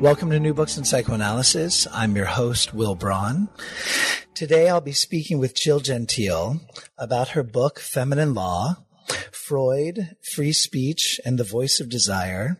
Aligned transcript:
Welcome 0.00 0.30
to 0.30 0.40
New 0.40 0.54
Books 0.54 0.78
in 0.78 0.84
Psychoanalysis. 0.84 1.86
I'm 1.92 2.16
your 2.16 2.24
host, 2.24 2.72
Will 2.72 2.94
Braun. 2.94 3.50
Today 4.32 4.70
I'll 4.70 4.80
be 4.80 4.92
speaking 4.92 5.38
with 5.38 5.54
Jill 5.54 5.78
Gentile 5.78 6.58
about 6.96 7.28
her 7.28 7.42
book, 7.42 7.78
Feminine 7.78 8.32
Law, 8.32 8.76
Freud, 9.30 10.16
Free 10.22 10.54
Speech, 10.54 11.20
and 11.22 11.38
the 11.38 11.44
Voice 11.44 11.80
of 11.80 11.90
Desire. 11.90 12.58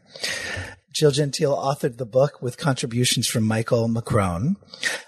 Jill 0.92 1.12
Gentile 1.12 1.56
authored 1.56 1.98
the 1.98 2.06
book 2.06 2.42
with 2.42 2.58
contributions 2.58 3.28
from 3.28 3.44
Michael 3.44 3.88
Macrone. 3.88 4.56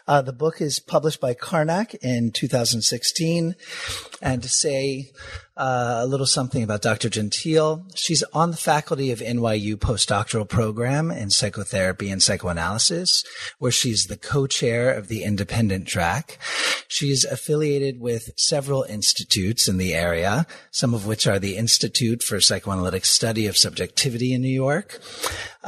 Uh, 0.07 0.23
the 0.23 0.33
book 0.33 0.61
is 0.61 0.79
published 0.79 1.21
by 1.21 1.35
Karnac 1.35 1.95
in 2.03 2.31
2016. 2.31 3.57
And 4.21 4.43
to 4.43 4.49
say 4.49 5.11
uh, 5.57 6.01
a 6.03 6.07
little 6.07 6.27
something 6.27 6.63
about 6.63 6.83
Dr. 6.83 7.09
Gentile, 7.09 7.85
she's 7.95 8.23
on 8.33 8.53
the 8.53 8.57
faculty 8.57 9.11
of 9.11 9.19
NYU 9.19 9.75
postdoctoral 9.77 10.49
program 10.49 11.11
in 11.11 11.31
psychotherapy 11.31 12.11
and 12.11 12.23
psychoanalysis, 12.23 13.25
where 13.59 13.73
she's 13.73 14.07
the 14.07 14.17
co-chair 14.17 14.93
of 14.93 15.09
the 15.09 15.25
independent 15.25 15.89
track. 15.89 16.39
She's 16.89 17.25
affiliated 17.25 18.01
with 18.01 18.31
several 18.37 18.85
institutes 18.85 19.69
in 19.69 19.79
the 19.79 19.95
area, 19.95 20.47
some 20.71 20.95
of 20.95 21.07
which 21.07 21.27
are 21.27 21.39
the 21.39 21.57
Institute 21.57 22.23
for 22.23 22.41
Psychoanalytic 22.41 23.05
Study 23.05 23.47
of 23.47 23.57
Subjectivity 23.57 24.33
in 24.33 24.43
New 24.43 24.49
York. 24.49 25.01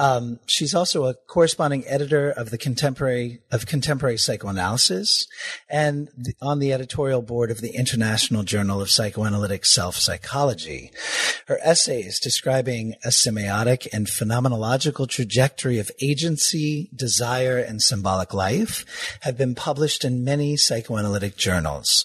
Um, 0.04 0.38
she's 0.46 0.74
also 0.74 1.06
a 1.06 1.14
corresponding 1.14 1.84
editor 1.86 2.28
of 2.30 2.50
the 2.50 2.58
contemporary 2.58 3.40
of 3.50 3.64
contemporary 3.64 4.18
psychoanalysis 4.18 5.26
and 5.70 6.10
the, 6.14 6.34
on 6.42 6.58
the 6.58 6.74
editorial 6.74 7.22
board 7.22 7.50
of 7.50 7.62
the 7.62 7.74
International 7.74 8.42
Journal 8.42 8.82
of 8.82 8.90
Psychoanalytic 8.90 9.64
Self 9.64 9.96
Psychology. 9.96 10.90
Her 11.46 11.58
essays 11.62 12.20
describing 12.20 12.96
a 13.02 13.08
semiotic 13.08 13.88
and 13.94 14.06
phenomenological 14.06 15.08
trajectory 15.08 15.78
of 15.78 15.90
agency, 16.02 16.90
desire, 16.94 17.56
and 17.56 17.80
symbolic 17.80 18.34
life 18.34 18.84
have 19.22 19.38
been 19.38 19.54
published 19.54 20.04
in 20.04 20.22
many 20.22 20.58
psychoanalytic 20.58 21.36
journals. 21.38 22.04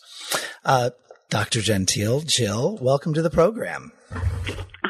Uh, 0.64 0.92
Dr. 1.30 1.59
Gentile, 1.59 2.22
Jill, 2.22 2.78
welcome 2.82 3.14
to 3.14 3.22
the 3.22 3.30
program. 3.30 3.92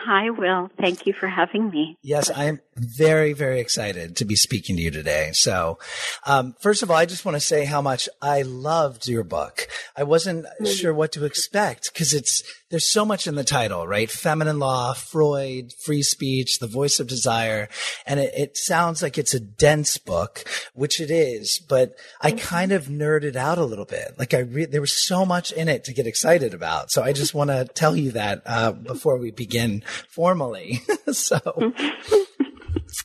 Hi, 0.10 0.32
Will. 0.32 0.72
Thank 0.82 1.06
you 1.06 1.14
for 1.14 1.28
having 1.28 1.70
me. 1.70 1.96
Yes, 2.02 2.32
I 2.32 2.46
am 2.46 2.62
very, 2.80 3.34
very 3.34 3.60
excited 3.60 4.16
to 4.18 4.26
be 4.26 4.36
speaking 4.36 4.76
to 4.76 4.82
you 4.82 4.92
today. 4.92 5.32
So, 5.34 5.80
um, 6.26 6.56
first 6.60 6.84
of 6.84 6.90
all, 6.90 6.98
I 6.98 7.06
just 7.06 7.26
want 7.26 7.36
to 7.36 7.42
say 7.42 7.66
how 7.66 7.82
much 7.82 8.10
I 8.22 8.42
loved 8.42 9.08
your 9.08 9.24
book. 9.24 9.68
I 9.96 10.04
wasn't 10.04 10.46
mm-hmm. 10.46 10.66
sure 10.66 10.94
what 10.94 11.12
to 11.14 11.26
expect 11.26 11.94
because 11.94 12.14
it's, 12.14 12.44
there's 12.70 12.92
so 12.92 13.04
much 13.04 13.28
in 13.28 13.36
the 13.36 13.44
title, 13.44 13.88
right? 13.88 14.10
Feminine 14.10 14.60
law, 14.60 14.94
Freud, 14.94 15.74
free 15.74 16.04
speech, 16.04 16.60
the 16.60 16.68
voice 16.68 17.00
of 17.00 17.08
desire. 17.08 17.68
And 18.06 18.20
it, 18.20 18.34
it 18.36 18.58
sounds 18.58 19.02
like 19.02 19.18
it's 19.18 19.34
a 19.34 19.40
dense 19.40 19.98
book, 19.98 20.44
which 20.74 21.00
it 21.00 21.12
is, 21.12 21.60
but 21.68 21.96
I 22.22 22.32
mm-hmm. 22.32 22.40
kind 22.40 22.72
of 22.72 22.86
nerded 22.86 23.36
out 23.36 23.58
a 23.58 23.66
little 23.66 23.86
bit. 23.86 24.16
Like 24.18 24.34
I 24.34 24.40
re- 24.40 24.66
there 24.66 24.82
was 24.82 24.94
so 24.94 25.26
much 25.26 25.52
in 25.52 25.68
it 25.68 25.84
to 25.86 25.94
get 25.94 26.08
excited 26.08 26.54
about. 26.54 26.92
So 26.92 27.04
I 27.04 27.14
just 27.14 27.34
want 27.40 27.50
to 27.50 27.66
tell 27.66 27.96
you 27.96 28.12
that, 28.12 28.42
uh, 28.46 28.72
before 28.72 29.18
we 29.18 29.32
begin 29.32 29.84
formally. 30.10 30.82
so. 31.12 31.74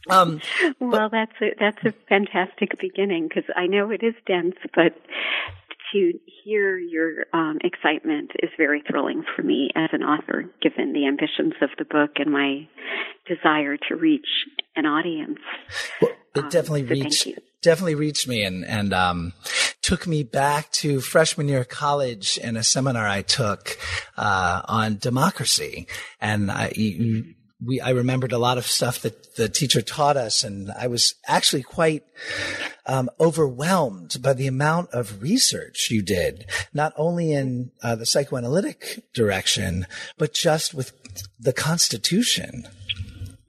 Um, 0.08 0.40
well, 0.80 1.08
that's 1.10 1.32
a, 1.40 1.50
that's 1.58 1.84
a 1.84 1.92
fantastic 2.08 2.78
beginning 2.80 3.28
because 3.28 3.44
I 3.56 3.66
know 3.66 3.90
it 3.90 4.02
is 4.02 4.14
dense, 4.26 4.56
but 4.74 4.94
to 5.92 6.12
hear 6.44 6.76
your 6.76 7.26
um, 7.32 7.58
excitement 7.62 8.32
is 8.42 8.50
very 8.56 8.82
thrilling 8.88 9.24
for 9.34 9.42
me 9.42 9.70
as 9.76 9.90
an 9.92 10.02
author, 10.02 10.44
given 10.60 10.92
the 10.92 11.06
ambitions 11.06 11.54
of 11.62 11.70
the 11.78 11.84
book 11.84 12.12
and 12.16 12.32
my 12.32 12.68
desire 13.26 13.76
to 13.88 13.96
reach 13.96 14.26
an 14.76 14.86
audience. 14.86 15.38
Well, 16.02 16.10
it 16.34 16.44
um, 16.44 16.48
definitely 16.48 16.82
um, 16.82 16.88
so 16.88 16.94
reached 16.94 17.28
definitely 17.62 17.94
reached 17.94 18.28
me 18.28 18.42
and 18.42 18.64
and 18.64 18.92
um, 18.92 19.32
took 19.82 20.06
me 20.06 20.22
back 20.22 20.70
to 20.72 21.00
freshman 21.00 21.48
year 21.48 21.60
of 21.60 21.68
college 21.68 22.38
in 22.38 22.56
a 22.56 22.64
seminar 22.64 23.06
I 23.06 23.22
took 23.22 23.78
uh, 24.16 24.62
on 24.66 24.98
democracy, 24.98 25.86
and 26.20 26.50
I. 26.50 26.72
You, 26.74 27.34
we, 27.64 27.80
I 27.80 27.90
remembered 27.90 28.32
a 28.32 28.38
lot 28.38 28.58
of 28.58 28.66
stuff 28.66 29.00
that 29.00 29.36
the 29.36 29.48
teacher 29.48 29.82
taught 29.82 30.16
us, 30.16 30.44
and 30.44 30.70
I 30.72 30.86
was 30.86 31.14
actually 31.26 31.62
quite 31.62 32.04
um, 32.86 33.10
overwhelmed 33.18 34.18
by 34.20 34.32
the 34.34 34.46
amount 34.46 34.90
of 34.90 35.22
research 35.22 35.88
you 35.90 36.02
did, 36.02 36.46
not 36.72 36.92
only 36.96 37.32
in 37.32 37.70
uh, 37.82 37.96
the 37.96 38.06
psychoanalytic 38.06 39.04
direction, 39.12 39.86
but 40.18 40.34
just 40.34 40.74
with 40.74 40.92
the 41.38 41.52
Constitution. 41.52 42.68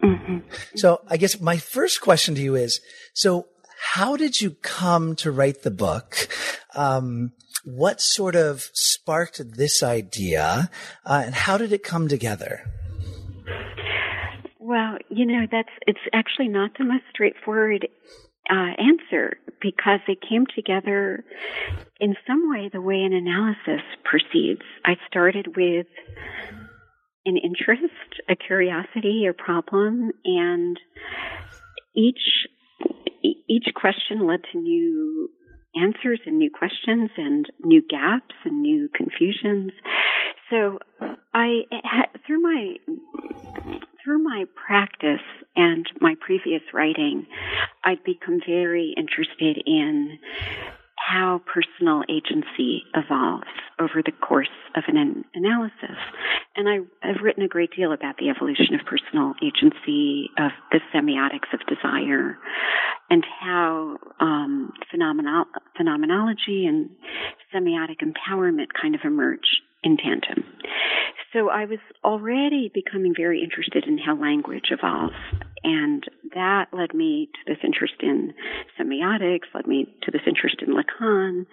Mm-hmm. 0.03 0.39
So, 0.75 1.01
I 1.07 1.17
guess 1.17 1.39
my 1.39 1.57
first 1.57 2.01
question 2.01 2.35
to 2.35 2.41
you 2.41 2.55
is: 2.55 2.81
so, 3.13 3.47
how 3.93 4.15
did 4.15 4.39
you 4.41 4.51
come 4.61 5.15
to 5.17 5.31
write 5.31 5.63
the 5.63 5.71
book? 5.71 6.27
Um, 6.75 7.31
what 7.63 7.99
sort 7.99 8.35
of 8.35 8.69
sparked 8.73 9.41
this 9.55 9.81
idea, 9.81 10.69
uh, 11.05 11.23
and 11.25 11.33
how 11.33 11.57
did 11.57 11.73
it 11.73 11.83
come 11.83 12.07
together? 12.07 12.71
Well, 14.75 14.97
you 15.07 15.25
know, 15.25 15.47
that's 15.49 15.69
it's 15.87 16.05
actually 16.11 16.49
not 16.49 16.71
the 16.77 16.83
most 16.83 17.03
straightforward 17.09 17.87
uh, 18.51 18.71
answer 18.77 19.37
because 19.61 20.01
they 20.05 20.17
came 20.17 20.45
together 20.53 21.23
in 22.01 22.13
some 22.27 22.51
way 22.51 22.69
the 22.73 22.81
way 22.81 22.95
an 22.95 23.13
analysis 23.13 23.85
proceeds. 24.03 24.63
I 24.83 24.95
started 25.07 25.55
with 25.55 25.87
an 27.25 27.37
interest, 27.37 28.19
a 28.27 28.35
curiosity, 28.35 29.27
a 29.29 29.33
problem, 29.33 30.11
and 30.25 30.77
each 31.95 32.45
each 33.23 33.67
question 33.73 34.27
led 34.27 34.41
to 34.51 34.57
new 34.57 35.29
answers 35.75 36.19
and 36.25 36.37
new 36.37 36.49
questions 36.49 37.09
and 37.17 37.45
new 37.63 37.81
gaps 37.81 38.35
and 38.43 38.61
new 38.61 38.89
confusions. 38.95 39.71
So 40.49 40.79
I 41.33 41.61
through 42.25 42.41
my 42.41 42.75
through 44.03 44.23
my 44.23 44.45
practice 44.67 45.25
and 45.55 45.87
my 45.99 46.15
previous 46.19 46.61
writing, 46.73 47.25
I'd 47.83 48.03
become 48.03 48.39
very 48.45 48.93
interested 48.95 49.61
in 49.65 50.19
how 50.95 51.41
personal 51.45 52.03
agency 52.09 52.83
evolves 52.95 53.47
over 53.79 54.01
the 54.03 54.11
course 54.11 54.49
of 54.75 54.83
an 54.87 55.25
analysis. 55.33 55.97
And 56.55 56.69
I, 56.69 56.79
have 57.05 57.21
written 57.21 57.43
a 57.43 57.47
great 57.47 57.71
deal 57.75 57.91
about 57.91 58.17
the 58.17 58.29
evolution 58.29 58.75
of 58.75 58.85
personal 58.85 59.33
agency, 59.43 60.29
of 60.39 60.51
the 60.71 60.79
semiotics 60.93 61.53
of 61.53 61.59
desire, 61.67 62.37
and 63.09 63.23
how 63.41 63.97
um, 64.19 64.71
phenomenology 64.89 66.65
and 66.65 66.89
semiotic 67.53 67.97
empowerment 68.01 68.67
kind 68.79 68.95
of 68.95 69.01
emerge 69.03 69.61
in 69.85 69.97
tandem. 69.97 70.43
So 71.31 71.49
I 71.49 71.65
was 71.65 71.79
already 72.03 72.71
becoming 72.73 73.13
very 73.15 73.43
interested 73.43 73.85
in 73.85 73.97
how 73.97 74.19
language 74.19 74.71
evolves. 74.71 75.15
And 75.63 76.03
that 76.33 76.67
led 76.71 76.93
me 76.93 77.29
to 77.33 77.53
this 77.53 77.61
interest 77.63 77.95
in 78.01 78.33
semiotics, 78.79 79.53
led 79.53 79.67
me 79.67 79.85
to 80.03 80.11
this 80.11 80.21
interest 80.25 80.57
in 80.65 80.73
Lacan. 80.73 81.45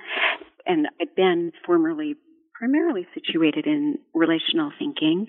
And 0.67 0.87
I'd 1.01 1.15
been 1.17 1.53
formerly 1.67 2.15
primarily 2.55 3.07
situated 3.13 3.67
in 3.67 3.99
relational 4.15 4.71
thinking. 4.79 5.27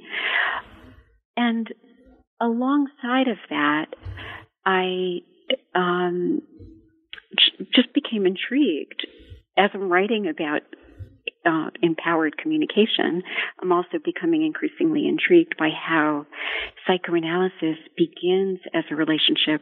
And 1.35 1.67
alongside 2.39 3.27
of 3.27 3.37
that, 3.49 3.85
I 4.65 5.21
um, 5.73 6.43
just 7.73 7.91
became 7.93 8.27
intrigued 8.27 9.07
as 9.57 9.71
I'm 9.73 9.91
writing 9.91 10.27
about 10.27 10.61
uh, 11.45 11.69
empowered 11.81 12.37
communication, 12.37 13.23
I'm 13.61 13.71
also 13.71 13.99
becoming 14.03 14.45
increasingly 14.45 15.07
intrigued 15.07 15.57
by 15.57 15.69
how 15.69 16.25
psychoanalysis 16.87 17.77
begins 17.97 18.59
as 18.73 18.83
a 18.91 18.95
relationship 18.95 19.61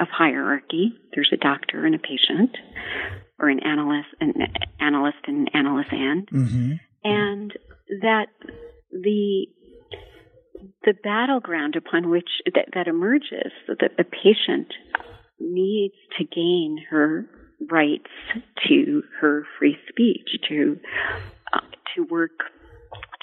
of 0.00 0.08
hierarchy. 0.10 0.92
There's 1.14 1.30
a 1.32 1.36
doctor 1.36 1.86
and 1.86 1.94
a 1.94 1.98
patient, 1.98 2.56
or 3.38 3.48
an 3.48 3.60
analyst, 3.60 4.08
an 4.20 4.34
analyst 4.80 5.18
and 5.26 5.50
analysand, 5.52 6.28
mm-hmm. 6.30 6.72
and 7.04 7.52
that 8.00 8.26
the 8.90 9.46
the 10.84 10.94
battleground 11.02 11.76
upon 11.76 12.08
which 12.08 12.28
that, 12.54 12.66
that 12.74 12.86
emerges, 12.86 13.52
that 13.66 13.96
the 13.96 14.04
patient 14.04 14.68
needs 15.40 15.94
to 16.18 16.24
gain 16.24 16.78
her 16.90 17.26
rights 17.70 18.10
to 18.68 19.02
her 19.20 19.44
free 19.58 19.76
speech, 19.88 20.28
to 20.48 20.78
uh, 21.52 21.60
to 21.94 22.04
work 22.04 22.30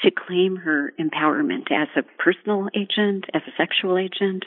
to 0.03 0.11
claim 0.11 0.55
her 0.55 0.93
empowerment 0.99 1.71
as 1.71 1.89
a 1.97 2.03
personal 2.23 2.69
agent, 2.75 3.25
as 3.33 3.41
a 3.47 3.51
sexual 3.57 3.97
agent, 3.97 4.45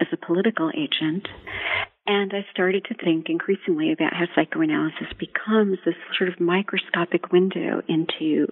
as 0.00 0.06
a 0.12 0.16
political 0.16 0.70
agent. 0.70 1.26
And 2.06 2.32
I 2.34 2.44
started 2.52 2.84
to 2.86 2.94
think 3.02 3.30
increasingly 3.30 3.90
about 3.92 4.12
how 4.12 4.26
psychoanalysis 4.34 5.08
becomes 5.18 5.78
this 5.86 5.94
sort 6.18 6.28
of 6.28 6.38
microscopic 6.38 7.32
window 7.32 7.80
into 7.88 8.46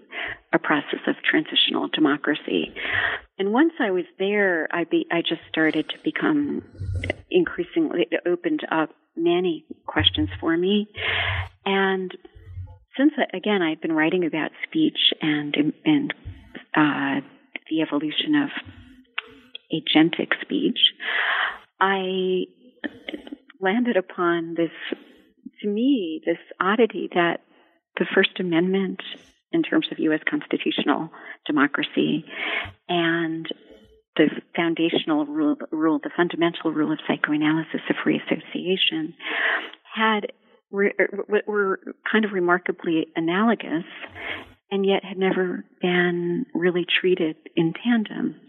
a 0.55 0.59
process 0.59 1.01
of 1.07 1.17
transitional 1.23 1.89
democracy. 1.89 2.73
And 3.39 3.53
once 3.53 3.73
I 3.79 3.91
was 3.91 4.05
there, 4.19 4.69
I 4.71 4.85
be, 4.85 5.07
I 5.13 5.21
just 5.21 5.43
started 5.51 5.89
to 5.91 5.97
become 6.03 6.63
increasingly 7.31 8.07
it 8.11 8.21
opened 8.27 8.61
up 8.71 8.91
many 9.17 9.67
questions 9.87 10.31
for 10.41 10.57
me. 10.57 10.89
And 11.67 12.11
since 12.97 13.13
again 13.35 13.63
I've 13.63 13.81
been 13.81 13.93
writing 13.93 14.25
about 14.25 14.51
speech 14.67 15.13
and 15.21 15.55
and 15.85 16.15
uh, 16.75 17.21
the 17.69 17.83
evolution 17.83 18.35
of 18.35 18.51
agentic 19.73 20.41
speech, 20.43 20.79
I 21.81 22.45
landed 23.62 23.97
upon 23.97 24.55
this 24.55 24.70
to 25.62 25.69
me 25.69 26.20
this 26.26 26.38
oddity 26.61 27.09
that 27.14 27.41
the 27.99 28.06
First 28.14 28.41
Amendment 28.41 29.00
in 29.53 29.62
terms 29.62 29.87
of 29.93 29.99
U.S. 29.99 30.20
constitutional 30.29 31.11
democracy 31.47 32.25
and 32.88 33.47
the 34.17 34.29
foundational 34.56 35.26
rule, 35.26 35.56
rule, 35.70 36.00
the 36.03 36.11
fundamental 36.17 36.73
rule 36.73 36.93
of 36.93 36.99
psychoanalysis 37.06 37.81
of 37.88 37.97
free 38.03 38.20
association, 38.20 39.14
had 39.94 40.32
were, 40.70 40.93
were 41.47 41.81
kind 42.11 42.25
of 42.25 42.32
remarkably 42.32 43.06
analogous, 43.15 43.85
and 44.73 44.87
yet 44.87 45.05
had 45.05 45.19
never 45.19 45.65
been 45.83 46.47
really 46.55 46.87
treated 47.01 47.37
in 47.55 47.75
tandem. 47.85 48.41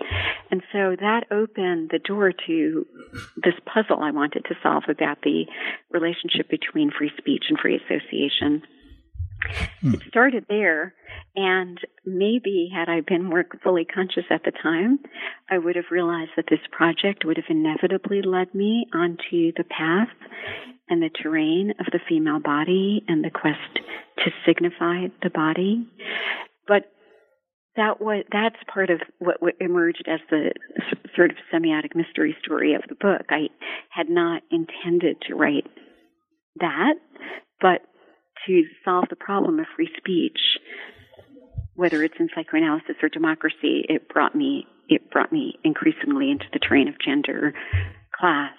And 0.49 0.63
so 0.71 0.95
that 0.97 1.25
opened 1.29 1.89
the 1.91 1.99
door 1.99 2.31
to 2.47 2.87
this 3.35 3.55
puzzle 3.65 4.01
I 4.01 4.11
wanted 4.11 4.45
to 4.45 4.55
solve 4.63 4.83
about 4.87 5.21
the 5.21 5.45
relationship 5.91 6.49
between 6.49 6.91
free 6.97 7.11
speech 7.17 7.43
and 7.49 7.59
free 7.59 7.75
association. 7.75 8.63
Hmm. 9.81 9.95
It 9.95 10.01
started 10.07 10.45
there, 10.47 10.93
and 11.35 11.77
maybe 12.05 12.71
had 12.73 12.87
I 12.87 13.01
been 13.01 13.25
more 13.25 13.43
fully 13.61 13.83
conscious 13.83 14.23
at 14.29 14.45
the 14.45 14.51
time, 14.51 14.99
I 15.51 15.57
would 15.57 15.75
have 15.75 15.91
realized 15.91 16.31
that 16.37 16.45
this 16.49 16.61
project 16.71 17.25
would 17.25 17.35
have 17.35 17.49
inevitably 17.49 18.21
led 18.21 18.55
me 18.55 18.85
onto 18.93 19.51
the 19.57 19.65
path 19.65 20.07
and 20.93 21.01
the 21.01 21.09
terrain 21.09 21.73
of 21.79 21.87
the 21.91 21.99
female 22.07 22.39
body 22.39 23.03
and 23.07 23.23
the 23.23 23.31
quest 23.31 23.79
to 24.19 24.31
signify 24.45 25.07
the 25.23 25.31
body. 25.31 25.87
But 26.67 26.83
that 27.75 27.99
was 27.99 28.23
that's 28.31 28.55
part 28.71 28.91
of 28.91 29.01
what 29.17 29.37
emerged 29.59 30.05
as 30.07 30.19
the 30.29 30.51
sort 31.15 31.31
of 31.31 31.37
semiotic 31.51 31.95
mystery 31.95 32.37
story 32.43 32.75
of 32.75 32.83
the 32.87 32.95
book. 32.95 33.25
I 33.29 33.49
had 33.89 34.07
not 34.07 34.43
intended 34.51 35.17
to 35.27 35.35
write 35.35 35.65
that, 36.59 36.93
but 37.59 37.81
to 38.45 38.63
solve 38.85 39.05
the 39.09 39.15
problem 39.15 39.59
of 39.59 39.65
free 39.75 39.89
speech, 39.97 40.37
whether 41.73 42.03
it's 42.03 42.19
in 42.19 42.29
psychoanalysis 42.35 42.97
or 43.01 43.09
democracy, 43.09 43.83
it 43.89 44.07
brought 44.09 44.35
me 44.35 44.67
it 44.89 45.09
brought 45.09 45.31
me 45.31 45.55
increasingly 45.63 46.29
into 46.29 46.45
the 46.53 46.59
terrain 46.59 46.87
of 46.87 46.95
gender, 47.03 47.55
class, 48.19 48.53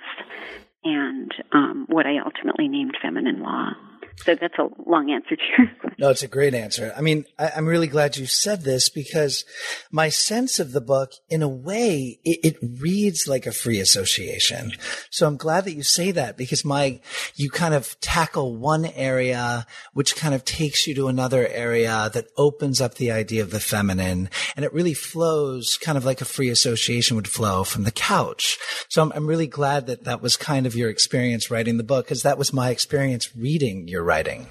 and 0.84 1.32
um, 1.52 1.86
what 1.88 2.06
I 2.06 2.18
ultimately 2.24 2.68
named 2.68 2.96
feminine 3.00 3.40
law. 3.40 3.72
So 4.18 4.34
that's 4.34 4.58
a 4.58 4.68
long 4.86 5.10
answer 5.10 5.36
to 5.36 5.42
your 5.58 5.66
question. 5.80 5.96
No, 5.98 6.10
it's 6.10 6.22
a 6.22 6.28
great 6.28 6.54
answer. 6.54 6.92
I 6.96 7.00
mean, 7.00 7.24
I, 7.38 7.52
am 7.56 7.66
really 7.66 7.88
glad 7.88 8.16
you 8.16 8.26
said 8.26 8.62
this 8.62 8.88
because 8.88 9.44
my 9.90 10.08
sense 10.08 10.58
of 10.58 10.72
the 10.72 10.80
book, 10.80 11.12
in 11.28 11.42
a 11.42 11.48
way, 11.48 12.20
it, 12.24 12.40
it, 12.42 12.56
reads 12.80 13.28
like 13.28 13.46
a 13.46 13.52
free 13.52 13.80
association. 13.80 14.72
So 15.10 15.26
I'm 15.26 15.36
glad 15.36 15.64
that 15.64 15.74
you 15.74 15.82
say 15.82 16.10
that 16.12 16.36
because 16.36 16.64
my, 16.64 17.00
you 17.34 17.50
kind 17.50 17.74
of 17.74 17.98
tackle 18.00 18.56
one 18.56 18.86
area, 18.86 19.66
which 19.92 20.16
kind 20.16 20.34
of 20.34 20.44
takes 20.44 20.86
you 20.86 20.94
to 20.94 21.08
another 21.08 21.46
area 21.48 22.10
that 22.14 22.28
opens 22.36 22.80
up 22.80 22.94
the 22.94 23.10
idea 23.10 23.42
of 23.42 23.50
the 23.50 23.60
feminine. 23.60 24.30
And 24.56 24.64
it 24.64 24.72
really 24.72 24.94
flows 24.94 25.76
kind 25.76 25.98
of 25.98 26.04
like 26.04 26.20
a 26.20 26.26
free 26.26 26.48
association 26.48 27.16
would 27.16 27.28
flow 27.28 27.64
from 27.64 27.84
the 27.84 27.90
couch. 27.90 28.58
So 28.88 29.02
I'm, 29.02 29.12
I'm 29.12 29.26
really 29.26 29.46
glad 29.46 29.86
that 29.86 30.04
that 30.04 30.22
was 30.22 30.36
kind 30.36 30.66
of 30.66 30.74
your 30.74 30.88
experience 30.88 31.50
writing 31.50 31.76
the 31.76 31.84
book 31.84 32.06
because 32.06 32.22
that 32.22 32.38
was 32.38 32.52
my 32.52 32.70
experience 32.70 33.36
reading 33.36 33.86
your 33.88 34.03
writing? 34.04 34.46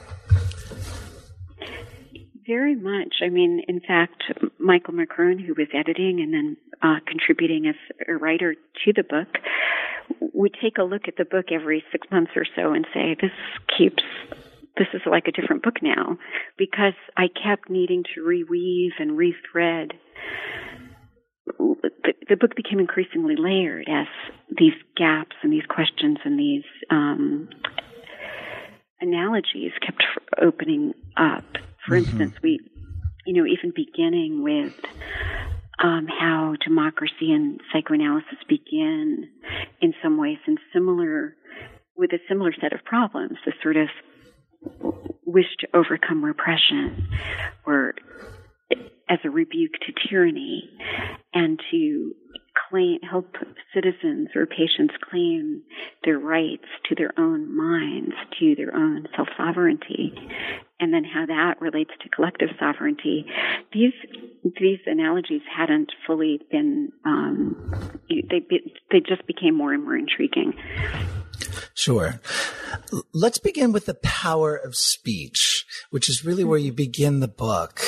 Very 2.45 2.75
much. 2.75 3.15
I 3.23 3.29
mean, 3.29 3.61
in 3.67 3.79
fact, 3.79 4.23
Michael 4.59 4.93
Macrone, 4.93 5.39
who 5.45 5.53
was 5.53 5.67
editing 5.73 6.19
and 6.19 6.33
then 6.33 6.57
uh, 6.81 6.99
contributing 7.07 7.67
as 7.67 7.75
a 8.07 8.13
writer 8.13 8.55
to 8.55 8.93
the 8.93 9.03
book, 9.03 9.29
would 10.19 10.53
take 10.61 10.77
a 10.77 10.83
look 10.83 11.03
at 11.07 11.15
the 11.17 11.23
book 11.23 11.45
every 11.51 11.83
six 11.91 12.05
months 12.11 12.31
or 12.35 12.45
so 12.55 12.73
and 12.73 12.85
say, 12.93 13.15
"This 13.19 13.31
keeps." 13.77 14.03
This 14.75 14.87
is 14.93 15.01
like 15.05 15.27
a 15.27 15.31
different 15.31 15.61
book 15.61 15.83
now 15.83 16.17
because 16.57 16.95
I 17.15 17.27
kept 17.27 17.69
needing 17.69 18.03
to 18.15 18.21
reweave 18.21 18.99
and 18.99 19.11
rethread 19.11 19.91
the, 22.03 22.13
the, 22.29 22.35
book 22.35 22.55
became 22.55 22.79
increasingly 22.79 23.35
layered 23.37 23.87
as 23.89 24.07
these 24.57 24.73
gaps 24.95 25.35
and 25.41 25.51
these 25.51 25.65
questions 25.69 26.17
and 26.23 26.39
these 26.39 26.63
um, 26.89 27.49
analogies 29.03 29.71
kept 29.85 30.03
opening 30.41 30.93
up. 31.17 31.43
For 31.85 31.95
mm-hmm. 31.95 32.09
instance, 32.09 32.35
we, 32.41 32.59
you 33.25 33.33
know, 33.33 33.45
even 33.45 33.71
beginning 33.75 34.41
with 34.41 34.73
um, 35.83 36.07
how 36.07 36.55
democracy 36.65 37.31
and 37.31 37.59
psychoanalysis 37.71 38.39
begin 38.47 39.29
in 39.81 39.93
some 40.01 40.17
ways 40.17 40.37
in 40.47 40.57
similar, 40.71 41.35
with 41.95 42.11
a 42.13 42.19
similar 42.27 42.53
set 42.59 42.73
of 42.73 42.83
problems, 42.85 43.37
the 43.45 43.53
sort 43.61 43.77
of 43.77 43.89
wish 45.25 45.45
to 45.59 45.67
overcome 45.73 46.23
repression 46.23 47.09
or 47.65 47.93
as 49.09 49.19
a 49.25 49.29
rebuke 49.29 49.73
to 49.85 50.07
tyranny 50.07 50.69
and 51.33 51.59
to 51.69 52.13
claim, 52.73 52.99
help 53.07 53.35
citizens 53.73 54.29
or 54.35 54.47
patients 54.47 54.95
claim 55.09 55.61
their 56.03 56.17
rights 56.17 56.65
to 56.89 56.95
their 56.95 57.11
own 57.19 57.55
minds, 57.55 58.13
to 58.39 58.55
their 58.55 58.75
own 58.75 59.07
self 59.15 59.27
sovereignty, 59.37 60.11
and 60.79 60.91
then 60.91 61.03
how 61.03 61.25
that 61.27 61.61
relates 61.61 61.91
to 62.01 62.09
collective 62.09 62.49
sovereignty. 62.59 63.25
These 63.71 63.93
these 64.59 64.79
analogies 64.87 65.41
hadn't 65.55 65.91
fully 66.07 66.41
been 66.49 66.91
um, 67.05 67.99
they 68.09 68.41
they 68.91 68.99
just 68.99 69.27
became 69.27 69.55
more 69.55 69.73
and 69.73 69.83
more 69.83 69.95
intriguing. 69.95 70.53
Sure. 71.75 72.19
Let's 73.13 73.37
begin 73.37 73.71
with 73.71 73.85
the 73.85 73.95
power 73.95 74.55
of 74.55 74.75
speech, 74.75 75.65
which 75.91 76.09
is 76.09 76.25
really 76.25 76.43
where 76.43 76.59
you 76.59 76.71
begin 76.71 77.19
the 77.19 77.27
book. 77.27 77.81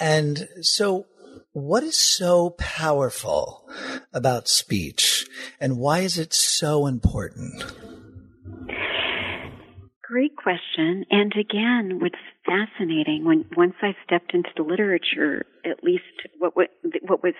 And 0.00 0.48
so 0.62 1.06
what 1.52 1.82
is 1.82 1.98
so 1.98 2.50
powerful 2.50 3.68
about 4.12 4.48
speech 4.48 5.26
and 5.60 5.78
why 5.78 6.00
is 6.00 6.16
it 6.16 6.32
so 6.32 6.86
important? 6.86 7.64
Great 10.10 10.34
question. 10.34 11.04
And 11.08 11.32
again, 11.38 12.00
what's 12.00 12.16
fascinating 12.44 13.24
when 13.24 13.44
once 13.56 13.74
I 13.80 13.94
stepped 14.04 14.34
into 14.34 14.50
the 14.56 14.64
literature, 14.64 15.46
at 15.64 15.84
least 15.84 16.02
what 16.36 16.56
what, 16.56 16.70
what 17.02 17.22
was 17.22 17.34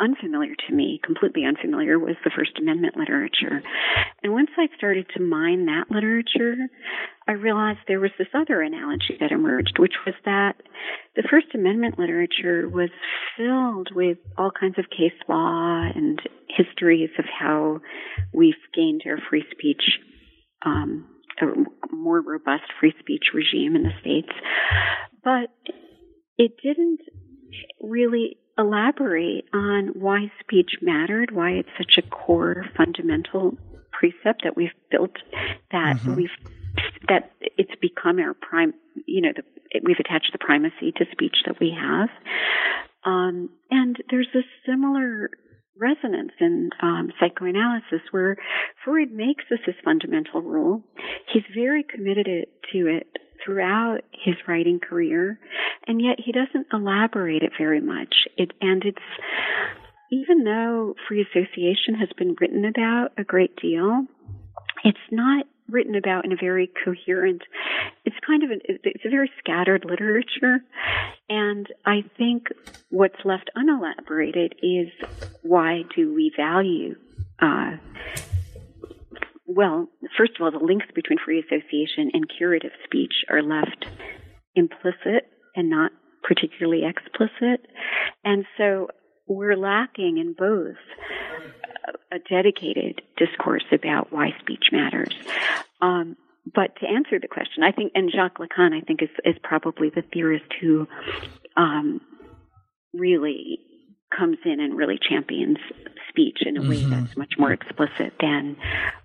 unfamiliar 0.00 0.56
to 0.66 0.74
me, 0.74 0.98
completely 1.04 1.44
unfamiliar, 1.44 1.96
was 1.96 2.16
the 2.24 2.32
First 2.36 2.58
Amendment 2.58 2.96
literature. 2.96 3.62
And 4.20 4.32
once 4.32 4.50
I 4.58 4.66
started 4.76 5.06
to 5.14 5.22
mine 5.22 5.66
that 5.66 5.84
literature, 5.88 6.56
I 7.28 7.32
realized 7.32 7.78
there 7.86 8.00
was 8.00 8.10
this 8.18 8.34
other 8.34 8.62
analogy 8.62 9.16
that 9.20 9.30
emerged, 9.30 9.78
which 9.78 9.94
was 10.04 10.16
that 10.24 10.56
the 11.14 11.22
First 11.30 11.54
Amendment 11.54 12.00
literature 12.00 12.68
was 12.68 12.90
filled 13.36 13.90
with 13.94 14.18
all 14.36 14.50
kinds 14.50 14.76
of 14.76 14.90
case 14.90 15.16
law 15.28 15.88
and 15.94 16.20
histories 16.48 17.10
of 17.16 17.26
how 17.26 17.78
we've 18.34 18.54
gained 18.74 19.02
our 19.06 19.18
free 19.30 19.44
speech. 19.52 20.00
Um, 20.64 21.06
a 21.40 21.94
more 21.94 22.20
robust 22.20 22.64
free 22.80 22.94
speech 23.00 23.24
regime 23.34 23.76
in 23.76 23.82
the 23.82 23.92
States. 24.00 24.32
But 25.22 25.50
it 26.38 26.52
didn't 26.62 27.00
really 27.80 28.38
elaborate 28.58 29.44
on 29.52 29.88
why 29.94 30.30
speech 30.40 30.78
mattered, 30.80 31.30
why 31.34 31.50
it's 31.50 31.68
such 31.76 31.98
a 31.98 32.08
core 32.08 32.64
fundamental 32.76 33.56
precept 33.98 34.42
that 34.44 34.56
we've 34.56 34.76
built 34.90 35.16
that 35.72 35.96
mm-hmm. 35.96 36.16
we've 36.16 36.30
that 37.08 37.32
it's 37.40 37.74
become 37.80 38.18
our 38.18 38.34
prime 38.34 38.74
you 39.06 39.22
know 39.22 39.30
the, 39.34 39.42
we've 39.84 39.98
attached 39.98 40.30
the 40.32 40.38
primacy 40.38 40.92
to 40.96 41.04
speech 41.12 41.36
that 41.46 41.58
we 41.60 41.74
have 41.74 42.08
um, 43.04 43.48
and 43.70 43.96
there's 44.10 44.28
a 44.34 44.42
similar 44.68 45.30
resonance 45.78 46.32
in 46.40 46.70
um, 46.82 47.12
psychoanalysis 47.20 48.00
where 48.10 48.36
Freud 48.84 49.12
makes 49.12 49.44
this 49.50 49.60
his 49.64 49.74
fundamental 49.84 50.42
rule. 50.42 50.82
He's 51.32 51.42
very 51.54 51.82
committed 51.82 52.46
to 52.72 52.78
it 52.86 53.06
throughout 53.44 53.98
his 54.12 54.34
writing 54.48 54.80
career, 54.80 55.38
and 55.86 56.00
yet 56.00 56.18
he 56.18 56.32
doesn't 56.32 56.66
elaborate 56.72 57.42
it 57.42 57.52
very 57.58 57.80
much. 57.80 58.14
It, 58.36 58.52
and 58.60 58.82
it's, 58.84 58.98
even 60.10 60.44
though 60.44 60.94
free 61.06 61.22
association 61.22 61.94
has 61.98 62.08
been 62.16 62.36
written 62.40 62.64
about 62.64 63.12
a 63.18 63.24
great 63.24 63.56
deal, 63.56 64.06
it's 64.84 64.98
not 65.10 65.46
written 65.68 65.96
about 65.96 66.24
in 66.24 66.32
a 66.32 66.36
very 66.36 66.70
coherent 66.84 67.42
it's 68.06 68.16
kind 68.26 68.42
of 68.42 68.50
an, 68.50 68.60
it's 68.64 69.04
a 69.04 69.10
very 69.10 69.30
scattered 69.38 69.84
literature 69.84 70.58
and 71.28 71.66
i 71.84 72.02
think 72.16 72.46
what's 72.90 73.18
left 73.24 73.50
unelaborated 73.56 74.54
is 74.62 74.88
why 75.42 75.82
do 75.94 76.14
we 76.14 76.32
value 76.36 76.94
uh, 77.40 77.72
well 79.46 79.88
first 80.16 80.32
of 80.38 80.42
all 80.42 80.50
the 80.50 80.64
links 80.64 80.86
between 80.94 81.18
free 81.22 81.40
association 81.40 82.10
and 82.14 82.24
curative 82.38 82.72
speech 82.84 83.12
are 83.28 83.42
left 83.42 83.86
implicit 84.54 85.28
and 85.54 85.68
not 85.68 85.90
particularly 86.22 86.82
explicit 86.84 87.66
and 88.24 88.44
so 88.56 88.88
we're 89.28 89.56
lacking 89.56 90.18
in 90.18 90.34
both 90.38 90.76
a 92.12 92.18
dedicated 92.18 93.02
discourse 93.16 93.64
about 93.72 94.12
why 94.12 94.30
speech 94.40 94.66
matters. 94.72 95.14
Um, 95.80 96.16
but 96.54 96.76
to 96.80 96.86
answer 96.86 97.18
the 97.20 97.28
question, 97.28 97.62
I 97.62 97.72
think, 97.72 97.92
and 97.94 98.10
Jacques 98.10 98.38
Lacan, 98.38 98.72
I 98.76 98.80
think, 98.80 99.02
is, 99.02 99.08
is 99.24 99.36
probably 99.42 99.90
the 99.90 100.02
theorist 100.12 100.46
who 100.60 100.86
um, 101.56 102.00
really 102.94 103.58
comes 104.16 104.38
in 104.44 104.60
and 104.60 104.76
really 104.76 104.98
champions 104.98 105.58
speech 106.08 106.38
in 106.40 106.56
a 106.56 106.62
way 106.62 106.82
mm-hmm. 106.82 106.90
that's 106.90 107.16
much 107.16 107.34
more 107.38 107.52
explicit 107.52 108.12
than 108.20 108.56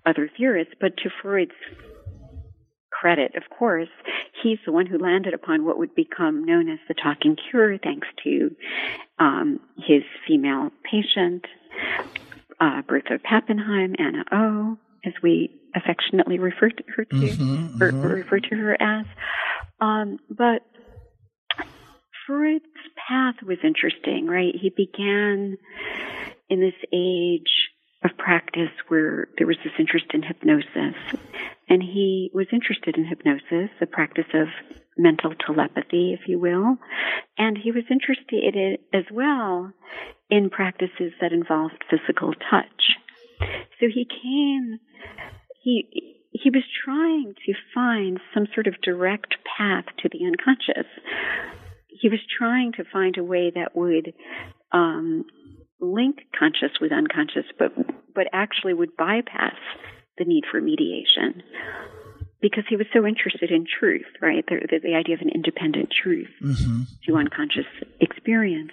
other 0.06 0.30
theorists. 0.36 0.74
But 0.80 0.96
to 0.98 1.10
Freud's 1.20 1.52
credit, 2.90 3.34
of 3.36 3.42
course, 3.56 3.88
he's 4.42 4.58
the 4.64 4.72
one 4.72 4.86
who 4.86 4.98
landed 4.98 5.34
upon 5.34 5.64
what 5.64 5.78
would 5.78 5.94
become 5.94 6.44
known 6.44 6.68
as 6.70 6.78
the 6.86 6.94
talking 6.94 7.36
cure, 7.50 7.76
thanks 7.78 8.06
to 8.24 8.54
um, 9.18 9.60
his 9.76 10.02
female 10.26 10.70
patient, 10.88 11.44
uh, 12.60 12.82
Bertha 12.82 13.18
Pappenheim, 13.18 13.96
Anna 13.98 14.24
O, 14.30 14.78
as 15.04 15.12
we 15.22 15.50
affectionately 15.74 16.38
refer 16.38 16.70
to 16.70 16.84
her 16.96 17.04
to, 17.04 17.16
mm-hmm, 17.16 17.82
or, 17.82 17.92
mm-hmm. 17.92 18.06
refer 18.06 18.40
to 18.40 18.54
her 18.54 18.80
as. 18.80 19.06
Um, 19.80 20.18
but 20.30 20.62
Freud's 22.26 22.64
path 23.08 23.36
was 23.42 23.58
interesting, 23.64 24.26
right? 24.26 24.54
He 24.54 24.70
began 24.70 25.58
in 26.48 26.60
this 26.60 26.74
age 26.92 27.70
of 28.04 28.16
practice 28.18 28.72
where 28.88 29.28
there 29.38 29.46
was 29.46 29.56
this 29.64 29.72
interest 29.78 30.06
in 30.12 30.22
hypnosis. 30.22 30.96
And 31.68 31.82
he 31.82 32.30
was 32.34 32.46
interested 32.52 32.96
in 32.96 33.06
hypnosis, 33.06 33.70
the 33.80 33.86
practice 33.86 34.26
of 34.34 34.48
mental 34.98 35.32
telepathy, 35.34 36.12
if 36.12 36.28
you 36.28 36.38
will. 36.38 36.76
And 37.38 37.56
he 37.56 37.70
was 37.70 37.84
interested 37.90 38.54
in 38.54 38.76
as 38.92 39.04
well 39.10 39.72
in 40.30 40.50
practices 40.50 41.12
that 41.20 41.32
involved 41.32 41.84
physical 41.90 42.32
touch. 42.50 42.96
So 43.80 43.86
he 43.92 44.06
came, 44.06 44.78
he, 45.62 46.16
he 46.30 46.50
was 46.50 46.62
trying 46.84 47.34
to 47.46 47.52
find 47.74 48.20
some 48.34 48.46
sort 48.54 48.66
of 48.66 48.74
direct 48.82 49.34
path 49.56 49.84
to 50.02 50.08
the 50.08 50.24
unconscious. 50.26 50.88
He 51.88 52.08
was 52.08 52.20
trying 52.38 52.72
to 52.72 52.84
find 52.92 53.16
a 53.18 53.24
way 53.24 53.52
that 53.54 53.76
would 53.76 54.14
um, 54.72 55.24
link 55.80 56.16
conscious 56.38 56.78
with 56.80 56.92
unconscious, 56.92 57.44
but 57.58 57.72
but 58.14 58.26
actually 58.32 58.74
would 58.74 58.96
bypass 58.96 59.56
the 60.18 60.24
need 60.24 60.44
for 60.50 60.60
mediation 60.60 61.42
because 62.40 62.64
he 62.68 62.76
was 62.76 62.86
so 62.92 63.06
interested 63.06 63.50
in 63.50 63.64
truth, 63.78 64.06
right? 64.20 64.44
The, 64.46 64.66
the, 64.68 64.78
the 64.82 64.94
idea 64.94 65.14
of 65.14 65.20
an 65.20 65.30
independent 65.32 65.90
truth 66.02 66.28
mm-hmm. 66.42 66.82
to 67.06 67.16
unconscious 67.16 67.70
experience. 68.00 68.72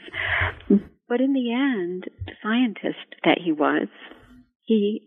But 1.08 1.22
in 1.22 1.34
the 1.34 1.54
end, 1.54 2.06
the 2.26 2.34
scientist 2.42 3.16
that 3.24 3.38
he 3.44 3.52
was, 3.52 3.88
he 4.70 5.02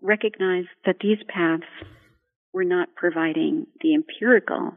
recognized 0.00 0.68
that 0.86 0.96
these 1.00 1.18
paths 1.28 1.64
were 2.52 2.64
not 2.64 2.88
providing 2.94 3.66
the 3.82 3.94
empirical 3.94 4.72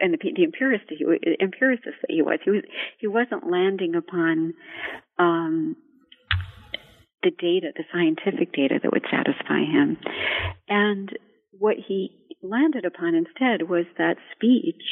and 0.00 0.12
the, 0.12 0.18
the 0.18 0.44
empiricist 0.44 0.90
he, 0.90 1.04
empiricist 1.40 1.96
that 2.02 2.10
he 2.10 2.20
was, 2.20 2.38
he 2.44 2.50
was 2.50 2.62
he 2.98 3.06
wasn't 3.06 3.50
landing 3.50 3.94
upon 3.94 4.52
um, 5.18 5.76
the 7.22 7.30
data, 7.30 7.72
the 7.74 7.84
scientific 7.92 8.52
data 8.52 8.74
that 8.82 8.92
would 8.92 9.06
satisfy 9.10 9.60
him. 9.60 9.96
And 10.68 11.08
what 11.58 11.76
he 11.88 12.10
landed 12.42 12.84
upon 12.84 13.14
instead 13.14 13.68
was 13.68 13.86
that 13.96 14.16
speech 14.34 14.82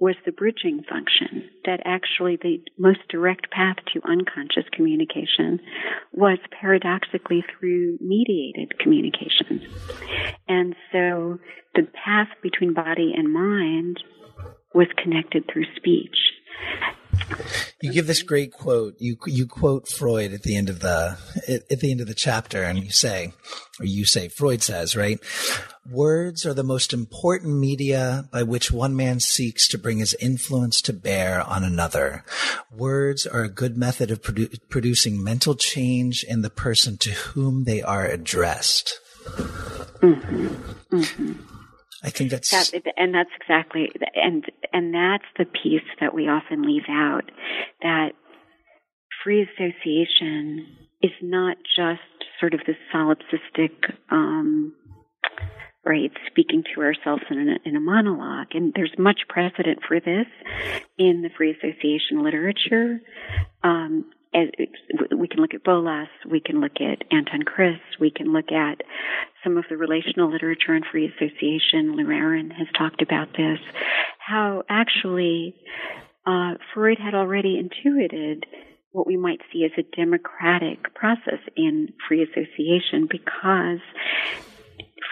was 0.00 0.14
the 0.24 0.32
bridging 0.32 0.82
function, 0.88 1.50
that 1.64 1.80
actually 1.84 2.36
the 2.36 2.58
most 2.78 3.00
direct 3.08 3.50
path 3.50 3.76
to 3.92 4.00
unconscious 4.08 4.64
communication 4.72 5.60
was 6.12 6.38
paradoxically 6.60 7.44
through 7.58 7.98
mediated 8.00 8.78
communication. 8.78 9.66
And 10.46 10.76
so 10.92 11.38
the 11.74 11.82
path 12.04 12.28
between 12.42 12.74
body 12.74 13.12
and 13.16 13.32
mind 13.32 13.98
was 14.74 14.86
connected 15.02 15.44
through 15.52 15.66
speech. 15.76 16.16
You 17.80 17.92
give 17.92 18.06
this 18.06 18.22
great 18.22 18.52
quote. 18.52 18.94
You 18.98 19.16
you 19.26 19.46
quote 19.46 19.88
Freud 19.88 20.32
at 20.32 20.42
the 20.42 20.56
end 20.56 20.68
of 20.68 20.80
the 20.80 21.16
at 21.48 21.80
the 21.80 21.90
end 21.90 22.00
of 22.00 22.06
the 22.06 22.14
chapter, 22.14 22.62
and 22.62 22.82
you 22.82 22.90
say, 22.90 23.32
or 23.78 23.86
you 23.86 24.04
say, 24.04 24.28
Freud 24.28 24.62
says, 24.62 24.96
right? 24.96 25.18
Words 25.90 26.44
are 26.44 26.54
the 26.54 26.64
most 26.64 26.92
important 26.92 27.58
media 27.58 28.28
by 28.30 28.42
which 28.42 28.70
one 28.70 28.94
man 28.94 29.20
seeks 29.20 29.66
to 29.68 29.78
bring 29.78 29.98
his 29.98 30.14
influence 30.20 30.82
to 30.82 30.92
bear 30.92 31.40
on 31.40 31.64
another. 31.64 32.24
Words 32.70 33.26
are 33.26 33.42
a 33.42 33.48
good 33.48 33.78
method 33.78 34.10
of 34.10 34.20
produ- 34.20 34.58
producing 34.68 35.22
mental 35.22 35.54
change 35.54 36.24
in 36.24 36.42
the 36.42 36.50
person 36.50 36.98
to 36.98 37.10
whom 37.10 37.64
they 37.64 37.80
are 37.80 38.04
addressed. 38.04 39.00
Mm-hmm. 40.00 40.46
Mm-hmm. 40.96 41.57
I 42.02 42.10
think 42.10 42.30
that's 42.30 42.50
that, 42.50 42.82
and 42.96 43.14
that's 43.14 43.30
exactly 43.40 43.90
and 44.14 44.44
and 44.72 44.94
that's 44.94 45.24
the 45.36 45.44
piece 45.44 45.82
that 46.00 46.14
we 46.14 46.28
often 46.28 46.62
leave 46.62 46.88
out 46.88 47.30
that 47.82 48.10
free 49.24 49.42
association 49.42 50.66
is 51.02 51.10
not 51.22 51.56
just 51.76 52.00
sort 52.38 52.54
of 52.54 52.60
this 52.66 52.76
solipsistic 52.94 53.72
um, 54.10 54.74
right 55.84 56.12
speaking 56.28 56.62
to 56.74 56.82
ourselves 56.82 57.22
in 57.30 57.48
a, 57.48 57.68
in 57.68 57.74
a 57.74 57.80
monologue 57.80 58.48
and 58.52 58.72
there's 58.76 58.94
much 58.96 59.22
precedent 59.28 59.80
for 59.86 59.98
this 59.98 60.26
in 60.98 61.22
the 61.22 61.30
free 61.36 61.50
association 61.50 62.22
literature. 62.22 63.00
Um, 63.64 64.04
we 65.16 65.28
can 65.28 65.40
look 65.40 65.54
at 65.54 65.64
Bollas, 65.64 66.08
we 66.28 66.40
can 66.40 66.60
look 66.60 66.80
at 66.80 67.04
Anton 67.10 67.42
Kris, 67.42 67.78
we 68.00 68.10
can 68.10 68.32
look 68.32 68.52
at 68.52 68.82
some 69.42 69.56
of 69.56 69.64
the 69.68 69.76
relational 69.76 70.30
literature 70.30 70.74
on 70.74 70.82
free 70.90 71.06
association. 71.06 71.96
Lou 71.96 72.06
has 72.06 72.66
talked 72.76 73.02
about 73.02 73.28
this. 73.36 73.58
How 74.18 74.62
actually 74.68 75.54
uh, 76.26 76.54
Freud 76.74 76.98
had 76.98 77.14
already 77.14 77.58
intuited 77.58 78.44
what 78.92 79.06
we 79.06 79.16
might 79.16 79.40
see 79.52 79.64
as 79.64 79.70
a 79.78 79.96
democratic 79.96 80.94
process 80.94 81.40
in 81.56 81.88
free 82.06 82.22
association 82.22 83.06
because 83.10 83.80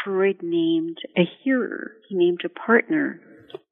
Freud 0.04 0.38
named 0.42 0.98
a 1.16 1.22
hearer, 1.42 1.92
he 2.08 2.16
named 2.16 2.40
a 2.44 2.48
partner 2.48 3.20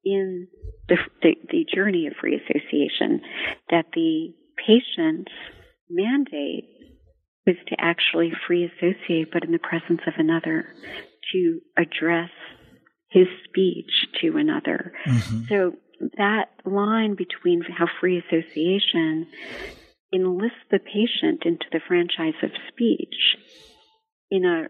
in 0.03 0.47
the, 0.87 0.97
the, 1.21 1.35
the 1.49 1.65
journey 1.73 2.07
of 2.07 2.13
free 2.19 2.35
association, 2.35 3.21
that 3.69 3.85
the 3.93 4.33
patient's 4.65 5.31
mandate 5.89 6.65
was 7.45 7.55
to 7.67 7.75
actually 7.79 8.31
free 8.47 8.65
associate, 8.65 9.29
but 9.31 9.43
in 9.43 9.51
the 9.51 9.59
presence 9.59 10.01
of 10.07 10.13
another, 10.17 10.73
to 11.31 11.59
address 11.77 12.31
his 13.09 13.27
speech 13.47 14.07
to 14.21 14.37
another. 14.37 14.93
Mm-hmm. 15.07 15.43
So 15.47 15.73
that 16.17 16.49
line 16.65 17.15
between 17.15 17.61
how 17.61 17.87
free 17.99 18.17
association 18.19 19.27
enlists 20.13 20.57
the 20.71 20.79
patient 20.79 21.43
into 21.45 21.65
the 21.71 21.79
franchise 21.87 22.33
of 22.43 22.51
speech 22.69 23.37
in 24.31 24.45
a 24.45 24.67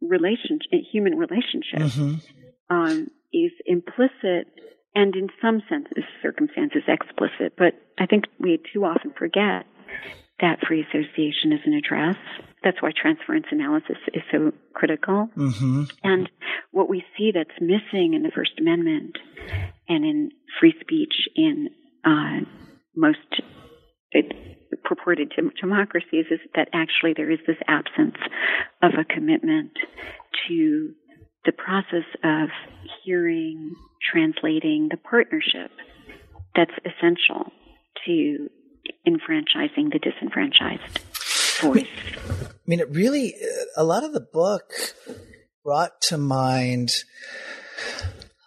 relationship, 0.00 0.70
human 0.92 1.16
relationship, 1.16 1.80
mm-hmm. 1.80 2.74
um, 2.74 3.08
is 3.32 3.52
implicit 3.66 4.46
and 4.94 5.14
in 5.16 5.28
some 5.42 5.62
senses, 5.68 6.04
circumstances 6.22 6.82
explicit. 6.86 7.54
But 7.56 7.74
I 7.98 8.06
think 8.06 8.24
we 8.38 8.60
too 8.72 8.84
often 8.84 9.12
forget 9.16 9.66
that 10.40 10.58
free 10.66 10.82
association 10.82 11.52
is 11.52 11.60
an 11.64 11.74
address. 11.74 12.16
That's 12.62 12.80
why 12.82 12.90
transference 12.90 13.46
analysis 13.50 13.96
is 14.12 14.22
so 14.32 14.52
critical. 14.74 15.28
Mm-hmm. 15.36 15.84
And 16.02 16.30
what 16.72 16.88
we 16.88 17.04
see 17.16 17.30
that's 17.32 17.60
missing 17.60 18.14
in 18.14 18.22
the 18.22 18.32
First 18.34 18.52
Amendment 18.58 19.16
and 19.88 20.04
in 20.04 20.30
free 20.58 20.74
speech 20.80 21.14
in 21.36 21.68
uh, 22.04 22.40
most 22.96 23.18
it, 24.10 24.32
purported 24.84 25.32
democracies 25.60 26.26
is 26.30 26.40
that 26.54 26.68
actually 26.72 27.14
there 27.16 27.30
is 27.30 27.38
this 27.46 27.56
absence 27.68 28.16
of 28.82 28.92
a 28.98 29.04
commitment 29.04 29.72
to 30.48 30.92
the 31.44 31.52
process 31.52 32.06
of 32.22 32.48
hearing, 33.04 33.74
translating 34.10 34.88
the 34.90 34.96
partnership 34.96 35.70
that's 36.54 36.72
essential 36.84 37.52
to 38.06 38.50
enfranchising 39.06 39.90
the 39.90 39.98
disenfranchised 39.98 40.98
voice. 41.60 41.86
I 42.28 42.66
mean, 42.66 42.80
it 42.80 42.90
really, 42.90 43.34
a 43.76 43.84
lot 43.84 44.04
of 44.04 44.12
the 44.12 44.20
book 44.20 44.72
brought 45.64 46.00
to 46.02 46.18
mind 46.18 46.90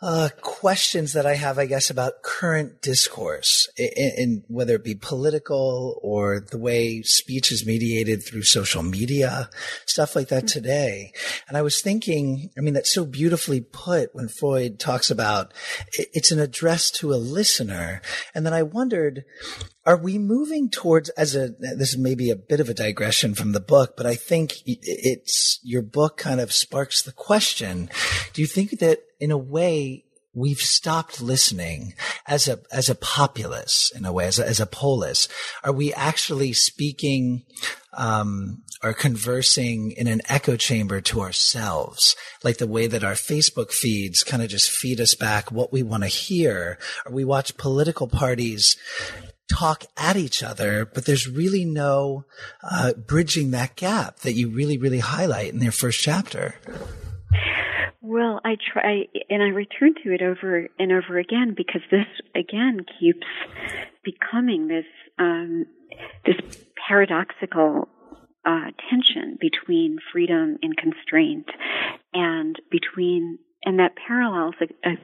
uh, 0.07 0.29
questions 0.39 1.11
that 1.11 1.25
I 1.25 1.35
have, 1.35 1.59
I 1.59 1.65
guess, 1.65 1.89
about 1.89 2.23
current 2.23 2.81
discourse, 2.81 3.69
in, 3.77 4.11
in, 4.17 4.43
whether 4.47 4.75
it 4.75 4.83
be 4.85 4.95
political 4.95 5.99
or 6.01 6.39
the 6.39 6.57
way 6.57 7.01
speech 7.01 7.51
is 7.51 7.65
mediated 7.65 8.23
through 8.23 8.43
social 8.43 8.83
media, 8.83 9.49
stuff 9.85 10.15
like 10.15 10.29
that 10.29 10.47
today. 10.47 11.11
And 11.49 11.57
I 11.57 11.61
was 11.61 11.81
thinking, 11.81 12.51
I 12.57 12.61
mean, 12.61 12.73
that's 12.73 12.93
so 12.93 13.05
beautifully 13.05 13.59
put 13.59 14.15
when 14.15 14.29
Freud 14.29 14.79
talks 14.79 15.11
about 15.11 15.53
it, 15.97 16.07
it's 16.13 16.31
an 16.31 16.39
address 16.39 16.89
to 16.91 17.13
a 17.13 17.15
listener. 17.19 18.01
And 18.33 18.45
then 18.45 18.53
I 18.53 18.63
wondered, 18.63 19.25
are 19.85 19.97
we 19.97 20.17
moving 20.17 20.69
towards 20.69 21.09
as 21.09 21.35
a 21.35 21.49
this 21.59 21.97
may 21.97 22.15
be 22.15 22.29
a 22.29 22.35
bit 22.35 22.61
of 22.61 22.69
a 22.69 22.73
digression 22.73 23.33
from 23.33 23.53
the 23.53 23.61
book 23.61 23.95
but 23.95 24.05
i 24.05 24.15
think 24.15 24.55
it's 24.65 25.61
your 25.63 25.81
book 25.81 26.17
kind 26.17 26.41
of 26.41 26.51
sparks 26.51 27.01
the 27.01 27.13
question 27.13 27.89
do 28.33 28.41
you 28.41 28.47
think 28.47 28.79
that 28.79 28.99
in 29.19 29.31
a 29.31 29.37
way 29.37 30.05
we've 30.37 30.59
stopped 30.59 31.19
listening 31.19 31.95
as 32.27 32.47
a 32.47 32.59
as 32.71 32.89
a 32.89 32.95
populace 32.95 33.91
in 33.95 34.05
a 34.05 34.13
way 34.13 34.27
as 34.27 34.37
a, 34.37 34.47
as 34.47 34.59
a 34.59 34.67
polis. 34.67 35.27
Are 35.63 35.71
we 35.71 35.91
actually 35.93 36.53
speaking 36.53 37.43
um, 37.93 38.61
or 38.83 38.93
conversing 38.93 39.91
in 39.91 40.05
an 40.07 40.21
echo 40.29 40.55
chamber 40.55 41.01
to 41.01 41.21
ourselves? 41.21 42.15
Like 42.43 42.57
the 42.57 42.67
way 42.67 42.85
that 42.85 43.03
our 43.03 43.13
facebook 43.13 43.71
feeds 43.71 44.23
kind 44.23 44.43
of 44.43 44.49
just 44.49 44.69
feed 44.69 45.01
us 45.01 45.15
back 45.15 45.51
what 45.51 45.73
we 45.73 45.81
want 45.81 46.03
to 46.03 46.09
hear. 46.09 46.77
Or 47.05 47.13
we 47.13 47.25
watch 47.25 47.57
political 47.57 48.07
parties 48.07 48.77
talk 49.51 49.85
at 49.95 50.17
each 50.17 50.43
other, 50.43 50.85
but 50.85 51.05
there's 51.05 51.27
really 51.27 51.65
no 51.65 52.25
uh, 52.61 52.93
bridging 52.93 53.51
that 53.51 53.75
gap 53.75 54.19
that 54.19 54.33
you 54.33 54.49
really, 54.49 54.77
really 54.77 54.99
highlight 54.99 55.51
in 55.53 55.59
their 55.59 55.71
first 55.71 55.99
chapter. 55.99 56.55
Well, 58.09 58.39
I 58.45 58.55
try, 58.55 59.07
and 59.29 59.43
I 59.43 59.47
return 59.47 59.93
to 60.01 60.13
it 60.13 60.21
over 60.21 60.69
and 60.79 60.91
over 60.93 61.17
again 61.17 61.53
because 61.57 61.81
this 61.91 62.05
again 62.33 62.85
keeps 62.97 63.27
becoming 64.01 64.69
this 64.69 64.85
um, 65.19 65.65
this 66.25 66.37
paradoxical 66.87 67.89
uh, 68.45 68.71
tension 68.89 69.37
between 69.41 69.97
freedom 70.13 70.57
and 70.61 70.77
constraint, 70.77 71.47
and 72.13 72.55
between 72.71 73.39
and 73.65 73.79
that 73.79 73.91
parallels 74.07 74.55
a, 74.61 74.89
a 74.89 74.95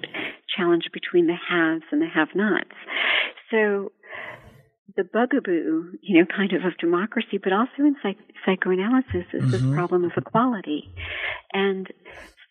challenge 0.55 0.85
between 0.93 1.27
the 1.27 1.35
haves 1.35 1.83
and 1.91 2.01
the 2.01 2.07
have-nots. 2.07 2.71
So 3.51 3.91
the 4.95 5.03
bugaboo, 5.03 5.97
you 6.01 6.19
know, 6.19 6.25
kind 6.25 6.53
of 6.53 6.63
of 6.63 6.77
democracy, 6.77 7.37
but 7.43 7.51
also 7.51 7.79
in 7.79 7.97
psych- 8.01 8.17
psychoanalysis 8.45 9.25
is 9.33 9.41
mm-hmm. 9.43 9.51
this 9.51 9.75
problem 9.75 10.05
of 10.05 10.11
equality. 10.15 10.93
And 11.51 11.87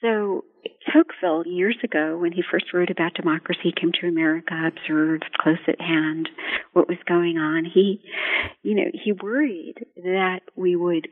so 0.02 0.44
Tocqueville, 0.92 1.46
years 1.46 1.76
ago, 1.82 2.18
when 2.18 2.32
he 2.32 2.42
first 2.50 2.66
wrote 2.72 2.90
about 2.90 3.14
democracy, 3.14 3.72
came 3.80 3.92
to 4.00 4.08
America, 4.08 4.54
observed 4.66 5.24
close 5.40 5.58
at 5.68 5.80
hand 5.80 6.28
what 6.72 6.88
was 6.88 6.98
going 7.06 7.38
on. 7.38 7.64
He, 7.64 8.00
you 8.62 8.74
know, 8.74 8.90
he 8.92 9.12
worried 9.12 9.86
that 9.96 10.40
we 10.56 10.76
would 10.76 11.08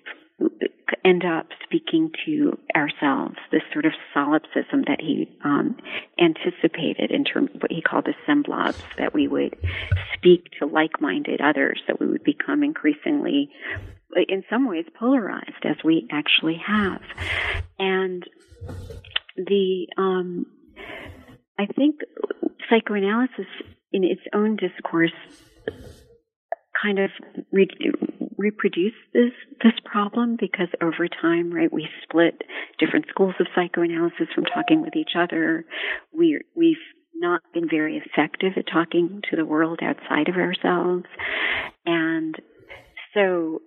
end 1.05 1.25
up 1.25 1.47
speaking 1.65 2.11
to 2.27 2.59
ourselves, 2.77 3.37
this 3.53 3.63
sort 3.73 3.87
of 3.87 3.93
solipsism 4.13 4.83
that 4.87 5.01
he 5.01 5.29
um, 5.45 5.77
anticipated 6.21 7.11
in 7.11 7.25
terms 7.25 7.51
of 7.55 7.63
what 7.63 7.71
he 7.71 7.81
called 7.81 8.07
the 8.07 8.15
semblables, 8.29 8.75
that 8.99 9.15
we 9.15 9.29
would 9.29 9.57
speak 10.15 10.47
to 10.59 10.67
like-minded 10.67 11.41
others, 11.41 11.81
that 11.87 12.01
we 12.01 12.07
would 12.07 12.25
become 12.25 12.63
increasingly, 12.63 13.51
in 14.29 14.45
some 14.51 14.69
ways, 14.69 14.85
polarized 14.99 15.65
as 15.65 15.77
we 15.85 16.07
actually 16.11 16.61
have. 16.67 17.03
And 17.79 18.25
the, 19.37 19.87
um, 19.97 20.47
I 21.59 21.67
think 21.67 22.01
psychoanalysis 22.69 23.47
in 23.93 24.05
its 24.05 24.23
own 24.35 24.57
discourse 24.57 25.13
kind 26.83 26.99
of 26.99 27.11
re- 27.53 27.69
reproduce 28.37 28.95
this 29.13 29.33
this 29.63 29.75
problem 29.85 30.37
because 30.41 30.69
over 30.83 31.07
time, 31.09 31.53
right, 31.53 31.73
we 31.73 31.87
split 32.03 32.43
different 32.79 33.07
schools 33.09 33.35
of 33.39 33.47
psychoanalysis 33.55 34.29
from 34.35 34.45
talking 34.45 34.83
with 34.83 34.97
each 34.97 35.13
other. 35.17 35.65
We 36.17 36.41
we've 36.57 36.77
not 37.15 37.43
been 37.53 37.69
very 37.69 37.99
effective 37.99 38.53
at 38.57 38.65
talking 38.73 39.21
to 39.31 39.37
the 39.37 39.45
world 39.45 39.81
outside 39.83 40.29
of 40.29 40.37
ourselves, 40.37 41.07
and 41.87 42.35
so. 43.15 43.61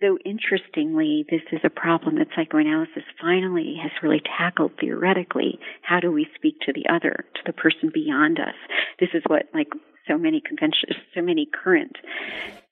Though 0.00 0.18
interestingly, 0.24 1.24
this 1.28 1.42
is 1.50 1.58
a 1.64 1.68
problem 1.68 2.18
that 2.18 2.28
psychoanalysis 2.36 3.02
finally 3.20 3.74
has 3.82 3.90
really 4.04 4.22
tackled 4.38 4.70
theoretically. 4.80 5.58
How 5.82 5.98
do 5.98 6.12
we 6.12 6.28
speak 6.36 6.60
to 6.66 6.72
the 6.72 6.86
other, 6.88 7.24
to 7.34 7.40
the 7.44 7.52
person 7.52 7.90
beyond 7.92 8.38
us? 8.38 8.54
This 9.00 9.08
is 9.14 9.24
what, 9.26 9.46
like, 9.52 9.66
so 10.08 10.18
many 10.18 10.40
conventions, 10.40 10.96
so 11.14 11.22
many 11.22 11.46
current 11.52 11.96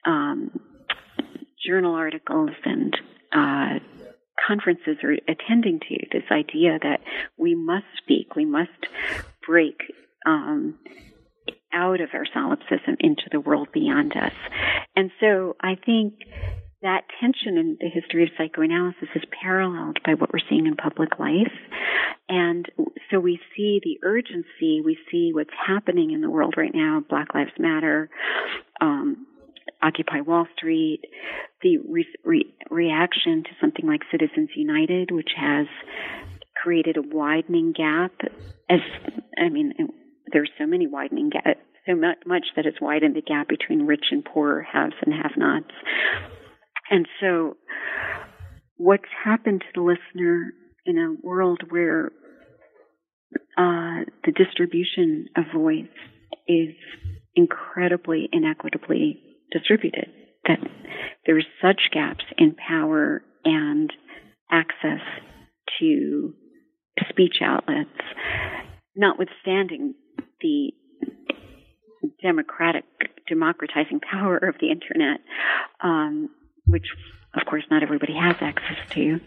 um, 0.04 0.50
journal 1.66 1.94
articles 1.94 2.50
and 2.64 2.96
uh, 3.32 3.78
conferences 4.46 4.96
are 5.02 5.12
attending 5.28 5.80
to 5.80 5.96
this 6.12 6.24
idea 6.30 6.78
that 6.82 7.00
we 7.36 7.54
must 7.54 7.86
speak, 8.02 8.34
we 8.36 8.44
must 8.44 8.70
break 9.46 9.80
um, 10.26 10.78
out 11.72 12.00
of 12.00 12.10
our 12.14 12.24
solipsism 12.32 12.96
into 13.00 13.24
the 13.30 13.40
world 13.40 13.68
beyond 13.72 14.12
us. 14.16 14.32
And 14.96 15.10
so 15.20 15.56
I 15.60 15.74
think 15.74 16.14
that 16.82 17.02
tension 17.20 17.58
in 17.58 17.76
the 17.80 17.88
history 17.88 18.22
of 18.22 18.28
psychoanalysis 18.38 19.08
is 19.14 19.22
paralleled 19.42 19.98
by 20.04 20.14
what 20.14 20.32
we're 20.32 20.46
seeing 20.48 20.66
in 20.66 20.76
public 20.76 21.18
life. 21.18 21.52
And 22.28 22.66
so 23.10 23.18
we 23.18 23.40
see 23.56 23.80
the 23.82 23.98
urgency, 24.06 24.80
we 24.84 24.98
see 25.10 25.30
what's 25.32 25.50
happening 25.66 26.12
in 26.12 26.20
the 26.20 26.30
world 26.30 26.54
right 26.56 26.74
now, 26.74 27.02
Black 27.08 27.34
Lives 27.34 27.50
Matter, 27.58 28.10
um, 28.80 29.26
Occupy 29.82 30.20
Wall 30.20 30.46
Street, 30.56 31.00
the 31.62 31.78
re- 31.78 32.06
re- 32.24 32.54
reaction 32.70 33.42
to 33.44 33.50
something 33.60 33.86
like 33.86 34.00
Citizens 34.10 34.50
United, 34.54 35.10
which 35.10 35.30
has 35.36 35.66
created 36.62 36.96
a 36.96 37.02
widening 37.02 37.72
gap. 37.72 38.12
As 38.68 38.80
I 39.38 39.48
mean, 39.48 39.72
there's 40.32 40.50
so 40.58 40.66
many 40.66 40.86
widening 40.86 41.30
gaps 41.30 41.60
so 41.86 41.96
much 41.96 42.44
that 42.54 42.64
has 42.66 42.74
widened 42.80 43.16
the 43.16 43.22
gap 43.22 43.48
between 43.48 43.86
rich 43.86 44.06
and 44.10 44.24
poor, 44.24 44.60
haves 44.60 44.94
and 45.04 45.14
have-nots. 45.14 45.72
And 46.90 47.06
so, 47.20 47.56
what's 48.76 49.04
happened 49.24 49.60
to 49.60 49.66
the 49.74 49.82
listener 49.82 50.52
in 50.86 50.98
a 50.98 51.26
world 51.26 51.60
where 51.68 52.06
uh, 53.56 54.04
the 54.24 54.32
distribution 54.34 55.26
of 55.36 55.44
voice 55.54 55.84
is 56.46 56.74
incredibly 57.34 58.28
inequitably 58.32 59.20
distributed? 59.52 60.08
That 60.46 60.58
there's 61.26 61.46
such 61.60 61.90
gaps 61.92 62.24
in 62.38 62.54
power 62.54 63.22
and 63.44 63.92
access 64.50 65.00
to 65.80 66.34
speech 67.10 67.36
outlets, 67.42 67.90
notwithstanding 68.96 69.94
the 70.40 70.72
democratic 72.22 72.84
democratizing 73.28 74.00
power 74.00 74.36
of 74.36 74.54
the 74.60 74.70
internet, 74.70 75.20
um, 75.82 76.30
which 76.68 76.86
of 77.34 77.46
course 77.46 77.64
not 77.70 77.82
everybody 77.82 78.14
has 78.14 78.36
access 78.40 78.78
to. 78.90 79.20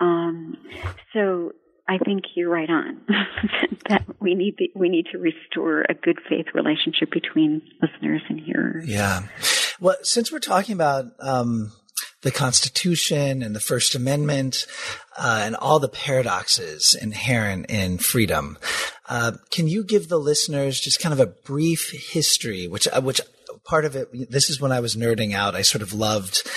Um, 0.00 0.56
so 1.12 1.52
I 1.88 1.98
think 1.98 2.24
you're 2.34 2.50
right 2.50 2.70
on 2.70 3.00
that 3.88 4.04
we 4.20 4.34
need 4.34 4.56
the, 4.58 4.70
we 4.74 4.88
need 4.88 5.06
to 5.12 5.18
restore 5.18 5.84
a 5.88 5.94
good 5.94 6.18
faith 6.28 6.46
relationship 6.54 7.10
between 7.10 7.62
listeners 7.80 8.22
and 8.28 8.40
hearers. 8.40 8.86
Yeah. 8.86 9.22
Well, 9.80 9.96
since 10.02 10.30
we're 10.30 10.38
talking 10.38 10.74
about 10.74 11.06
um, 11.20 11.72
the 12.22 12.30
Constitution 12.30 13.42
and 13.42 13.54
the 13.54 13.60
First 13.60 13.94
Amendment 13.94 14.66
uh, 15.18 15.42
and 15.44 15.56
all 15.56 15.78
the 15.78 15.88
paradoxes 15.88 16.96
inherent 17.00 17.66
in 17.68 17.98
freedom. 17.98 18.58
Uh, 19.08 19.32
can 19.50 19.68
you 19.68 19.84
give 19.84 20.08
the 20.08 20.18
listeners 20.18 20.80
just 20.80 21.00
kind 21.00 21.12
of 21.12 21.20
a 21.20 21.26
brief 21.26 21.90
history, 21.90 22.68
which 22.68 22.88
uh, 22.88 23.00
which 23.00 23.20
part 23.64 23.84
of 23.84 23.96
it, 23.96 24.30
this 24.30 24.50
is 24.50 24.60
when 24.60 24.72
I 24.72 24.80
was 24.80 24.96
nerding 24.96 25.34
out. 25.34 25.54
I 25.54 25.62
sort 25.62 25.82
of 25.82 25.92
loved 25.92 26.48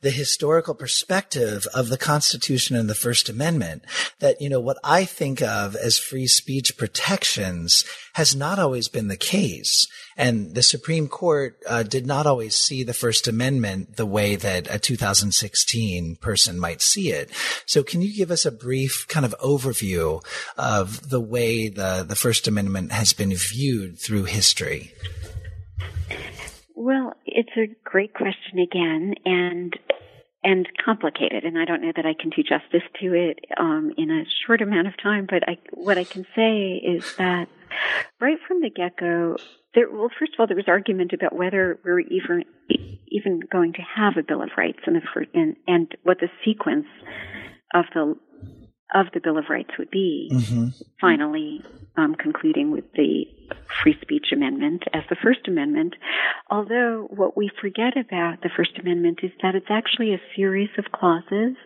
the 0.00 0.10
historical 0.10 0.74
perspective 0.74 1.66
of 1.74 1.88
the 1.88 1.98
Constitution 1.98 2.76
and 2.76 2.88
the 2.88 2.94
First 2.94 3.28
Amendment 3.28 3.84
that, 4.20 4.40
you 4.40 4.48
know, 4.48 4.60
what 4.60 4.78
I 4.84 5.04
think 5.04 5.40
of 5.42 5.74
as 5.76 5.98
free 5.98 6.26
speech 6.26 6.76
protections 6.76 7.84
has 8.14 8.36
not 8.36 8.58
always 8.58 8.88
been 8.88 9.08
the 9.08 9.16
case. 9.16 9.88
And 10.16 10.54
the 10.54 10.62
Supreme 10.62 11.08
Court 11.08 11.58
uh, 11.68 11.82
did 11.82 12.06
not 12.06 12.26
always 12.26 12.56
see 12.56 12.84
the 12.84 12.94
First 12.94 13.26
Amendment 13.26 13.96
the 13.96 14.06
way 14.06 14.36
that 14.36 14.72
a 14.72 14.78
2016 14.78 16.16
person 16.16 16.60
might 16.60 16.82
see 16.82 17.10
it. 17.10 17.30
So 17.66 17.82
can 17.82 18.00
you 18.00 18.14
give 18.14 18.30
us 18.30 18.44
a 18.44 18.52
brief 18.52 19.06
kind 19.08 19.26
of 19.26 19.34
overview 19.40 20.24
of 20.56 21.10
the 21.10 21.20
way 21.20 21.68
the, 21.68 22.04
the 22.06 22.14
First 22.14 22.46
Amendment 22.46 22.92
has 22.92 23.12
been 23.12 23.34
viewed 23.34 23.98
through 23.98 24.24
history? 24.24 24.92
Well, 26.74 27.14
it's 27.24 27.56
a 27.56 27.74
great 27.84 28.14
question 28.14 28.58
again, 28.58 29.14
and 29.24 29.74
and 30.42 30.68
complicated, 30.84 31.44
and 31.44 31.58
I 31.58 31.64
don't 31.64 31.80
know 31.80 31.92
that 31.96 32.04
I 32.04 32.12
can 32.12 32.28
do 32.28 32.42
justice 32.42 32.86
to 33.00 33.14
it 33.14 33.38
um, 33.58 33.92
in 33.96 34.10
a 34.10 34.24
short 34.46 34.60
amount 34.60 34.88
of 34.88 34.94
time. 35.02 35.26
But 35.28 35.48
I, 35.48 35.58
what 35.70 35.96
I 35.96 36.04
can 36.04 36.26
say 36.36 36.74
is 36.84 37.16
that 37.16 37.48
right 38.20 38.36
from 38.46 38.60
the 38.60 38.68
get 38.68 38.96
go, 38.98 39.36
there, 39.74 39.90
well, 39.90 40.10
first 40.18 40.34
of 40.34 40.40
all, 40.40 40.46
there 40.46 40.56
was 40.56 40.68
argument 40.68 41.12
about 41.14 41.34
whether 41.34 41.78
we 41.84 41.90
are 41.90 42.00
even 42.00 42.44
even 43.08 43.40
going 43.50 43.72
to 43.74 43.82
have 43.82 44.14
a 44.18 44.22
Bill 44.22 44.42
of 44.42 44.50
Rights 44.56 44.80
and, 44.86 44.96
the, 44.96 45.26
and, 45.34 45.56
and 45.66 45.96
what 46.02 46.18
the 46.20 46.28
sequence 46.44 46.86
of 47.72 47.84
the 47.94 48.14
of 48.94 49.06
the 49.14 49.20
Bill 49.20 49.38
of 49.38 49.44
Rights 49.48 49.70
would 49.78 49.90
be. 49.90 50.30
Mm-hmm. 50.32 50.68
Finally, 51.00 51.62
um, 51.96 52.14
concluding 52.14 52.70
with 52.70 52.84
the 52.92 53.24
Free 53.82 53.96
Speech 54.00 54.26
Amendment 54.32 54.84
as 54.92 55.02
the 55.08 55.16
First 55.22 55.46
Amendment. 55.46 55.94
Although 56.50 57.06
what 57.10 57.36
we 57.36 57.50
forget 57.60 57.96
about 57.96 58.42
the 58.42 58.50
First 58.56 58.78
Amendment 58.78 59.20
is 59.22 59.30
that 59.42 59.54
it's 59.54 59.70
actually 59.70 60.14
a 60.14 60.20
series 60.36 60.70
of 60.78 60.92
clauses, 60.92 61.56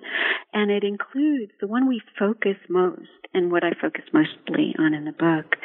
and 0.53 0.71
it 0.71 0.85
includes 0.85 1.53
the 1.61 1.67
one 1.67 1.89
we 1.89 2.01
focus 2.19 2.57
most, 2.69 3.09
and 3.35 3.53
what 3.53 3.65
I 3.65 3.73
focus 3.81 4.05
mostly 4.13 4.75
on 4.79 4.95
in 4.95 5.05
the 5.05 5.13
book, 5.13 5.57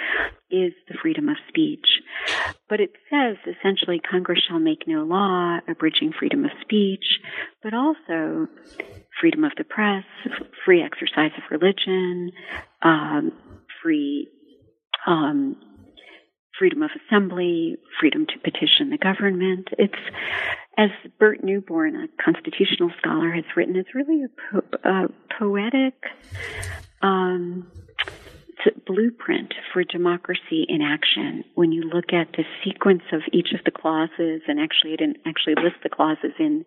is 0.52 0.74
the 0.88 0.98
freedom 1.02 1.30
of 1.30 1.38
speech. 1.48 2.02
But 2.70 2.80
it 2.80 2.92
says 3.10 3.38
essentially 3.48 4.00
Congress 4.00 4.40
shall 4.48 4.60
make 4.60 4.88
no 4.88 5.04
law 5.04 5.60
abridging 5.68 6.14
freedom 6.18 6.46
of 6.46 6.52
speech, 6.62 7.20
but 7.62 7.74
also 7.74 8.48
freedom 9.20 9.44
of 9.44 9.52
the 9.58 9.64
press, 9.64 10.04
free 10.66 10.84
exercise 10.84 11.32
of 11.38 11.44
religion, 11.52 12.32
um, 12.82 13.32
free 13.82 14.30
um, 15.08 15.56
freedom 16.64 16.82
of 16.82 16.92
assembly, 17.06 17.76
freedom 18.00 18.26
to 18.26 18.40
petition 18.40 18.90
the 18.90 18.98
government. 18.98 19.68
It's, 19.78 20.00
as 20.78 20.92
Burt 21.20 21.44
Neuborne, 21.44 21.94
a 21.98 22.24
constitutional 22.24 22.90
scholar, 23.00 23.32
has 23.32 23.44
written, 23.54 23.76
it's 23.76 23.94
really 23.94 24.24
a, 24.24 24.62
po- 24.62 24.78
a 24.90 25.08
poetic 25.38 25.94
um, 27.02 27.70
blueprint 28.88 29.54
for 29.74 29.84
democracy 29.84 30.66
in 30.70 30.82
action. 30.82 31.44
When 31.56 31.74
you 31.74 31.82
look 31.82 32.14
at 32.14 32.32
the 32.32 32.46
sequence 32.64 33.04
of 33.12 33.24
each 33.34 33.50
of 33.54 33.66
the 33.66 33.72
clauses, 33.72 34.42
and 34.48 34.58
actually, 34.58 34.94
it 34.94 35.00
didn't 35.00 35.18
actually 35.26 35.56
list 35.56 35.84
the 35.84 35.90
clauses 35.90 36.32
in 36.40 36.64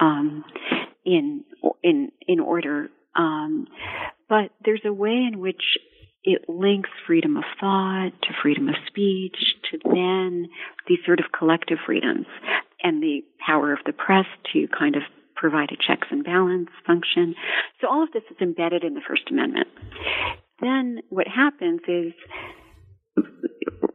um, 0.00 0.44
in 1.04 1.44
in 1.84 2.10
in 2.26 2.40
order. 2.40 2.88
Um, 3.14 3.68
but 4.28 4.50
there's 4.64 4.82
a 4.84 4.92
way 4.92 5.28
in 5.32 5.38
which 5.38 5.62
it 6.24 6.42
links 6.48 6.90
freedom 7.06 7.36
of 7.36 7.44
thought 7.60 8.10
to 8.22 8.28
freedom 8.42 8.68
of 8.68 8.74
speech 8.86 9.36
to 9.70 9.78
then 9.84 10.48
these 10.86 10.98
sort 11.06 11.20
of 11.20 11.26
collective 11.36 11.78
freedoms 11.86 12.26
and 12.82 13.02
the 13.02 13.22
power 13.44 13.72
of 13.72 13.78
the 13.86 13.92
press 13.92 14.26
to 14.52 14.66
kind 14.76 14.96
of 14.96 15.02
provide 15.36 15.70
a 15.70 15.76
checks 15.76 16.08
and 16.10 16.24
balance 16.24 16.68
function. 16.86 17.34
So 17.80 17.88
all 17.88 18.02
of 18.02 18.10
this 18.12 18.24
is 18.30 18.36
embedded 18.40 18.82
in 18.82 18.94
the 18.94 19.00
First 19.06 19.22
Amendment. 19.30 19.68
Then 20.60 20.98
what 21.08 21.26
happens 21.28 21.80
is 21.86 22.12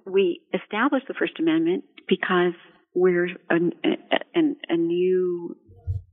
we 0.05 0.41
establish 0.53 1.03
the 1.07 1.13
First 1.13 1.39
Amendment 1.39 1.83
because 2.07 2.53
we're 2.95 3.27
a, 3.49 3.55
a, 3.55 4.41
a 4.69 4.77
new 4.77 5.57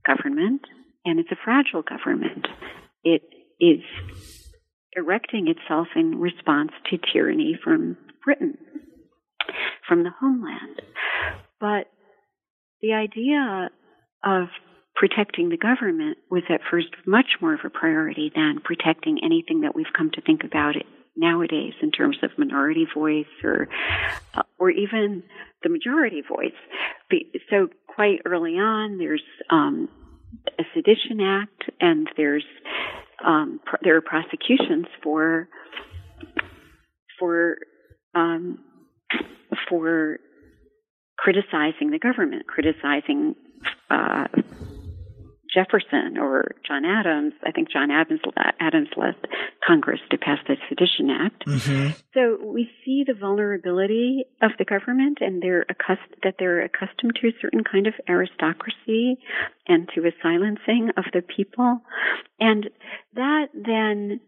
government 0.05 0.61
and 1.05 1.19
it's 1.19 1.31
a 1.31 1.37
fragile 1.43 1.83
government. 1.83 2.47
It 3.03 3.21
is 3.59 3.81
erecting 4.95 5.47
itself 5.47 5.87
in 5.95 6.19
response 6.19 6.71
to 6.89 6.97
tyranny 7.13 7.57
from 7.63 7.97
Britain, 8.23 8.57
from 9.87 10.03
the 10.03 10.11
homeland. 10.19 10.81
But 11.59 11.87
the 12.81 12.93
idea 12.93 13.69
of 14.23 14.47
protecting 14.95 15.49
the 15.49 15.57
government 15.57 16.17
was 16.29 16.43
at 16.49 16.61
first 16.69 16.89
much 17.07 17.37
more 17.41 17.53
of 17.53 17.61
a 17.65 17.69
priority 17.69 18.31
than 18.35 18.59
protecting 18.63 19.19
anything 19.23 19.61
that 19.61 19.75
we've 19.75 19.93
come 19.97 20.11
to 20.11 20.21
think 20.21 20.43
about 20.43 20.75
it 20.75 20.85
nowadays 21.15 21.73
in 21.81 21.91
terms 21.91 22.17
of 22.23 22.31
minority 22.37 22.85
voice 22.93 23.25
or 23.43 23.67
uh, 24.33 24.43
or 24.57 24.69
even 24.69 25.23
the 25.63 25.69
majority 25.69 26.21
voice. 26.27 26.53
So 27.49 27.67
quite 27.87 28.21
early 28.25 28.53
on, 28.53 28.97
there's 28.97 29.23
um, 29.49 29.89
a 30.59 30.63
Sedition 30.73 31.19
Act, 31.19 31.63
and 31.79 32.09
there's 32.15 32.45
um, 33.25 33.59
pr- 33.65 33.77
there 33.83 33.95
are 33.95 34.01
prosecutions 34.01 34.85
for 35.03 35.47
for 37.19 37.57
um, 38.15 38.59
for 39.69 40.17
criticizing 41.17 41.91
the 41.91 41.99
government, 41.99 42.47
criticizing 42.47 43.35
uh, 43.89 44.27
Jefferson 45.53 46.17
or 46.17 46.55
John 46.65 46.85
Adams. 46.85 47.33
I 47.45 47.51
think 47.51 47.69
John 47.71 47.91
Adams, 47.91 48.21
Adams 48.59 48.89
left 48.95 49.27
Congress 49.65 49.99
to 50.09 50.17
pass 50.17 50.39
the 50.47 50.55
Sedition 50.69 51.09
Act. 51.09 51.45
Mm-hmm. 51.45 51.89
So 52.13 52.37
we 52.43 52.69
see 52.85 53.03
the 53.05 53.13
vulnerability 53.13 54.25
of 54.41 54.51
the 54.57 54.65
government, 54.65 55.17
and 55.21 55.41
they're 55.41 55.65
accustomed 55.69 56.15
that 56.23 56.35
they're 56.39 56.63
accustomed 56.63 57.15
to 57.21 57.27
a 57.27 57.31
certain 57.41 57.63
kind 57.63 57.87
of 57.87 57.93
aristocracy 58.07 59.17
and 59.67 59.89
to 59.95 60.01
a 60.01 60.11
silencing 60.23 60.91
of 60.95 61.05
the 61.13 61.21
people, 61.21 61.81
and 62.39 62.69
that 63.15 63.47
then 63.53 64.21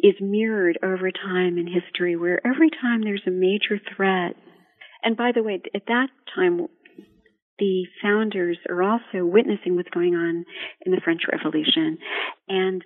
is 0.00 0.14
mirrored 0.20 0.78
over 0.82 1.10
time 1.10 1.58
in 1.58 1.66
history, 1.66 2.16
where 2.16 2.40
every 2.46 2.70
time 2.70 3.02
there's 3.02 3.26
a 3.26 3.30
major 3.30 3.80
threat. 3.94 4.36
And 5.02 5.16
by 5.16 5.32
the 5.34 5.42
way, 5.42 5.60
at 5.74 5.86
that 5.86 6.08
time, 6.34 6.66
the 7.58 7.84
founders 8.02 8.58
are 8.68 8.82
also 8.82 9.24
witnessing 9.24 9.76
what's 9.76 9.90
going 9.90 10.14
on 10.14 10.44
in 10.84 10.92
the 10.92 11.00
French 11.02 11.22
Revolution. 11.30 11.98
And 12.48 12.84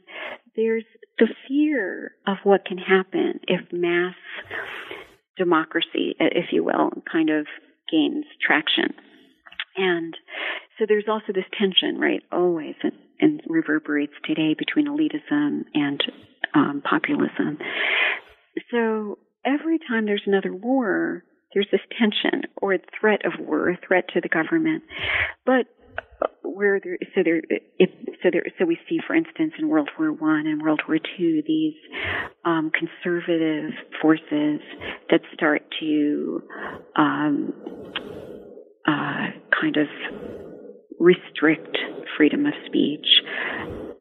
there's 0.56 0.84
the 1.18 1.28
fear 1.48 2.12
of 2.26 2.38
what 2.44 2.64
can 2.64 2.78
happen 2.78 3.40
if 3.46 3.60
mass 3.72 4.14
democracy, 5.36 6.14
if 6.18 6.46
you 6.52 6.64
will, 6.64 6.90
kind 7.10 7.30
of 7.30 7.46
gains 7.90 8.24
traction. 8.44 8.94
And 9.76 10.16
so 10.78 10.84
there's 10.88 11.08
also 11.08 11.32
this 11.34 11.44
tension, 11.58 11.98
right, 11.98 12.22
always, 12.30 12.74
and, 12.82 12.92
and 13.20 13.42
reverberates 13.46 14.12
today 14.24 14.54
between 14.58 14.86
elitism 14.86 15.64
and 15.74 16.02
um, 16.54 16.82
populism. 16.88 17.58
So 18.70 19.18
every 19.44 19.78
time 19.78 20.06
there's 20.06 20.22
another 20.26 20.52
war, 20.52 21.24
there's 21.54 21.68
this 21.70 21.80
tension 21.98 22.42
or 22.56 22.76
threat 23.00 23.24
of 23.24 23.32
war, 23.38 23.70
or 23.70 23.78
threat 23.86 24.04
to 24.14 24.20
the 24.20 24.28
government, 24.28 24.82
but 25.44 25.66
where 26.42 26.80
there 26.82 26.98
so 27.14 27.22
there 27.24 27.42
if, 27.78 27.90
so 28.22 28.28
there 28.30 28.44
so 28.58 28.64
we 28.64 28.78
see 28.88 28.98
for 29.06 29.14
instance 29.14 29.52
in 29.58 29.68
World 29.68 29.90
War 29.98 30.12
One 30.12 30.46
and 30.46 30.62
World 30.62 30.82
War 30.86 30.98
Two 30.98 31.42
these 31.46 31.74
um, 32.44 32.70
conservative 32.70 33.72
forces 34.00 34.60
that 35.10 35.20
start 35.34 35.62
to 35.80 36.42
um, 36.96 37.52
uh, 38.86 39.26
kind 39.60 39.76
of 39.76 39.86
restrict 40.98 41.76
freedom 42.16 42.46
of 42.46 42.52
speech 42.66 43.06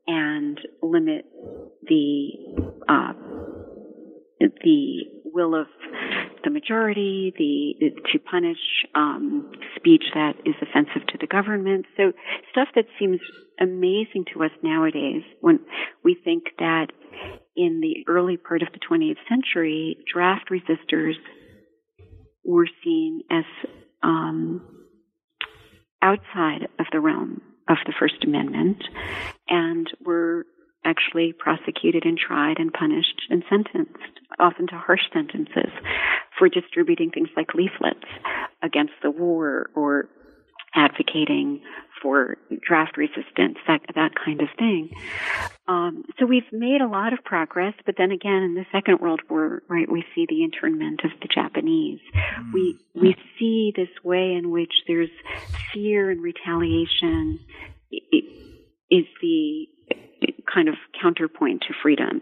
and 0.08 0.60
limit 0.82 1.26
the 1.84 2.30
uh, 2.88 3.14
the 4.40 5.04
will 5.26 5.56
of 5.56 5.68
the 6.43 6.49
majority, 6.49 7.34
the 7.38 7.91
to 8.12 8.19
punish 8.19 8.58
um, 8.95 9.51
speech 9.75 10.04
that 10.13 10.34
is 10.45 10.56
offensive 10.62 11.08
to 11.08 11.17
the 11.19 11.27
government. 11.27 11.86
So 11.97 12.13
stuff 12.51 12.69
that 12.75 12.86
seems 12.99 13.19
amazing 13.60 14.25
to 14.34 14.43
us 14.43 14.51
nowadays 14.63 15.23
when 15.39 15.60
we 16.04 16.15
think 16.23 16.43
that 16.60 16.88
in 17.56 17.82
the 17.82 18.06
early 18.12 18.38
part 18.38 18.62
of 18.62 18.69
the 18.73 18.80
20th 18.80 19.17
century, 19.30 19.97
draft 20.12 20.49
resistors 20.49 21.13
were 22.43 22.67
seen 22.84 23.21
as 23.30 23.43
um, 24.01 24.62
outside 26.01 26.67
of 26.80 26.86
the 26.91 26.99
realm 26.99 27.41
of 27.69 27.77
the 27.86 27.93
First 27.99 28.23
Amendment 28.23 28.84
and 29.47 29.88
were 30.04 30.45
actually 30.84 31.34
prosecuted 31.34 32.06
and 32.06 32.17
tried 32.17 32.58
and 32.58 32.74
punished 32.74 33.22
and 33.30 33.44
sentenced, 33.50 34.20
often 34.39 34.67
to 34.67 34.76
harsh 34.76 35.02
sentences, 35.13 35.72
for 36.38 36.50
distributing 36.50 37.12
things 37.12 37.30
like 37.36 37.54
leaflets 37.54 38.08
against 38.63 38.94
the 39.04 39.12
war 39.12 39.70
or 39.76 40.10
advocating 40.74 41.62
for 42.02 42.38
draft 42.67 42.98
resistance, 42.98 43.58
that 43.67 43.82
that 43.94 44.12
kind 44.26 44.41
of 44.41 44.48
thing. 44.58 44.89
Um, 45.67 46.04
so 46.20 46.26
we've 46.26 46.52
made 46.52 46.82
a 46.82 46.88
lot 46.88 47.13
of 47.13 47.24
progress, 47.24 47.74
but 47.86 47.96
then 47.98 48.12
again, 48.12 48.41
in 48.44 48.56
the 48.56 48.65
Second 48.72 49.00
World 49.00 49.22
War, 49.30 49.62
right, 49.70 49.89
we 49.89 50.04
see 50.15 50.26
the 50.28 50.44
internment 50.44 51.02
of 51.04 51.12
the 51.22 51.28
Japanese. 51.28 52.00
Mm. 52.15 52.54
We 52.54 52.80
we 52.96 53.15
see 53.38 53.72
this 53.76 53.89
way 54.04 54.34
in 54.34 54.50
which 54.50 54.74
there's 54.88 55.12
fear 55.74 56.10
and 56.10 56.22
retaliation 56.22 57.39
is 58.89 59.06
the 59.22 59.67
kind 60.54 60.70
of 60.70 60.76
counterpoint 61.02 61.62
to 61.68 61.74
freedom, 61.82 62.22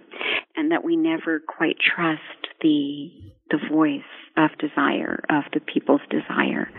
and 0.55 0.71
that 0.71 0.83
we 0.83 0.95
never 0.95 1.39
quite 1.39 1.77
trust 1.79 2.21
the 2.61 3.11
the 3.51 3.59
voice 3.71 4.01
of 4.37 4.51
desire 4.59 5.23
of 5.29 5.43
the 5.53 5.59
people's 5.59 6.01
desire, 6.09 6.69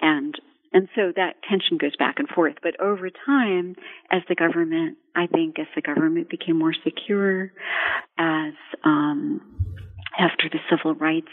and 0.00 0.34
and 0.72 0.88
so 0.94 1.12
that 1.14 1.36
tension 1.48 1.78
goes 1.78 1.96
back 1.96 2.18
and 2.18 2.28
forth. 2.28 2.54
But 2.62 2.80
over 2.80 3.10
time, 3.10 3.74
as 4.10 4.22
the 4.28 4.36
government, 4.36 4.98
I 5.16 5.26
think, 5.26 5.58
as 5.58 5.66
the 5.74 5.82
government 5.82 6.30
became 6.30 6.58
more 6.58 6.74
secure, 6.84 7.52
as 8.18 8.52
um, 8.84 9.40
after 10.18 10.48
the 10.48 10.58
civil 10.70 10.94
rights 10.94 11.28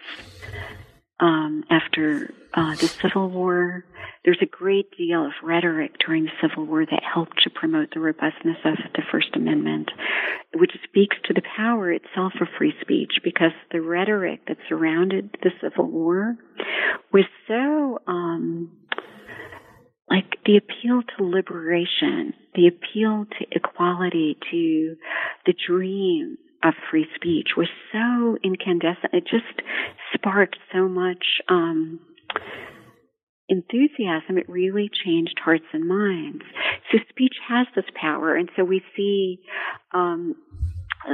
um, 1.20 1.64
after 1.70 2.34
uh, 2.54 2.76
the 2.76 2.88
Civil 2.88 3.30
War. 3.30 3.86
There's 4.24 4.42
a 4.42 4.46
great 4.46 4.92
deal 4.98 5.26
of 5.26 5.32
rhetoric 5.44 5.96
during 6.06 6.26
the 6.26 6.32
Civil 6.42 6.66
War 6.66 6.86
that 6.86 7.04
helped 7.04 7.44
to 7.44 7.50
promote 7.50 7.90
the 7.94 8.00
robustness 8.00 8.58
of 8.66 8.78
the 8.94 9.04
First 9.12 9.30
Amendment, 9.36 9.90
which 10.56 10.72
speaks 10.84 11.16
to 11.26 11.34
the 11.34 11.44
power 11.56 11.92
itself 11.92 12.34
of 12.42 12.48
free 12.58 12.74
speech 12.82 13.14
because 13.24 13.52
the 13.72 13.82
rhetoric 13.82 14.42
that 14.48 14.58
surrounded 14.68 15.36
the 15.44 15.52
Civil 15.62 15.90
War 15.90 16.36
was 17.14 17.26
so, 17.48 18.00
um, 18.08 18.72
like 20.10 20.38
the 20.46 20.58
appeal 20.58 21.02
to 21.18 21.24
liberation, 21.24 22.34
the 22.56 22.68
appeal 22.68 23.26
to 23.40 23.46
equality, 23.52 24.38
to 24.52 24.96
the 25.46 25.54
dream 25.68 26.38
of 26.64 26.74
free 26.90 27.08
speech 27.16 27.50
was 27.56 27.68
so 27.92 28.38
incandescent. 28.44 29.14
It 29.14 29.26
just 29.26 29.62
sparked 30.14 30.58
so 30.74 30.88
much 30.88 31.26
um, 31.50 32.00
enthusiasm. 33.50 34.38
It 34.38 34.50
really 34.50 34.90
changed 35.06 35.40
hearts 35.44 35.66
and 35.74 35.88
minds. 35.88 36.44
So 36.92 37.00
speech 37.10 37.36
has 37.48 37.68
this 37.76 37.86
power, 37.96 38.36
and 38.36 38.50
so 38.56 38.64
we 38.64 38.82
see 38.96 39.40
um, 39.94 40.36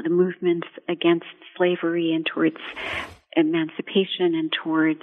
the 0.04 0.10
movements 0.10 0.68
against 0.90 1.26
slavery 1.58 2.14
and 2.14 2.26
towards 2.26 2.58
emancipation 3.36 4.36
and 4.36 4.52
towards 4.64 5.02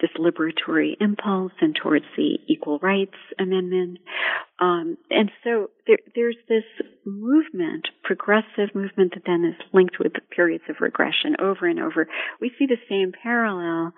this 0.00 0.10
liberatory 0.18 0.92
impulse 1.00 1.52
and 1.60 1.74
towards 1.74 2.04
the 2.16 2.38
Equal 2.48 2.78
Rights 2.78 3.16
Amendment. 3.38 3.98
Um, 4.58 4.96
and 5.10 5.30
so 5.44 5.70
there, 5.86 5.98
there's 6.14 6.36
this 6.48 6.64
movement, 7.04 7.88
progressive 8.02 8.74
movement 8.74 9.14
that 9.14 9.24
then 9.26 9.44
is 9.44 9.66
linked 9.72 9.98
with 9.98 10.12
periods 10.34 10.64
of 10.68 10.76
regression 10.80 11.36
over 11.40 11.66
and 11.66 11.80
over. 11.80 12.08
We 12.40 12.52
see 12.58 12.66
the 12.66 12.76
same 12.88 13.12
parallel 13.22 13.92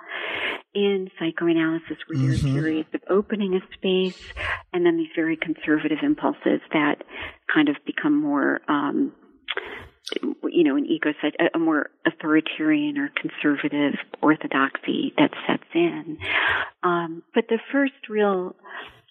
in 0.74 1.10
psychoanalysis 1.18 1.98
where 2.06 2.18
mm-hmm. 2.18 2.26
there 2.26 2.34
are 2.34 2.38
mm-hmm. 2.38 2.54
periods 2.54 2.88
of 2.94 3.00
opening 3.08 3.54
a 3.54 3.60
space 3.74 4.32
and 4.72 4.86
then 4.86 4.96
these 4.96 5.10
very 5.14 5.36
conservative 5.36 5.98
impulses 6.02 6.60
that 6.72 7.02
kind 7.52 7.68
of 7.68 7.76
become 7.84 8.20
more 8.20 8.60
um, 8.68 9.12
you 10.22 10.64
know, 10.64 10.76
an 10.76 10.86
ego 10.86 11.12
set, 11.20 11.34
a 11.54 11.58
more 11.58 11.90
authoritarian 12.06 12.98
or 12.98 13.10
conservative 13.20 13.94
orthodoxy 14.20 15.12
that 15.16 15.30
sets 15.46 15.68
in. 15.74 16.18
Um, 16.82 17.22
but 17.34 17.44
the 17.48 17.58
first 17.70 18.08
real 18.08 18.54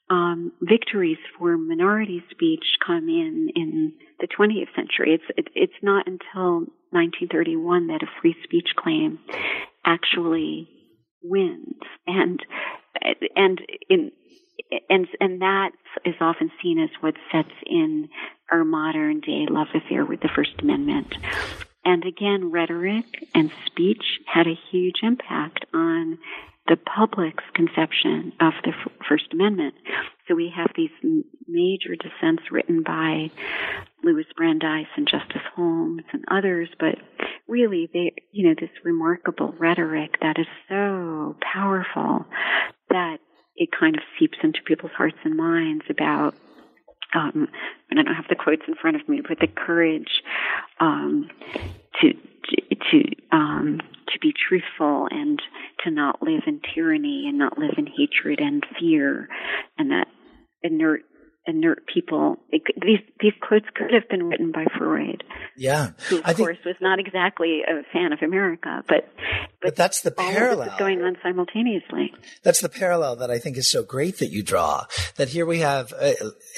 um, 0.09 0.51
victories 0.61 1.17
for 1.37 1.57
minority 1.57 2.21
speech 2.31 2.65
come 2.85 3.07
in 3.07 3.49
in 3.55 3.93
the 4.19 4.27
20th 4.27 4.75
century. 4.75 5.15
It's 5.15 5.23
it, 5.37 5.47
it's 5.55 5.81
not 5.81 6.05
until 6.05 6.67
1931 6.91 7.87
that 7.87 8.03
a 8.03 8.07
free 8.21 8.35
speech 8.43 8.69
claim 8.77 9.19
actually 9.85 10.67
wins, 11.23 11.79
and 12.05 12.39
and 13.35 13.61
in 13.89 14.11
and 14.89 15.07
and 15.19 15.41
that 15.41 15.71
is 16.05 16.15
often 16.19 16.51
seen 16.61 16.79
as 16.79 16.89
what 17.01 17.15
sets 17.31 17.53
in 17.65 18.09
our 18.51 18.63
modern 18.63 19.19
day 19.19 19.45
love 19.49 19.67
affair 19.73 20.05
with 20.05 20.21
the 20.21 20.29
First 20.35 20.61
Amendment. 20.61 21.15
And 21.83 22.05
again, 22.05 22.51
rhetoric 22.51 23.27
and 23.33 23.51
speech 23.65 24.19
had 24.25 24.47
a 24.47 24.59
huge 24.71 24.99
impact 25.01 25.65
on 25.73 26.19
the 26.67 26.77
public's 26.77 27.43
conception 27.53 28.33
of 28.39 28.53
the 28.63 28.71
First 29.09 29.33
Amendment. 29.33 29.73
So 30.27 30.35
we 30.35 30.53
have 30.55 30.71
these 30.75 30.91
major 31.47 31.95
dissents 31.95 32.43
written 32.51 32.83
by 32.83 33.31
Louis 34.03 34.25
Brandeis 34.37 34.87
and 34.95 35.07
Justice 35.07 35.41
Holmes 35.55 36.03
and 36.13 36.23
others, 36.29 36.69
but 36.79 36.95
really 37.47 37.89
they, 37.91 38.13
you 38.31 38.47
know, 38.47 38.55
this 38.57 38.69
remarkable 38.83 39.53
rhetoric 39.57 40.17
that 40.21 40.39
is 40.39 40.47
so 40.69 41.35
powerful 41.41 42.25
it 43.61 43.69
kind 43.79 43.95
of 43.95 44.01
seeps 44.19 44.39
into 44.41 44.59
people's 44.65 44.91
hearts 44.97 45.17
and 45.23 45.37
minds 45.37 45.83
about 45.87 46.33
um, 47.13 47.47
and 47.89 47.99
I 47.99 48.03
don't 48.03 48.15
have 48.15 48.29
the 48.29 48.35
quotes 48.35 48.63
in 48.67 48.75
front 48.75 48.95
of 48.99 49.07
me, 49.07 49.21
but 49.27 49.37
the 49.39 49.47
courage 49.47 50.23
um, 50.79 51.29
to 52.01 52.13
to 52.13 53.03
um, 53.31 53.81
to 54.07 54.19
be 54.19 54.33
truthful 54.33 55.07
and 55.11 55.39
to 55.83 55.91
not 55.91 56.23
live 56.23 56.43
in 56.47 56.61
tyranny 56.73 57.25
and 57.27 57.37
not 57.37 57.57
live 57.57 57.75
in 57.77 57.85
hatred 57.85 58.39
and 58.39 58.65
fear, 58.79 59.27
and 59.77 59.91
that 59.91 60.07
inert 60.63 61.01
inert 61.45 61.83
people. 61.93 62.37
It, 62.49 62.61
these 62.81 62.99
these 63.19 63.33
quotes 63.41 63.65
could 63.75 63.93
have 63.93 64.07
been 64.09 64.23
written 64.23 64.53
by 64.53 64.65
Freud. 64.77 65.23
Yeah, 65.57 65.91
who 66.07 66.19
of 66.19 66.25
I 66.25 66.33
course 66.33 66.57
think, 66.63 66.65
was 66.65 66.75
not 66.81 66.97
exactly 66.99 67.61
a 67.67 67.83
fan 67.91 68.13
of 68.13 68.19
America, 68.21 68.83
but 68.87 69.11
but, 69.61 69.69
but 69.69 69.75
that's 69.75 70.01
the 70.01 70.11
parallel 70.11 70.75
going 70.79 71.01
on 71.03 71.17
simultaneously. 71.21 72.11
That's 72.41 72.61
the 72.61 72.69
parallel 72.69 73.15
that 73.17 73.29
I 73.29 73.37
think 73.37 73.57
is 73.57 73.69
so 73.69 73.83
great 73.83 74.17
that 74.17 74.31
you 74.31 74.41
draw. 74.41 74.85
That 75.17 75.29
here 75.29 75.45
we 75.45 75.59
have, 75.59 75.93
uh, 75.99 76.13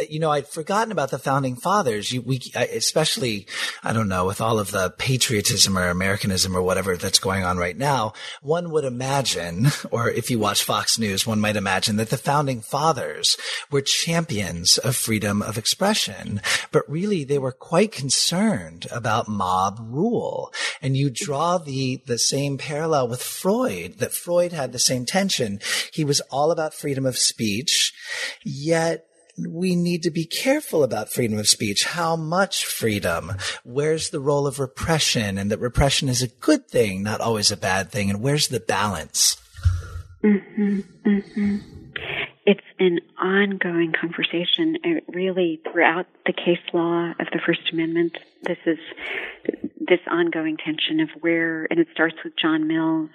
you 0.09 0.19
know, 0.19 0.31
I'd 0.31 0.47
forgotten 0.47 0.91
about 0.91 1.11
the 1.11 1.19
founding 1.19 1.57
fathers. 1.57 2.13
You, 2.13 2.21
we, 2.21 2.39
especially, 2.55 3.47
I 3.83 3.91
don't 3.91 4.07
know, 4.07 4.25
with 4.25 4.39
all 4.39 4.57
of 4.57 4.71
the 4.71 4.89
patriotism 4.97 5.77
or 5.77 5.89
Americanism 5.89 6.55
or 6.55 6.61
whatever 6.61 6.95
that's 6.95 7.19
going 7.19 7.43
on 7.43 7.57
right 7.57 7.77
now, 7.77 8.13
one 8.41 8.71
would 8.71 8.85
imagine, 8.85 9.67
or 9.91 10.09
if 10.09 10.31
you 10.31 10.39
watch 10.39 10.63
Fox 10.63 10.97
News, 10.97 11.27
one 11.27 11.41
might 11.41 11.57
imagine 11.57 11.97
that 11.97 12.09
the 12.09 12.17
founding 12.17 12.61
fathers 12.61 13.35
were 13.69 13.81
champions 13.81 14.77
of 14.77 14.95
freedom 14.95 15.41
of 15.41 15.57
expression, 15.57 16.41
but 16.71 16.89
really 16.89 17.25
they 17.25 17.37
were 17.37 17.51
quite 17.51 17.91
concerned 17.91 18.87
about 18.91 19.27
mob 19.27 19.77
rule. 19.81 20.53
And 20.81 20.95
you 20.95 21.09
draw 21.09 21.57
the, 21.57 22.01
the 22.05 22.17
same 22.17 22.57
parallel 22.57 22.92
with 23.01 23.21
Freud, 23.21 23.99
that 23.99 24.13
Freud 24.13 24.51
had 24.51 24.71
the 24.71 24.79
same 24.79 25.05
tension. 25.05 25.59
He 25.91 26.05
was 26.05 26.21
all 26.29 26.51
about 26.51 26.73
freedom 26.73 27.05
of 27.05 27.17
speech, 27.17 27.93
yet 28.43 29.05
we 29.37 29.75
need 29.75 30.03
to 30.03 30.11
be 30.11 30.25
careful 30.25 30.83
about 30.83 31.11
freedom 31.11 31.39
of 31.39 31.47
speech. 31.47 31.85
How 31.85 32.15
much 32.15 32.65
freedom? 32.65 33.33
Where's 33.63 34.11
the 34.11 34.19
role 34.19 34.45
of 34.45 34.59
repression? 34.59 35.37
And 35.37 35.49
that 35.51 35.59
repression 35.59 36.07
is 36.07 36.21
a 36.21 36.27
good 36.27 36.67
thing, 36.67 37.01
not 37.03 37.21
always 37.21 37.51
a 37.51 37.57
bad 37.57 37.91
thing. 37.91 38.09
And 38.09 38.21
where's 38.21 38.49
the 38.49 38.59
balance? 38.59 39.37
Mm-hmm, 40.23 40.79
mm-hmm. 41.05 41.57
It's 42.45 42.61
an 42.77 42.99
ongoing 43.17 43.93
conversation. 43.93 44.77
It 44.83 45.05
really, 45.07 45.61
throughout 45.71 46.07
the 46.25 46.33
case 46.33 46.59
law 46.73 47.11
of 47.11 47.27
the 47.31 47.39
First 47.45 47.61
Amendment, 47.71 48.17
this 48.41 48.57
is 48.65 48.79
this 49.79 50.01
ongoing 50.09 50.57
tension 50.57 50.99
of 50.99 51.09
where, 51.21 51.65
and 51.69 51.79
it 51.79 51.87
starts 51.93 52.15
with 52.23 52.33
John 52.35 52.67
Mills 52.67 53.09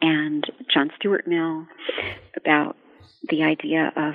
and 0.00 0.44
John 0.72 0.90
Stuart 0.96 1.26
Mill 1.26 1.66
about 2.36 2.76
the 3.28 3.42
idea 3.42 3.92
of 3.96 4.14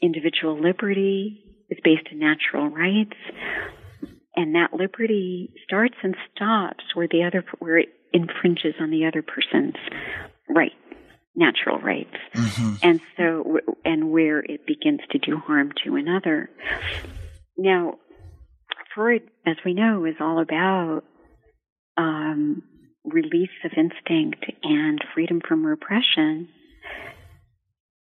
individual 0.00 0.58
liberty 0.60 1.44
is 1.70 1.78
based 1.84 2.08
in 2.10 2.18
natural 2.18 2.68
rights, 2.68 3.16
and 4.34 4.56
that 4.56 4.72
liberty 4.72 5.52
starts 5.64 5.94
and 6.02 6.16
stops 6.34 6.84
where 6.94 7.08
the 7.08 7.22
other 7.22 7.44
where 7.60 7.78
it 7.78 7.90
infringes 8.12 8.74
on 8.80 8.90
the 8.90 9.06
other 9.06 9.22
person's 9.22 9.76
right 10.48 10.72
natural 11.36 11.78
rights 11.78 12.16
mm-hmm. 12.34 12.74
and 12.82 13.00
so 13.16 13.58
and 13.84 14.10
where 14.10 14.38
it 14.40 14.66
begins 14.66 15.00
to 15.10 15.18
do 15.18 15.36
harm 15.36 15.72
to 15.84 15.96
another 15.96 16.48
now 17.56 17.94
freud 18.94 19.22
as 19.46 19.56
we 19.64 19.74
know 19.74 20.04
is 20.04 20.14
all 20.20 20.40
about 20.40 21.02
um, 21.96 22.62
release 23.04 23.50
of 23.64 23.72
instinct 23.76 24.44
and 24.62 25.00
freedom 25.14 25.40
from 25.46 25.66
repression 25.66 26.48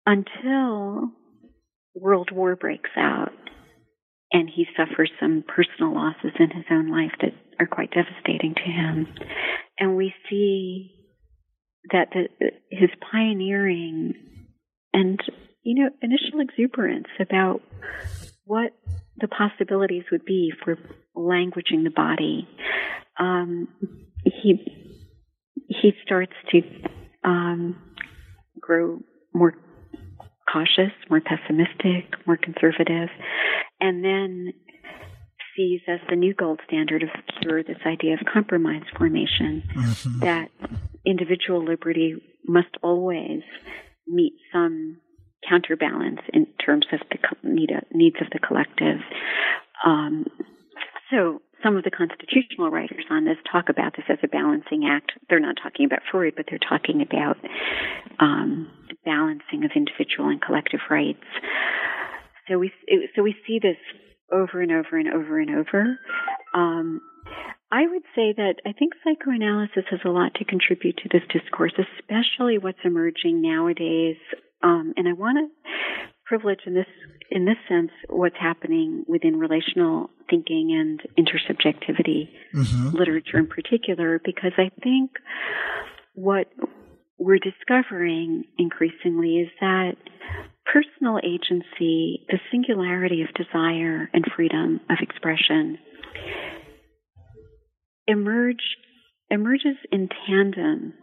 until 0.06 1.10
world 1.94 2.30
war 2.32 2.56
breaks 2.56 2.90
out 2.96 3.32
and 4.32 4.50
he 4.54 4.66
suffers 4.76 5.10
some 5.20 5.44
personal 5.46 5.94
losses 5.94 6.32
in 6.38 6.50
his 6.50 6.64
own 6.70 6.90
life 6.90 7.12
that 7.20 7.32
are 7.58 7.66
quite 7.66 7.90
devastating 7.90 8.54
to 8.54 8.62
him. 8.62 9.06
And 9.78 9.96
we 9.96 10.12
see 10.28 10.92
that 11.92 12.08
the, 12.12 12.50
his 12.70 12.90
pioneering 13.10 14.14
and, 14.92 15.20
you 15.62 15.82
know, 15.82 15.90
initial 16.02 16.40
exuberance 16.40 17.08
about 17.20 17.60
what 18.44 18.72
the 19.20 19.28
possibilities 19.28 20.04
would 20.10 20.24
be 20.24 20.52
for 20.64 20.78
languaging 21.16 21.84
the 21.84 21.92
body, 21.94 22.48
um, 23.18 23.68
he 24.24 24.56
he 25.68 25.92
starts 26.04 26.32
to 26.50 26.62
um, 27.24 27.76
grow 28.60 29.00
more 29.34 29.54
cautious, 30.50 30.92
more 31.10 31.20
pessimistic, 31.20 32.14
more 32.26 32.38
conservative, 32.38 33.08
and 33.80 34.02
then 34.04 34.52
sees 35.58 35.80
as 35.88 35.98
the 36.08 36.16
new 36.16 36.32
gold 36.32 36.60
standard 36.66 37.02
of 37.02 37.08
cure 37.42 37.62
this 37.64 37.78
idea 37.84 38.14
of 38.14 38.20
compromise 38.32 38.84
formation 38.96 39.62
mm-hmm. 39.74 40.20
that 40.20 40.48
individual 41.04 41.64
liberty 41.64 42.14
must 42.46 42.76
always 42.80 43.42
meet 44.06 44.34
some 44.52 44.98
counterbalance 45.48 46.20
in 46.32 46.46
terms 46.64 46.86
of 46.92 47.00
the 47.10 47.18
needs 47.92 48.16
of 48.20 48.28
the 48.32 48.38
collective. 48.38 48.98
Um, 49.84 50.26
so 51.10 51.40
some 51.62 51.76
of 51.76 51.84
the 51.84 51.90
constitutional 51.90 52.70
writers 52.70 53.04
on 53.10 53.24
this 53.24 53.36
talk 53.50 53.68
about 53.68 53.96
this 53.96 54.04
as 54.08 54.18
a 54.22 54.28
balancing 54.28 54.88
act. 54.88 55.12
They're 55.28 55.40
not 55.40 55.56
talking 55.60 55.86
about 55.86 56.00
Freud, 56.10 56.34
but 56.36 56.46
they're 56.48 56.58
talking 56.58 57.02
about 57.02 57.36
um, 58.20 58.70
balancing 59.04 59.64
of 59.64 59.72
individual 59.74 60.28
and 60.28 60.40
collective 60.40 60.80
rights. 60.90 61.24
So 62.48 62.58
we 62.58 62.72
so 63.14 63.22
we 63.22 63.34
see 63.46 63.58
this 63.58 63.76
over 64.32 64.60
and 64.60 64.72
over 64.72 64.96
and 64.96 65.08
over 65.08 65.38
and 65.38 65.50
over. 65.50 65.98
Um, 66.54 67.00
I 67.70 67.82
would 67.86 68.02
say 68.14 68.32
that 68.36 68.54
I 68.66 68.72
think 68.72 68.94
psychoanalysis 69.04 69.84
has 69.90 70.00
a 70.04 70.08
lot 70.08 70.34
to 70.36 70.44
contribute 70.44 70.96
to 70.98 71.08
this 71.12 71.22
discourse, 71.30 71.72
especially 71.76 72.56
what's 72.58 72.78
emerging 72.84 73.42
nowadays. 73.42 74.16
Um, 74.62 74.94
and 74.96 75.06
I 75.06 75.12
want 75.12 75.38
to 75.38 75.70
privilege 76.24 76.60
in 76.66 76.74
this 76.74 76.86
in 77.30 77.44
this 77.44 77.56
sense 77.68 77.90
what's 78.08 78.36
happening 78.40 79.04
within 79.06 79.38
relational 79.38 80.10
thinking 80.30 80.72
and 80.72 81.00
intersubjectivity 81.18 82.28
mm-hmm. 82.54 82.96
literature 82.96 83.38
in 83.38 83.46
particular, 83.46 84.20
because 84.24 84.52
I 84.56 84.70
think 84.82 85.10
what 86.14 86.46
we're 87.18 87.38
discovering 87.38 88.44
increasingly 88.58 89.38
is 89.38 89.48
that 89.60 89.96
personal 90.72 91.18
agency, 91.18 92.26
the 92.28 92.38
singularity 92.50 93.22
of 93.22 93.28
desire 93.34 94.10
and 94.12 94.24
freedom 94.36 94.80
of 94.90 94.98
expression, 95.00 95.78
emerge 98.06 98.62
emerges 99.30 99.76
in 99.92 100.08
tandem 100.26 100.94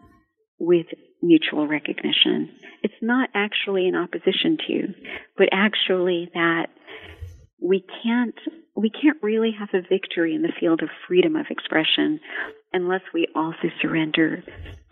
with 0.59 0.87
mutual 1.21 1.67
recognition. 1.67 2.49
It's 2.83 2.93
not 3.01 3.29
actually 3.33 3.87
in 3.87 3.95
opposition 3.95 4.57
to, 4.67 4.93
but 5.37 5.49
actually 5.51 6.29
that 6.33 6.67
we 7.61 7.83
can't 8.03 8.35
we 8.75 8.89
can't 8.89 9.17
really 9.23 9.51
have 9.57 9.69
a 9.73 9.87
victory 9.87 10.35
in 10.35 10.41
the 10.41 10.51
field 10.59 10.81
of 10.83 10.89
freedom 11.07 11.35
of 11.35 11.45
expression 11.49 12.19
unless 12.73 13.01
we 13.13 13.27
also 13.33 13.69
surrender 13.81 14.43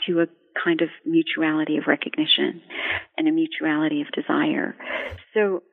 to 0.07 0.21
a 0.21 0.25
kind 0.61 0.81
of 0.81 0.89
mutuality 1.05 1.77
of 1.77 1.85
recognition 1.87 2.61
and 3.17 3.27
a 3.27 3.31
mutuality 3.31 4.01
of 4.01 4.07
desire. 4.11 4.75
So, 5.33 5.63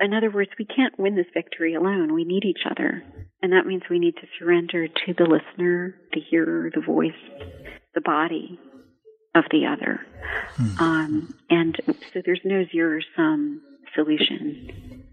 in 0.00 0.12
other 0.12 0.30
words, 0.30 0.50
we 0.58 0.64
can't 0.64 0.98
win 0.98 1.14
this 1.14 1.26
victory 1.32 1.74
alone. 1.74 2.12
We 2.12 2.24
need 2.24 2.44
each 2.44 2.66
other. 2.68 3.02
And 3.42 3.52
that 3.52 3.66
means 3.66 3.82
we 3.88 3.98
need 3.98 4.16
to 4.16 4.26
surrender 4.38 4.88
to 4.88 5.14
the 5.16 5.24
listener, 5.24 5.94
the 6.12 6.20
hearer, 6.20 6.70
the 6.74 6.80
voice, 6.80 7.12
the 7.94 8.00
body 8.00 8.58
of 9.34 9.44
the 9.50 9.66
other. 9.66 10.00
Hmm. 10.56 10.78
Um, 10.78 11.34
and 11.50 11.76
so 12.12 12.22
there's 12.24 12.40
no 12.44 12.64
zero 12.72 13.00
sum 13.16 13.62
solution. 13.94 15.04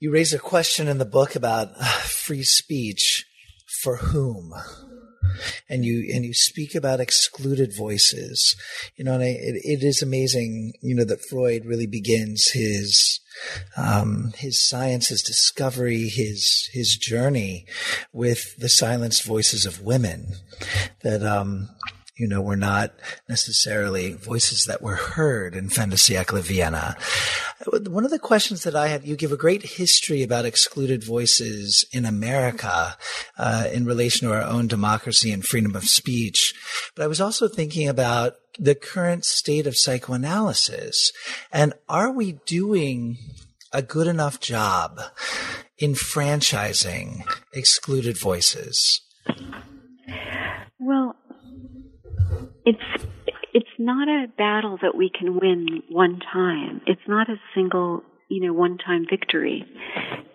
You 0.00 0.12
raise 0.12 0.32
a 0.32 0.38
question 0.38 0.86
in 0.86 0.98
the 0.98 1.04
book 1.04 1.34
about 1.34 1.70
uh, 1.78 1.84
free 1.84 2.44
speech 2.44 3.26
for 3.82 3.96
whom? 3.96 4.52
And 5.68 5.84
you 5.84 6.08
and 6.14 6.24
you 6.24 6.34
speak 6.34 6.74
about 6.74 7.00
excluded 7.00 7.76
voices 7.76 8.56
you 8.96 9.04
know 9.04 9.14
and 9.14 9.22
I, 9.22 9.28
it, 9.28 9.62
it 9.64 9.82
is 9.82 10.02
amazing 10.02 10.74
you 10.80 10.94
know 10.94 11.04
that 11.04 11.24
freud 11.24 11.64
really 11.64 11.86
begins 11.86 12.50
his 12.52 13.20
um, 13.76 14.32
his 14.36 14.66
science 14.68 15.08
his 15.08 15.22
discovery 15.22 16.08
his 16.08 16.68
his 16.72 16.96
journey 16.96 17.66
with 18.12 18.56
the 18.56 18.68
silenced 18.68 19.24
voices 19.24 19.64
of 19.64 19.82
women 19.82 20.34
that 21.02 21.22
um, 21.22 21.68
you 22.18 22.26
know, 22.26 22.42
were 22.42 22.56
not 22.56 22.92
necessarily 23.28 24.12
voices 24.12 24.64
that 24.64 24.82
were 24.82 24.96
heard 24.96 25.54
in 25.54 25.68
fin 25.68 25.90
de 25.90 25.96
siècle 25.96 26.40
Vienna. 26.40 26.96
One 27.88 28.04
of 28.04 28.10
the 28.10 28.18
questions 28.18 28.64
that 28.64 28.74
I 28.74 28.88
had, 28.88 29.04
you 29.04 29.16
give 29.16 29.32
a 29.32 29.36
great 29.36 29.62
history 29.62 30.22
about 30.22 30.44
excluded 30.44 31.04
voices 31.04 31.86
in 31.92 32.04
America 32.04 32.96
uh, 33.38 33.68
in 33.72 33.84
relation 33.84 34.26
to 34.26 34.34
our 34.34 34.42
own 34.42 34.66
democracy 34.66 35.30
and 35.32 35.44
freedom 35.44 35.76
of 35.76 35.84
speech. 35.84 36.54
But 36.94 37.04
I 37.04 37.06
was 37.06 37.20
also 37.20 37.46
thinking 37.46 37.88
about 37.88 38.34
the 38.58 38.74
current 38.74 39.24
state 39.24 39.66
of 39.66 39.76
psychoanalysis. 39.76 41.12
And 41.52 41.72
are 41.88 42.10
we 42.10 42.32
doing 42.46 43.18
a 43.72 43.82
good 43.82 44.08
enough 44.08 44.40
job 44.40 45.00
in 45.78 45.92
franchising 45.92 47.22
excluded 47.52 48.18
voices? 48.18 49.02
It's 52.64 53.06
it's 53.54 53.68
not 53.78 54.08
a 54.08 54.26
battle 54.36 54.78
that 54.82 54.94
we 54.94 55.10
can 55.10 55.38
win 55.38 55.82
one 55.88 56.20
time. 56.20 56.80
It's 56.86 57.06
not 57.08 57.28
a 57.30 57.36
single, 57.54 58.02
you 58.28 58.46
know, 58.46 58.52
one 58.52 58.78
time 58.78 59.06
victory. 59.08 59.64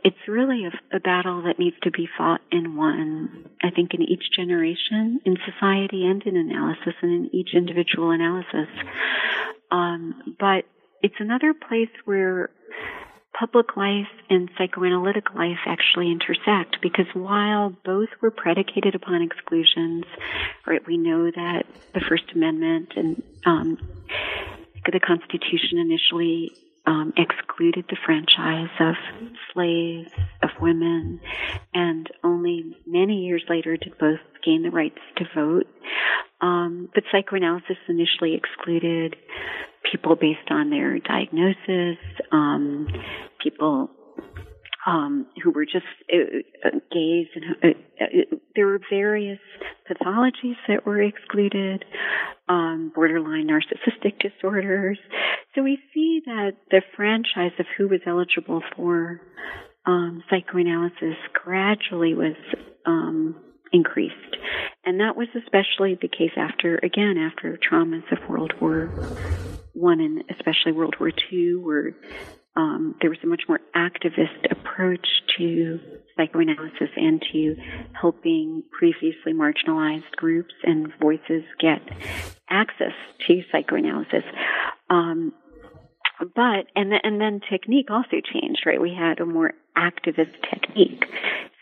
It's 0.04 0.18
really 0.28 0.66
a, 0.66 0.96
a 0.96 1.00
battle 1.00 1.44
that 1.44 1.60
needs 1.60 1.76
to 1.84 1.92
be 1.92 2.08
fought 2.18 2.42
and 2.52 2.76
won, 2.76 3.50
I 3.62 3.70
think, 3.70 3.94
in 3.94 4.02
each 4.02 4.32
generation, 4.36 5.22
in 5.26 5.38
society 5.46 6.06
and 6.06 6.22
in 6.24 6.36
analysis 6.36 6.94
and 7.02 7.12
in 7.12 7.36
each 7.36 7.50
individual 7.54 8.12
analysis. 8.12 8.68
Um, 9.72 10.36
but 10.40 10.66
it's 11.02 11.16
another 11.20 11.54
place 11.54 11.90
where 12.06 12.50
public 13.38 13.76
life 13.76 14.08
and 14.30 14.50
psychoanalytic 14.58 15.34
life 15.34 15.60
actually 15.66 16.12
intersect 16.12 16.78
because 16.82 17.08
while 17.14 17.76
both 17.84 18.10
were 18.22 18.32
predicated 18.32 18.96
upon 18.96 19.22
exclusions, 19.22 20.06
right, 20.68 20.86
we 20.86 20.98
know 20.98 21.32
that 21.32 21.64
the 21.94 22.02
First 22.02 22.26
Amendment 22.36 22.94
and 22.96 23.24
um, 23.46 23.78
the 24.92 25.00
Constitution 25.00 25.80
initially 25.80 26.52
um, 26.86 27.14
excluded 27.18 27.86
the 27.90 27.98
franchise 28.06 28.70
of 28.80 28.96
slaves, 29.54 30.12
of 30.42 30.50
women, 30.62 31.22
and 31.74 32.10
only 32.24 32.76
many 32.86 33.26
years 33.26 33.44
later 33.48 33.78
did 33.78 33.98
both 33.98 34.20
gain 34.44 34.64
the 34.64 34.70
rights 34.70 35.00
to 35.18 35.26
vote. 35.34 35.68
Um, 36.42 36.90
but 36.94 37.06
psychoanalysis 37.12 37.78
initially 37.88 38.36
excluded 38.36 39.16
people 39.94 40.16
based 40.16 40.50
on 40.50 40.70
their 40.72 40.98
diagnosis, 41.00 41.98
um, 42.32 42.88
people 43.42 43.90
um, 44.86 45.28
who 45.42 45.52
were 45.52 45.66
just 45.66 45.86
uh, 46.12 46.68
uh, 46.68 46.72
gays, 46.92 47.28
and 47.36 47.46
uh, 47.64 48.04
uh, 48.04 48.38
there 48.56 48.66
were 48.66 48.80
various 48.90 49.40
pathologies 49.90 50.56
that 50.68 50.86
were 50.86 51.02
excluded, 51.02 51.86
um, 52.50 52.92
borderline 52.94 53.48
narcissistic 53.48 54.20
disorders. 54.20 54.98
So 55.56 55.64
we 55.64 55.78
see 55.94 56.22
that 56.26 56.54
the 56.72 56.82
franchise 56.96 57.52
of 57.60 57.66
who 57.78 57.88
was 57.88 58.02
eligible 58.06 58.62
for 58.76 59.22
um, 59.86 60.24
psychoanalysis 60.30 61.18
gradually 61.34 62.14
was 62.14 62.36
um, 62.86 63.36
increased. 63.74 64.38
And 64.86 65.00
that 65.00 65.18
was 65.18 65.28
especially 65.36 65.98
the 66.02 66.08
case 66.08 66.32
after, 66.38 66.80
again, 66.84 67.18
after 67.18 67.58
traumas 67.58 68.10
of 68.12 68.30
World 68.30 68.54
War 68.62 68.88
One 69.74 70.00
and 70.00 70.24
especially 70.30 70.72
World 70.72 70.96
War 71.00 71.12
Two, 71.12 71.62
where 71.66 71.94
um, 72.56 72.96
there 73.02 73.10
was 73.10 73.20
a 73.24 73.28
much 73.28 73.44
more 73.48 73.60
activist 73.76 74.52
approach 74.52 75.08
to 75.38 75.80
psychoanalysis 76.16 76.90
and 76.96 77.24
to 77.32 77.56
helping 78.00 78.64
previously 78.72 79.34
marginalized 79.34 80.12
groups 80.16 80.54
and 80.64 80.94
voices 81.02 81.44
get 81.60 81.82
access 82.50 82.94
to 83.28 83.42
psychoanalysis. 83.52 84.24
Um, 84.90 85.34
but 86.20 86.68
and 86.76 86.92
then, 86.92 87.00
and 87.04 87.22
then 87.22 87.42
technique 87.50 87.90
also 87.90 88.22
changed, 88.22 88.64
right? 88.66 88.82
We 88.82 88.94
had 88.94 89.20
a 89.20 89.26
more 89.26 89.54
activist 89.78 90.34
technique. 90.50 91.06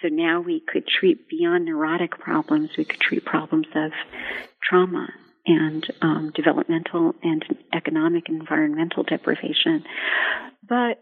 So 0.01 0.07
now 0.07 0.41
we 0.41 0.61
could 0.61 0.87
treat 0.87 1.29
beyond 1.29 1.65
neurotic 1.65 2.19
problems. 2.19 2.71
We 2.77 2.85
could 2.85 2.99
treat 2.99 3.23
problems 3.23 3.67
of 3.75 3.91
trauma 4.63 5.09
and 5.45 5.85
um, 6.01 6.31
developmental 6.35 7.15
and 7.23 7.43
economic 7.73 8.29
and 8.29 8.39
environmental 8.39 9.03
deprivation. 9.03 9.83
But 10.67 11.01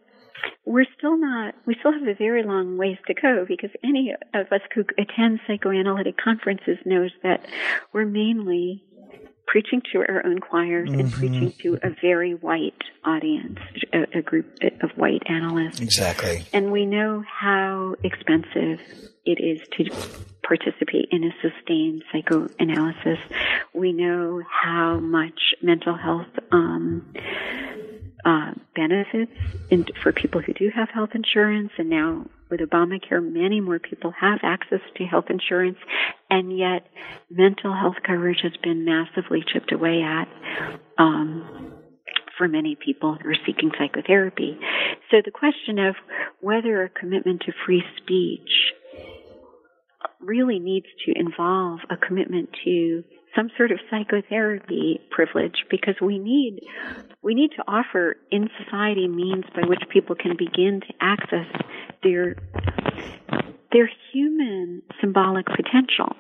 we're 0.66 0.86
still 0.98 1.18
not, 1.18 1.56
we 1.66 1.76
still 1.80 1.92
have 1.92 2.08
a 2.08 2.14
very 2.14 2.44
long 2.44 2.78
ways 2.78 2.98
to 3.08 3.14
go 3.14 3.46
because 3.48 3.72
any 3.84 4.16
of 4.34 4.48
us 4.52 4.62
who 4.74 4.86
attend 4.98 5.40
psychoanalytic 5.48 6.18
conferences 6.18 6.78
knows 6.86 7.12
that 7.24 7.46
we're 7.94 8.06
mainly 8.06 8.84
preaching 9.50 9.82
to 9.92 9.98
our 10.00 10.24
own 10.26 10.40
choirs 10.40 10.90
mm-hmm. 10.90 11.00
and 11.00 11.12
preaching 11.12 11.52
to 11.60 11.80
a 11.82 11.90
very 12.02 12.36
white 12.36 12.84
audience, 13.04 13.58
a, 13.92 14.20
a, 14.20 14.22
group 14.22 14.46
of 14.84 14.92
white 14.92 15.24
analysts. 15.28 15.80
Exactly. 15.80 16.46
And 16.54 16.72
we 16.72 16.86
know 16.86 17.24
how 17.28 17.96
expensive 18.04 18.80
it 19.26 19.40
is 19.40 19.60
to 19.78 19.90
participate 20.44 21.08
in 21.12 21.24
a 21.24 21.32
sustained 21.42 22.04
psychoanalysis. 22.12 23.18
We 23.74 23.92
know 23.92 24.44
how 24.48 25.00
much 25.00 25.56
mental 25.64 25.98
health 25.98 26.28
um, 26.52 27.12
uh, 28.24 28.54
benefits 28.76 29.32
in, 29.72 29.88
for 30.04 30.12
people 30.12 30.42
who 30.42 30.54
do 30.54 30.70
have 30.76 30.90
health 30.90 31.12
insurance, 31.16 31.72
and 31.80 31.90
now 31.90 32.28
with 32.50 32.62
Obamacare, 32.62 33.22
many 33.22 33.62
more 33.62 33.80
people 33.80 34.14
have 34.20 34.40
access 34.44 34.82
to 34.98 35.06
health 35.06 35.26
insurance, 35.30 35.78
and 36.30 36.58
yet 36.58 36.88
mental 37.30 37.74
health 37.74 37.98
coverage 38.06 38.40
has 38.44 38.54
been 38.64 38.86
massively 38.86 39.44
chipped 39.54 39.72
away 39.72 40.02
at. 40.02 40.28
Um, 40.98 41.74
for 42.38 42.48
many 42.48 42.78
people 42.84 43.18
who 43.22 43.30
are 43.30 43.36
seeking 43.46 43.70
psychotherapy. 43.78 44.58
So 45.12 45.18
the 45.24 45.30
question 45.30 45.78
of 45.78 45.96
whether 46.40 46.84
a 46.84 46.90
commitment 46.90 47.42
to 47.42 47.52
free 47.66 47.84
speech 47.98 48.50
really 50.22 50.60
needs 50.60 50.86
to 51.06 51.14
involve 51.16 51.80
a 51.90 51.98
commitment 51.98 52.50
to 52.64 53.04
some 53.36 53.50
sort 53.58 53.72
of 53.72 53.80
psychotherapy 53.90 55.00
privilege 55.12 55.66
because 55.70 55.96
we 56.02 56.20
need 56.20 56.60
we 57.22 57.36
need 57.36 57.52
to 57.56 57.64
offer 57.68 58.16
in 58.32 58.50
society 58.64 59.08
means 59.08 59.46
by 59.56 59.68
which 59.68 59.82
people 59.92 60.16
can 60.16 60.36
begin 60.38 60.82
to 60.82 60.94
access 61.02 61.48
their 62.04 62.36
their 63.72 63.90
human 64.12 64.82
symbolic 65.00 65.46
potential. 65.46 66.16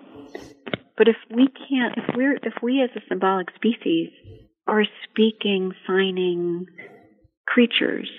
But 0.97 1.07
if 1.07 1.15
we 1.33 1.47
can't 1.47 1.97
if 1.97 2.15
we're 2.15 2.35
if 2.35 2.53
we 2.61 2.81
as 2.81 2.89
a 2.95 3.01
symbolic 3.07 3.47
species 3.55 4.09
are 4.67 4.83
speaking, 5.09 5.73
signing 5.87 6.67
creatures, 7.47 8.09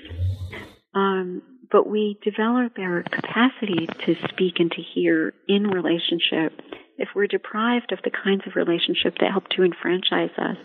um, 0.94 1.42
but 1.70 1.88
we 1.88 2.18
develop 2.24 2.76
our 2.78 3.04
capacity 3.04 3.86
to 4.04 4.16
speak 4.28 4.54
and 4.58 4.72
to 4.72 4.82
hear 4.82 5.32
in 5.46 5.68
relationship 5.68 6.52
if 7.00 7.08
we're 7.16 7.26
deprived 7.26 7.92
of 7.92 7.98
the 8.04 8.10
kinds 8.10 8.42
of 8.46 8.54
relationship 8.54 9.16
that 9.20 9.30
help 9.32 9.48
to 9.48 9.64
enfranchise 9.64 10.36
us 10.38 10.58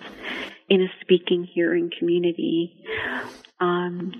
in 0.69 0.81
a 0.81 0.87
speaking, 1.01 1.47
hearing 1.51 1.89
community, 1.97 2.85
um, 3.59 4.11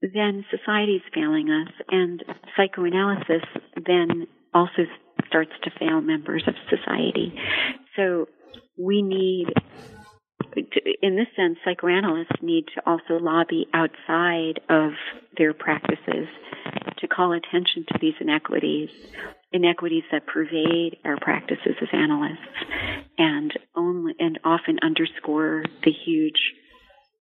then 0.00 0.44
society 0.50 0.92
is 0.96 1.02
failing 1.14 1.50
us, 1.50 1.72
and 1.90 2.24
psychoanalysis 2.56 3.42
then 3.86 4.26
also 4.54 4.86
starts 5.26 5.52
to 5.62 5.70
fail 5.78 6.00
members 6.00 6.42
of 6.46 6.54
society. 6.70 7.34
So 7.94 8.26
we 8.78 9.02
need 9.02 9.48
in 11.02 11.16
this 11.16 11.28
sense, 11.36 11.58
psychoanalysts 11.64 12.42
need 12.42 12.64
to 12.74 12.82
also 12.84 13.18
lobby 13.20 13.68
outside 13.72 14.60
of 14.68 14.92
their 15.36 15.54
practices 15.54 16.26
to 16.98 17.06
call 17.06 17.32
attention 17.32 17.84
to 17.92 17.98
these 18.00 18.14
inequities 18.20 18.90
inequities 19.52 20.04
that 20.12 20.26
pervade 20.26 20.96
our 21.04 21.18
practices 21.20 21.74
as 21.80 21.88
analysts 21.92 22.38
and 23.18 23.52
only 23.76 24.14
and 24.18 24.38
often 24.44 24.78
underscore 24.82 25.64
the 25.84 25.92
huge 25.92 26.52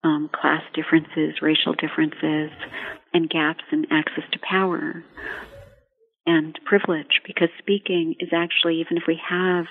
um, 0.03 0.30
class 0.34 0.61
differences, 0.73 1.41
racial 1.41 1.73
differences, 1.73 2.51
and 3.13 3.30
gaps 3.30 3.63
in 3.71 3.86
access 3.91 4.23
to 4.32 4.39
power 4.39 5.03
and 6.25 6.59
privilege. 6.65 7.21
Because 7.25 7.49
speaking 7.59 8.15
is 8.19 8.30
actually 8.34 8.82
even 8.82 8.97
if 8.97 9.03
we 9.07 9.19
have 9.28 9.65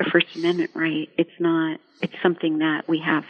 a 0.00 0.04
first 0.10 0.26
amendment 0.36 0.70
right 0.74 1.08
it's 1.18 1.38
not 1.40 1.80
it's 2.00 2.14
something 2.22 2.58
that 2.58 2.88
we 2.88 3.00
have 3.04 3.24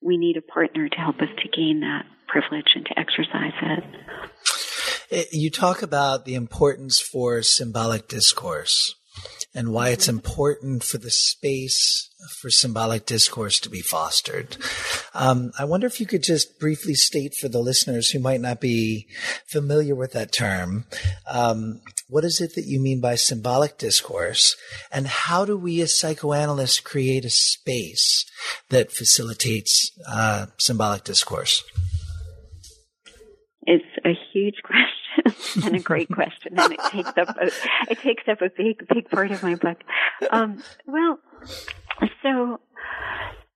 we 0.00 0.16
need 0.16 0.36
a 0.36 0.42
partner 0.42 0.88
to 0.88 0.96
help 0.96 1.20
us 1.20 1.28
to 1.42 1.48
gain 1.48 1.80
that 1.80 2.06
privilege 2.28 2.72
and 2.74 2.86
to 2.86 2.98
exercise 2.98 3.52
it 3.62 3.84
you 5.10 5.50
talk 5.50 5.82
about 5.82 6.24
the 6.24 6.34
importance 6.34 7.00
for 7.00 7.42
symbolic 7.42 8.08
discourse 8.08 8.94
and 9.54 9.72
why 9.72 9.88
it's 9.88 10.08
important 10.08 10.84
for 10.84 10.98
the 10.98 11.10
space 11.10 12.08
for 12.40 12.50
symbolic 12.50 13.06
discourse 13.06 13.60
to 13.60 13.70
be 13.70 13.80
fostered. 13.80 14.56
Um, 15.14 15.52
I 15.58 15.64
wonder 15.64 15.86
if 15.86 16.00
you 16.00 16.06
could 16.06 16.22
just 16.22 16.58
briefly 16.58 16.94
state 16.94 17.34
for 17.34 17.48
the 17.48 17.60
listeners 17.60 18.10
who 18.10 18.18
might 18.18 18.40
not 18.40 18.60
be 18.60 19.06
familiar 19.46 19.94
with 19.94 20.12
that 20.12 20.32
term, 20.32 20.84
um, 21.30 21.80
what 22.08 22.24
is 22.24 22.40
it 22.40 22.54
that 22.54 22.66
you 22.66 22.80
mean 22.80 23.00
by 23.00 23.14
symbolic 23.14 23.78
discourse, 23.78 24.56
and 24.90 25.06
how 25.06 25.44
do 25.44 25.56
we 25.56 25.80
as 25.80 25.94
psychoanalysts 25.94 26.80
create 26.80 27.24
a 27.24 27.30
space 27.30 28.24
that 28.70 28.92
facilitates 28.92 29.92
uh, 30.08 30.46
symbolic 30.56 31.04
discourse? 31.04 31.62
It's 33.62 33.84
a 34.04 34.12
huge 34.32 34.56
question 34.64 34.97
and 35.64 35.76
a 35.76 35.80
great 35.80 36.08
question, 36.10 36.58
and 36.58 36.72
it 36.72 36.80
takes 36.90 37.12
up 37.16 37.36
a, 37.40 37.46
it 37.90 37.98
takes 38.00 38.24
up 38.28 38.42
a 38.42 38.50
big 38.50 38.86
big 38.88 39.08
part 39.10 39.30
of 39.30 39.42
my 39.42 39.54
book. 39.54 39.78
Um, 40.30 40.62
well, 40.86 41.18
so 42.22 42.60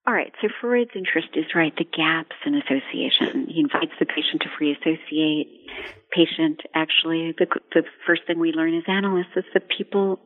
all 0.04 0.14
right, 0.14 0.32
so 0.40 0.48
Freud's 0.60 0.90
interest 0.96 1.28
is 1.34 1.44
right 1.54 1.72
the 1.76 1.84
gaps 1.84 2.34
in 2.44 2.56
association. 2.56 3.46
He 3.48 3.60
invites 3.60 3.92
the 4.00 4.06
patient 4.06 4.42
to 4.42 4.48
free 4.58 4.72
associate. 4.72 5.46
Patient 6.10 6.60
actually, 6.74 7.34
the 7.38 7.46
the 7.72 7.84
first 8.04 8.22
thing 8.26 8.40
we 8.40 8.52
learn 8.52 8.74
as 8.76 8.82
analysts 8.88 9.36
is 9.36 9.44
that 9.54 9.68
people 9.68 10.18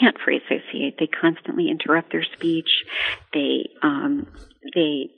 can't 0.00 0.16
free 0.24 0.38
associate. 0.38 0.96
They 0.98 1.06
constantly 1.06 1.68
interrupt 1.70 2.10
their 2.10 2.24
speech. 2.24 2.84
They 3.32 3.70
um, 3.82 4.26
they 4.74 5.10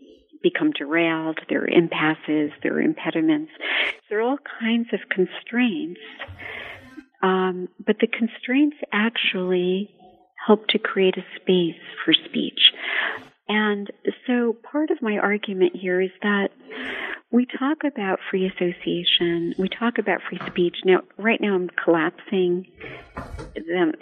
become 0.45 0.71
derailed, 0.71 1.41
there 1.49 1.63
are 1.63 1.69
impasses, 1.69 2.53
there 2.63 2.75
are 2.75 2.81
impediments. 2.81 3.51
There 4.09 4.21
are 4.21 4.23
all 4.23 4.39
kinds 4.61 4.89
of 4.93 5.01
constraints. 5.09 6.01
Um, 7.23 7.69
but 7.85 7.97
the 8.01 8.07
constraints 8.07 8.77
actually 8.93 9.91
help 10.47 10.69
to 10.69 10.79
create 10.79 11.17
a 11.17 11.25
space 11.41 11.81
for 12.05 12.13
speech. 12.13 12.71
And 13.49 13.91
so 14.27 14.57
part 14.71 14.91
of 14.91 15.03
my 15.03 15.17
argument 15.19 15.73
here 15.75 16.01
is 16.01 16.11
that 16.23 16.49
we 17.31 17.47
talk 17.47 17.79
about 17.85 18.21
free 18.31 18.47
association, 18.47 19.55
we 19.59 19.69
talk 19.69 19.99
about 19.99 20.21
free 20.29 20.41
speech. 20.47 20.77
Now, 20.85 21.01
right 21.19 21.41
now 21.41 21.55
I'm 21.55 21.71
collapsing 21.83 22.67
them, 23.55 23.93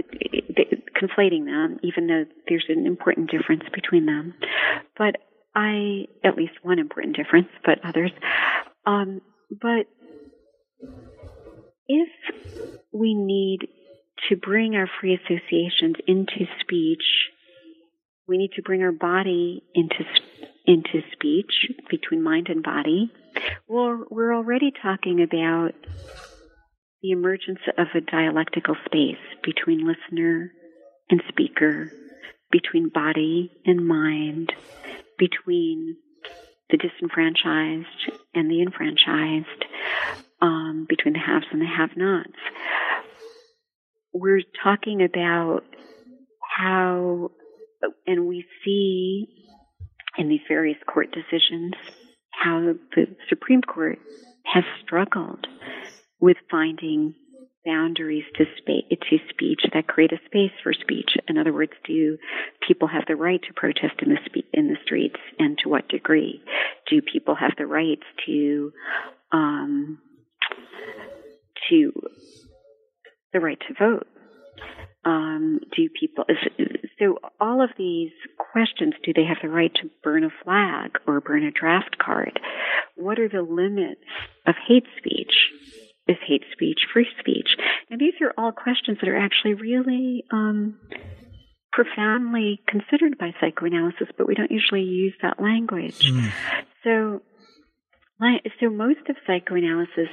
conflating 1.01 1.47
them, 1.47 1.79
even 1.83 2.07
though 2.07 2.25
there's 2.49 2.67
an 2.69 2.87
important 2.87 3.31
difference 3.31 3.65
between 3.73 4.07
them. 4.07 4.35
But 4.97 5.17
I, 5.55 6.07
at 6.25 6.37
least 6.37 6.53
one 6.63 6.79
important 6.79 7.17
difference, 7.17 7.49
but 7.65 7.79
others. 7.85 8.11
Um, 8.87 9.21
but 9.51 9.87
if 11.89 12.09
we 12.93 13.15
need 13.15 13.69
to 14.29 14.37
bring 14.37 14.75
our 14.77 14.89
free 15.01 15.15
associations 15.15 15.97
into 16.07 16.47
speech, 16.61 17.03
we 18.27 18.39
need 18.39 18.53
to 18.57 18.63
bring 18.63 18.83
our 18.83 18.93
body 18.93 19.63
into 19.75 20.05
into 20.65 21.03
speech 21.13 21.53
between 21.91 22.23
mind 22.23 22.49
and 22.49 22.63
body. 22.63 23.11
Well, 23.67 24.05
we're 24.11 24.35
already 24.35 24.73
talking 24.81 25.21
about 25.23 25.73
the 27.03 27.11
emergence 27.11 27.59
of 27.77 27.89
a 27.95 28.01
dialectical 28.01 28.77
space 28.87 29.17
between 29.43 29.87
listener 29.87 30.53
and 31.11 31.21
speaker, 31.29 31.93
between 32.53 32.91
body 32.91 33.51
and 33.67 33.85
mind, 33.87 34.53
between 35.23 35.97
the 36.69 36.77
disenfranchised 36.77 38.19
and 38.35 38.51
the 38.51 38.61
enfranchised, 38.61 39.65
um, 40.41 40.85
between 40.89 41.15
the 41.15 41.21
haves 41.21 41.47
and 41.53 41.61
the 41.61 41.67
have 41.67 41.97
nots. 41.97 42.33
We're 44.13 44.43
talking 44.65 45.03
about 45.03 45.61
how, 46.59 47.31
and 48.05 48.27
we 48.27 48.45
see 48.65 49.29
in 50.19 50.29
these 50.29 50.41
various 50.49 50.79
court 50.93 51.09
decisions 51.13 51.75
how 52.31 52.75
the 52.97 53.07
Supreme 53.29 53.63
Court 53.63 54.01
has 54.45 54.65
struggled 54.85 55.47
with 56.21 56.37
finding 56.51 57.15
boundaries 57.65 58.25
to, 58.37 58.45
spa- 58.59 58.89
to 58.91 59.19
speech 59.31 59.61
that 59.73 59.87
create 59.87 60.13
a 60.13 60.19
space 60.27 60.53
for 60.63 60.73
speech. 60.73 61.13
In 61.29 61.39
other 61.39 61.53
words, 61.53 61.73
do 61.87 62.19
people 62.67 62.89
have 62.89 63.05
the 63.07 63.17
right 63.17 63.41
to 63.43 63.55
protest 63.55 63.95
in 64.03 64.11
the 64.11 64.19
spe- 64.27 64.49
in 64.53 64.69
the 64.69 64.77
streets, 64.85 65.21
and 65.39 65.59
to 65.59 65.69
what 65.69 65.89
degree? 65.89 66.43
Do 66.91 67.01
people 67.03 67.35
have 67.35 67.53
the 67.57 67.67
rights 67.67 68.03
to 68.27 68.73
um, 69.33 69.99
to 71.71 71.93
the 73.33 73.41
right 73.41 73.59
to 73.69 73.75
vote? 73.79 74.07
Um, 75.05 75.59
do 75.77 75.89
people 75.99 76.25
so 76.99 77.19
all 77.41 77.63
of 77.63 77.71
these 77.77 78.13
questions 78.53 78.95
do 79.05 79.13
they 79.13 79.25
have 79.25 79.39
the 79.43 79.49
right 79.49 79.73
to 79.83 79.91
burn 80.05 80.23
a 80.23 80.31
flag 80.45 80.93
or 81.09 81.21
burn 81.21 81.43
a 81.43 81.51
draft 81.51 81.99
card 81.99 82.39
what 82.95 83.19
are 83.19 83.29
the 83.29 83.43
limits 83.43 84.01
of 84.47 84.55
hate 84.69 84.85
speech 84.99 85.35
is 86.09 86.17
hate 86.27 86.43
speech 86.53 86.81
free 86.93 87.09
speech. 87.21 87.57
And 87.91 88.01
these 88.01 88.15
are 88.21 88.33
all 88.37 88.53
questions 88.53 88.99
that 89.01 89.09
are 89.09 89.17
actually 89.17 89.55
really 89.55 90.25
um, 90.33 90.79
profoundly 91.73 92.61
considered 92.69 93.19
by 93.19 93.33
psychoanalysis 93.41 94.09
but 94.17 94.29
we 94.29 94.35
don't 94.35 94.51
usually 94.51 94.83
use 94.83 95.15
that 95.23 95.41
language. 95.41 96.13
Mm. 96.13 96.33
so 96.85 97.23
so 98.61 98.71
most 98.71 99.01
of 99.09 99.17
psychoanalysis 99.27 100.11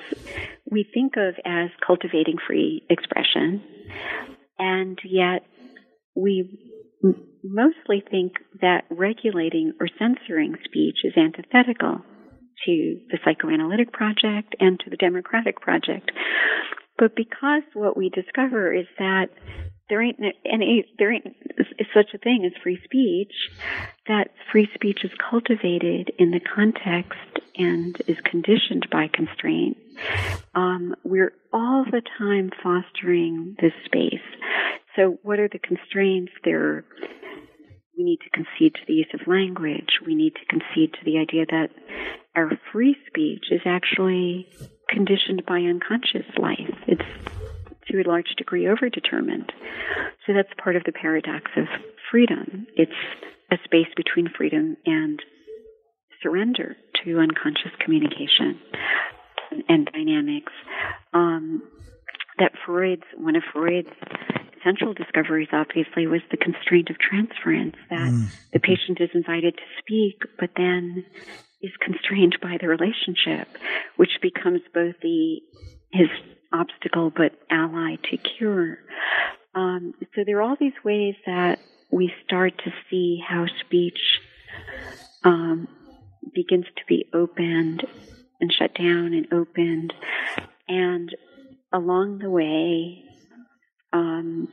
we 0.71 0.85
think 0.93 1.13
of 1.17 1.35
as 1.45 1.69
cultivating 1.85 2.37
free 2.47 2.83
expression 2.89 3.61
and 4.57 4.97
yet 5.03 5.45
we 6.15 6.57
mostly 7.43 8.03
think 8.09 8.33
that 8.61 8.85
regulating 8.89 9.73
or 9.79 9.87
censoring 9.99 10.55
speech 10.65 10.99
is 11.03 11.13
antithetical 11.17 12.01
to 12.65 12.99
the 13.09 13.19
psychoanalytic 13.23 13.91
project 13.91 14.55
and 14.59 14.79
to 14.81 14.89
the 14.89 14.97
democratic 14.97 15.61
project. 15.61 16.11
But 16.97 17.15
because 17.15 17.63
what 17.73 17.95
we 17.95 18.09
discover 18.09 18.73
is 18.73 18.85
that 18.97 19.29
there 19.89 20.01
ain't 20.01 20.19
any 20.45 20.85
there 20.99 21.11
ain't 21.11 21.35
such 21.93 22.13
a 22.13 22.17
thing 22.17 22.45
as 22.45 22.61
free 22.61 22.79
speech, 22.83 23.33
that 24.07 24.31
free 24.51 24.69
speech 24.75 25.03
is 25.03 25.11
cultivated 25.29 26.11
in 26.19 26.31
the 26.31 26.39
context 26.39 27.17
and 27.57 27.99
is 28.07 28.17
conditioned 28.23 28.87
by 28.91 29.09
constraint. 29.11 29.77
Um, 30.53 30.95
we're 31.03 31.33
all 31.51 31.85
the 31.85 32.01
time 32.17 32.51
fostering 32.63 33.55
this 33.59 33.73
space. 33.85 34.25
So, 34.95 35.17
what 35.23 35.39
are 35.39 35.49
the 35.49 35.59
constraints? 35.59 36.31
There, 36.43 36.85
we 37.97 38.03
need 38.03 38.19
to 38.23 38.29
concede 38.29 38.75
to 38.75 38.81
the 38.87 38.93
use 38.93 39.09
of 39.13 39.27
language. 39.27 39.99
We 40.05 40.15
need 40.15 40.35
to 40.35 40.45
concede 40.45 40.93
to 40.93 41.05
the 41.05 41.17
idea 41.17 41.45
that 41.47 41.69
our 42.39 42.51
free 42.71 42.95
speech 43.07 43.45
is 43.51 43.61
actually 43.65 44.47
conditioned 44.89 45.43
by 45.45 45.59
unconscious 45.59 46.25
life. 46.37 46.73
It's 46.87 47.01
to 47.87 48.01
a 48.01 48.07
large 48.07 48.33
degree 48.37 48.63
overdetermined. 48.63 49.49
So 50.25 50.33
that's 50.33 50.49
part 50.61 50.75
of 50.75 50.83
the 50.85 50.91
paradox 50.91 51.51
of 51.57 51.65
freedom. 52.11 52.67
It's 52.75 52.91
a 53.51 53.57
space 53.65 53.87
between 53.97 54.29
freedom 54.37 54.77
and 54.85 55.19
surrender 56.21 56.77
to 57.03 57.19
unconscious 57.19 57.71
communication 57.83 58.59
and 59.67 59.89
dynamics. 59.91 60.53
Um, 61.13 61.63
that 62.37 62.51
Freud's 62.65 63.03
one 63.17 63.35
of 63.35 63.43
Freud's 63.51 63.89
central 64.63 64.93
discoveries 64.93 65.49
obviously 65.51 66.07
was 66.07 66.21
the 66.31 66.37
constraint 66.37 66.89
of 66.89 66.97
transference 66.99 67.75
that 67.89 68.11
mm. 68.11 68.27
the 68.53 68.59
patient 68.59 68.99
is 69.01 69.09
invited 69.13 69.55
to 69.55 69.63
speak 69.79 70.21
but 70.37 70.49
then 70.55 71.05
is 71.61 71.71
constrained 71.81 72.37
by 72.41 72.57
the 72.59 72.67
relationship 72.67 73.47
which 73.97 74.11
becomes 74.21 74.61
both 74.73 74.95
the 75.01 75.41
his 75.91 76.07
obstacle 76.53 77.11
but 77.15 77.33
ally 77.49 77.95
to 78.09 78.17
cure. 78.17 78.79
Um, 79.53 79.93
so 80.15 80.23
there 80.25 80.37
are 80.37 80.41
all 80.41 80.55
these 80.59 80.73
ways 80.83 81.15
that 81.25 81.59
we 81.91 82.13
start 82.25 82.57
to 82.59 82.71
see 82.89 83.19
how 83.27 83.45
speech 83.65 83.99
um, 85.23 85.67
begins 86.33 86.65
to 86.65 86.83
be 86.87 87.05
opened 87.13 87.83
and 88.39 88.53
shut 88.53 88.73
down 88.75 89.13
and 89.13 89.31
opened. 89.33 89.93
And 90.67 91.13
along 91.73 92.19
the 92.19 92.29
way 92.29 93.03
um, 93.91 94.47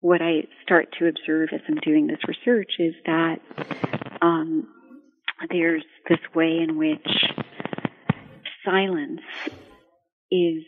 what 0.00 0.20
I 0.20 0.44
start 0.62 0.88
to 0.98 1.06
observe 1.06 1.50
as 1.52 1.60
I'm 1.68 1.76
doing 1.76 2.06
this 2.06 2.18
research 2.26 2.72
is 2.78 2.94
that 3.06 3.36
um, 4.20 4.66
there's 5.50 5.84
this 6.08 6.18
way 6.34 6.58
in 6.58 6.76
which 6.76 7.06
silence 8.64 9.20
is 10.30 10.64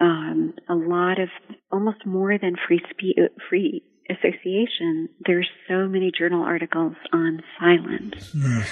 um, 0.00 0.54
a 0.68 0.74
lot 0.74 1.18
of 1.18 1.28
almost 1.72 2.04
more 2.04 2.38
than 2.38 2.56
free 2.66 2.80
spe- 2.90 3.32
free 3.48 3.82
association. 4.10 5.08
There's 5.24 5.48
so 5.68 5.88
many 5.88 6.10
journal 6.16 6.42
articles 6.42 6.94
on 7.12 7.42
silence, 7.58 8.32
mm. 8.34 8.66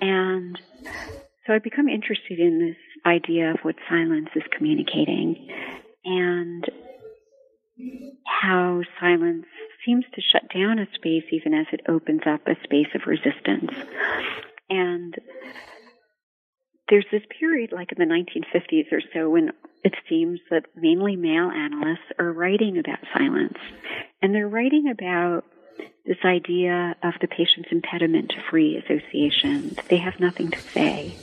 and 0.00 0.58
so 1.46 1.54
I 1.54 1.58
become 1.58 1.88
interested 1.88 2.38
in 2.38 2.58
this 2.60 2.76
idea 3.04 3.50
of 3.50 3.58
what 3.62 3.76
silence 3.88 4.28
is 4.34 4.42
communicating, 4.56 5.48
and 6.04 6.64
how 8.26 8.82
silence 8.98 9.46
seems 9.84 10.04
to 10.14 10.20
shut 10.20 10.42
down 10.54 10.78
a 10.78 10.86
space 10.94 11.24
even 11.32 11.54
as 11.54 11.66
it 11.72 11.80
opens 11.88 12.22
up 12.26 12.46
a 12.46 12.54
space 12.64 12.88
of 12.94 13.02
resistance. 13.06 13.72
And 14.70 15.14
there's 16.88 17.06
this 17.12 17.22
period, 17.38 17.72
like 17.72 17.92
in 17.92 17.98
the 17.98 18.12
1950s 18.12 18.92
or 18.92 19.00
so, 19.12 19.28
when 19.30 19.50
it 19.84 19.94
seems 20.08 20.40
that 20.50 20.66
mainly 20.76 21.16
male 21.16 21.50
analysts 21.50 22.12
are 22.18 22.32
writing 22.32 22.78
about 22.78 22.98
silence. 23.16 23.58
And 24.22 24.34
they're 24.34 24.48
writing 24.48 24.88
about 24.90 25.44
this 26.04 26.18
idea 26.24 26.96
of 27.02 27.14
the 27.20 27.28
patient's 27.28 27.70
impediment 27.70 28.30
to 28.30 28.36
free 28.50 28.76
association. 28.76 29.76
They 29.88 29.98
have 29.98 30.18
nothing 30.18 30.50
to 30.50 30.58
say. 30.58 31.14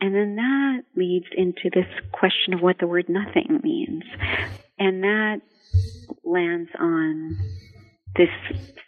And 0.00 0.14
then 0.14 0.36
that 0.36 0.82
leads 0.96 1.26
into 1.36 1.70
this 1.72 1.86
question 2.12 2.54
of 2.54 2.60
what 2.60 2.78
the 2.78 2.86
word 2.86 3.08
nothing 3.08 3.60
means. 3.62 4.04
And 4.78 5.02
that 5.02 5.40
lands 6.24 6.70
on 6.78 7.38
this 8.16 8.28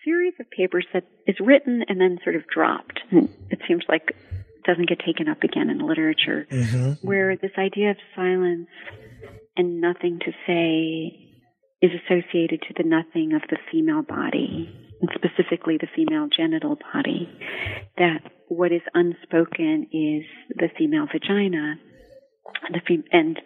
series 0.05 0.35
of 0.41 0.51
papers 0.51 0.87
that 0.93 1.05
is 1.27 1.37
written 1.41 1.83
and 1.89 2.01
then 2.01 2.19
sort 2.23 2.37
of 2.37 2.47
dropped. 2.47 3.01
And 3.11 3.29
it 3.51 3.61
seems 3.67 3.85
like 3.89 4.03
it 4.09 4.65
doesn't 4.65 4.89
get 4.89 5.01
taken 5.05 5.29
up 5.29 5.43
again 5.43 5.71
in 5.71 5.79
literature, 5.79 6.47
mm-hmm. 6.51 7.07
where 7.07 7.37
this 7.37 7.53
idea 7.59 7.91
of 7.91 7.97
silence 8.15 8.69
and 9.57 9.81
nothing 9.81 10.21
to 10.21 10.33
say 10.47 11.27
is 11.83 11.91
associated 12.05 12.63
to 12.63 12.75
the 12.77 12.89
nothing 12.89 13.33
of 13.35 13.43
the 13.51 13.59
female 13.71 14.03
body, 14.03 14.73
and 15.01 15.11
specifically 15.15 15.77
the 15.79 15.89
female 15.95 16.29
genital 16.35 16.77
body. 16.93 17.29
That 17.99 18.21
what 18.49 18.73
is 18.73 18.83
unspoken 18.95 19.89
is 19.93 20.25
the 20.51 20.69
female 20.79 21.07
vagina, 21.13 21.75
the 22.73 22.81
fem- 22.87 23.05
and 23.13 23.39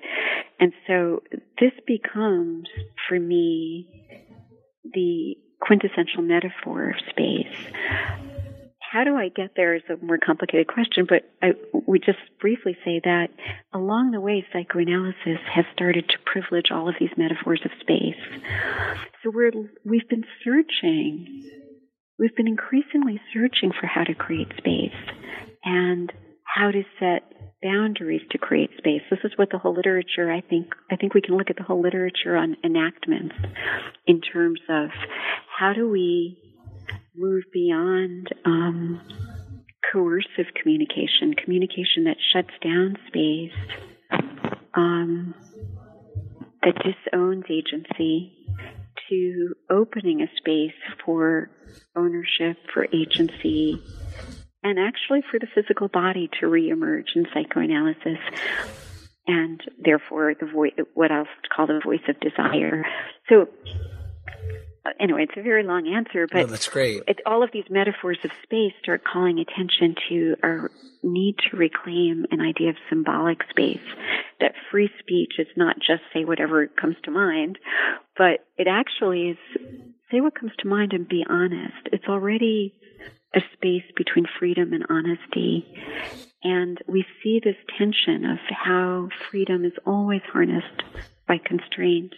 and 0.59 0.72
so 0.87 1.22
this 1.59 1.72
becomes 1.87 2.68
for 3.09 3.18
me 3.18 3.89
the 4.85 5.37
quintessential 5.61 6.22
metaphor 6.22 6.90
of 6.90 6.96
space. 7.11 7.72
How 8.78 9.04
do 9.04 9.14
I 9.14 9.28
get 9.28 9.52
there 9.54 9.76
is 9.76 9.82
a 9.88 10.04
more 10.04 10.18
complicated 10.18 10.66
question, 10.66 11.06
but 11.08 11.22
I 11.40 11.52
would 11.72 12.02
just 12.04 12.18
briefly 12.40 12.76
say 12.84 13.00
that 13.04 13.28
along 13.72 14.11
the 14.11 14.20
way, 14.20 14.44
psychoanalysis 14.52 15.38
has 15.54 15.64
started 15.72 16.08
to 16.08 16.18
privilege 16.26 16.72
all 16.72 16.88
of 16.88 16.96
these 16.98 17.11
metaphors 17.16 17.61
of 17.64 17.70
space. 17.80 18.18
So 19.22 19.30
we're, 19.32 19.52
we've 19.84 20.08
been 20.08 20.24
searching, 20.42 21.44
we've 22.18 22.34
been 22.34 22.48
increasingly 22.48 23.20
searching 23.32 23.70
for 23.78 23.86
how 23.86 24.02
to 24.02 24.14
create 24.14 24.48
space 24.58 24.98
and 25.64 26.12
how 26.55 26.70
to 26.70 26.82
set 26.98 27.22
boundaries 27.62 28.22
to 28.30 28.38
create 28.38 28.70
space. 28.78 29.03
This 29.11 29.20
is 29.24 29.32
what 29.36 29.51
the 29.51 29.59
whole 29.59 29.74
literature, 29.74 30.32
I 30.32 30.40
think, 30.40 30.74
I 30.90 30.96
think 30.96 31.14
we 31.14 31.20
can 31.20 31.36
look 31.36 31.51
at 31.51 31.57
the 31.57 31.62
whole 31.62 31.80
literature 31.80 32.36
on 32.36 32.57
enactments 32.64 33.34
in 34.07 34.20
terms 34.20 34.61
of 34.68 34.88
how 35.59 35.72
do 35.72 35.88
we 35.88 36.38
move 37.14 37.44
beyond 37.53 38.28
um, 38.44 39.01
coercive 39.92 40.46
communication, 40.61 41.34
communication 41.34 42.05
that 42.05 42.16
shuts 42.32 42.53
down 42.62 42.96
space, 43.09 43.53
um, 44.74 45.34
that 46.62 46.74
disowns 46.76 47.44
agency 47.51 48.32
to 49.09 49.55
opening 49.70 50.22
a 50.22 50.26
space 50.38 50.72
for 51.05 51.51
ownership, 51.96 52.57
for 52.72 52.86
agency, 52.92 53.82
and 54.62 54.78
actually 54.78 55.22
for 55.30 55.38
the 55.38 55.46
physical 55.54 55.88
body 55.88 56.28
to 56.40 56.46
reemerge 56.46 57.16
in 57.16 57.26
psychoanalysis 57.32 58.18
and 59.26 59.61
therefore 59.78 60.34
the 60.38 60.46
voice, 60.46 60.72
what 60.94 61.11
I'll 61.11 61.26
call 61.54 61.66
the 61.66 61.80
voice 61.84 62.00
of 62.08 62.18
desire. 62.20 62.84
So, 63.28 63.48
uh, 64.84 64.90
anyway, 64.98 65.26
it's 65.28 65.36
a 65.36 65.42
very 65.42 65.62
long 65.62 65.86
answer, 65.86 66.26
but 66.26 66.40
no, 66.40 66.46
that's 66.46 66.68
great. 66.68 67.02
It, 67.06 67.20
all 67.26 67.42
of 67.42 67.50
these 67.52 67.66
metaphors 67.70 68.18
of 68.24 68.30
space 68.42 68.72
start 68.82 69.02
calling 69.04 69.38
attention 69.38 69.94
to 70.08 70.36
our 70.42 70.70
need 71.02 71.36
to 71.50 71.56
reclaim 71.56 72.26
an 72.30 72.40
idea 72.40 72.70
of 72.70 72.76
symbolic 72.88 73.38
space. 73.50 73.80
That 74.40 74.52
free 74.70 74.90
speech 74.98 75.34
is 75.38 75.48
not 75.56 75.76
just 75.76 76.02
say 76.14 76.24
whatever 76.24 76.66
comes 76.66 76.96
to 77.04 77.11
mind, 77.11 77.58
but 78.16 78.40
it 78.56 78.66
actually 78.68 79.30
is 79.30 79.38
say 80.11 80.20
what 80.20 80.34
comes 80.34 80.52
to 80.61 80.68
mind 80.68 80.92
and 80.92 81.06
be 81.06 81.24
honest. 81.28 81.88
It's 81.92 82.06
already 82.08 82.74
a 83.35 83.41
space 83.55 83.85
between 83.97 84.26
freedom 84.39 84.72
and 84.72 84.85
honesty. 84.89 85.66
And 86.43 86.78
we 86.87 87.05
see 87.22 87.41
this 87.43 87.57
tension 87.78 88.24
of 88.24 88.39
how 88.49 89.09
freedom 89.31 89.64
is 89.64 89.72
always 89.87 90.22
harnessed 90.33 90.83
by 91.28 91.39
constraint. 91.39 92.14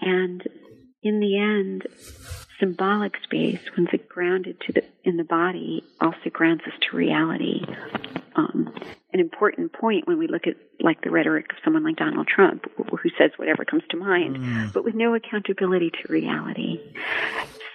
And 0.00 0.42
in 1.02 1.20
the 1.20 1.38
end, 1.38 1.86
symbolic 2.60 3.14
space, 3.24 3.60
when 3.74 3.88
it's 3.90 4.04
grounded 4.08 4.60
to 4.66 4.72
the 4.72 4.84
in 5.02 5.16
the 5.16 5.24
body, 5.24 5.82
also 6.00 6.28
grounds 6.30 6.60
us 6.66 6.74
to 6.82 6.96
reality. 6.96 7.64
Um, 8.36 8.72
an 9.12 9.18
important 9.18 9.72
point 9.72 10.06
when 10.06 10.18
we 10.18 10.28
look 10.28 10.46
at 10.46 10.54
like 10.78 11.00
the 11.02 11.10
rhetoric 11.10 11.46
of 11.50 11.58
someone 11.64 11.82
like 11.82 11.96
Donald 11.96 12.28
Trump, 12.28 12.66
who 12.76 13.10
says 13.18 13.30
whatever 13.36 13.64
comes 13.64 13.82
to 13.90 13.96
mind, 13.96 14.36
mm. 14.36 14.72
but 14.72 14.84
with 14.84 14.94
no 14.94 15.14
accountability 15.14 15.90
to 15.90 16.12
reality. 16.12 16.78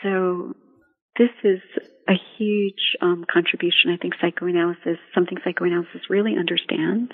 So 0.03 0.56
this 1.18 1.32
is 1.43 1.60
a 2.08 2.14
huge 2.38 2.95
um, 3.01 3.26
contribution. 3.32 3.91
I 3.91 3.97
think 3.97 4.14
psychoanalysis, 4.22 4.97
something 5.14 5.38
psychoanalysis 5.43 6.01
really 6.10 6.36
understands 6.38 7.12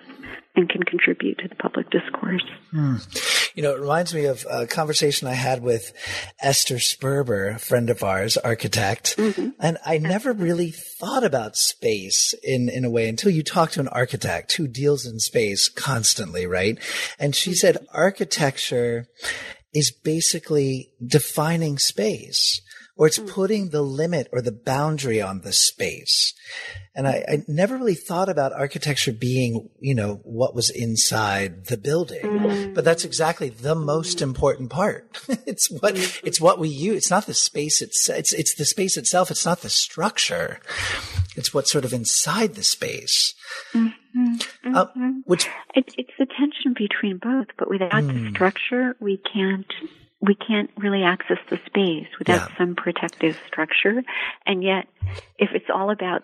and 0.56 0.70
can 0.70 0.84
contribute 0.84 1.38
to 1.40 1.48
the 1.48 1.56
public 1.56 1.90
discourse. 1.90 2.44
Hmm. 2.72 2.96
You 3.56 3.64
know, 3.64 3.76
it 3.76 3.80
reminds 3.80 4.14
me 4.14 4.26
of 4.26 4.46
a 4.50 4.68
conversation 4.68 5.28
I 5.28 5.34
had 5.34 5.62
with 5.62 5.94
Esther 6.42 6.76
Sperber, 6.76 7.56
a 7.56 7.60
friend 7.60 7.90
of 7.90 8.04
ours, 8.04 8.36
architect. 8.38 9.16
Mm-hmm. 9.18 9.50
And 9.60 9.78
I 9.86 9.98
never 9.98 10.34
really 10.34 10.72
thought 10.72 11.24
about 11.24 11.56
space 11.56 12.34
in, 12.44 12.68
in 12.68 12.84
a 12.84 12.90
way 12.90 13.08
until 13.08 13.32
you 13.32 13.44
talk 13.44 13.72
to 13.72 13.80
an 13.80 13.88
architect 13.88 14.54
who 14.54 14.68
deals 14.68 15.06
in 15.06 15.20
space 15.20 15.70
constantly, 15.70 16.46
right? 16.46 16.78
And 17.18 17.34
she 17.34 17.54
said 17.54 17.86
architecture 17.94 19.08
is 19.74 19.92
basically 19.92 20.92
defining 21.06 21.78
space 21.78 22.62
or 23.02 23.08
it's 23.08 23.18
hmm. 23.18 23.26
putting 23.26 23.70
the 23.70 23.82
limit 23.82 24.28
or 24.32 24.44
the 24.44 24.52
boundary 24.52 25.20
on 25.20 25.42
the 25.42 25.52
space. 25.52 26.36
And 26.94 27.08
I, 27.08 27.26
I, 27.28 27.44
never 27.48 27.76
really 27.76 27.96
thought 27.96 28.30
about 28.30 28.54
architecture 28.54 29.12
being, 29.12 29.70
you 29.80 29.96
know, 29.96 30.20
what 30.24 30.54
was 30.54 30.70
inside 30.70 31.66
the 31.66 31.78
building. 31.78 32.22
Mm. 32.22 32.76
But 32.76 32.86
that's 32.86 33.04
exactly 33.04 33.50
the 33.50 33.74
most 33.74 34.22
important 34.22 34.70
part. 34.70 35.20
it's 35.48 35.72
what, 35.72 35.96
mm. 35.96 36.22
it's 36.24 36.40
what 36.40 36.60
we 36.60 36.70
use. 36.70 36.98
It's 36.98 37.10
not 37.10 37.26
the 37.26 37.34
space. 37.34 37.82
It's, 37.82 38.08
it's, 38.08 38.34
it's 38.34 38.54
the 38.54 38.66
space 38.66 38.98
itself. 38.98 39.32
It's 39.32 39.46
not 39.46 39.62
the 39.62 39.70
structure. 39.72 40.60
It's 41.36 41.56
what's 41.56 41.72
sort 41.72 41.86
of 41.86 41.94
inside 41.94 42.54
the 42.54 42.64
space. 42.64 43.34
Mm-hmm. 43.74 44.76
Uh, 44.76 44.86
mm-hmm. 44.86 45.12
which 45.26 45.48
it, 45.74 45.92
it's 45.98 46.12
the 46.20 46.28
tension 46.28 46.76
between 46.78 47.18
both, 47.18 47.48
but 47.58 47.68
without 47.68 48.06
the 48.06 48.14
hmm. 48.14 48.30
structure, 48.30 48.96
we 49.00 49.18
can't 49.34 49.74
we 50.22 50.36
can't 50.36 50.70
really 50.78 51.04
access 51.04 51.38
the 51.50 51.60
space 51.66 52.08
without 52.20 52.50
yeah. 52.50 52.58
some 52.58 52.76
protective 52.76 53.38
structure. 53.48 54.04
And 54.46 54.64
yet, 54.64 54.86
if 55.38 55.50
it's 55.54 55.70
all 55.74 55.90
about 55.90 56.24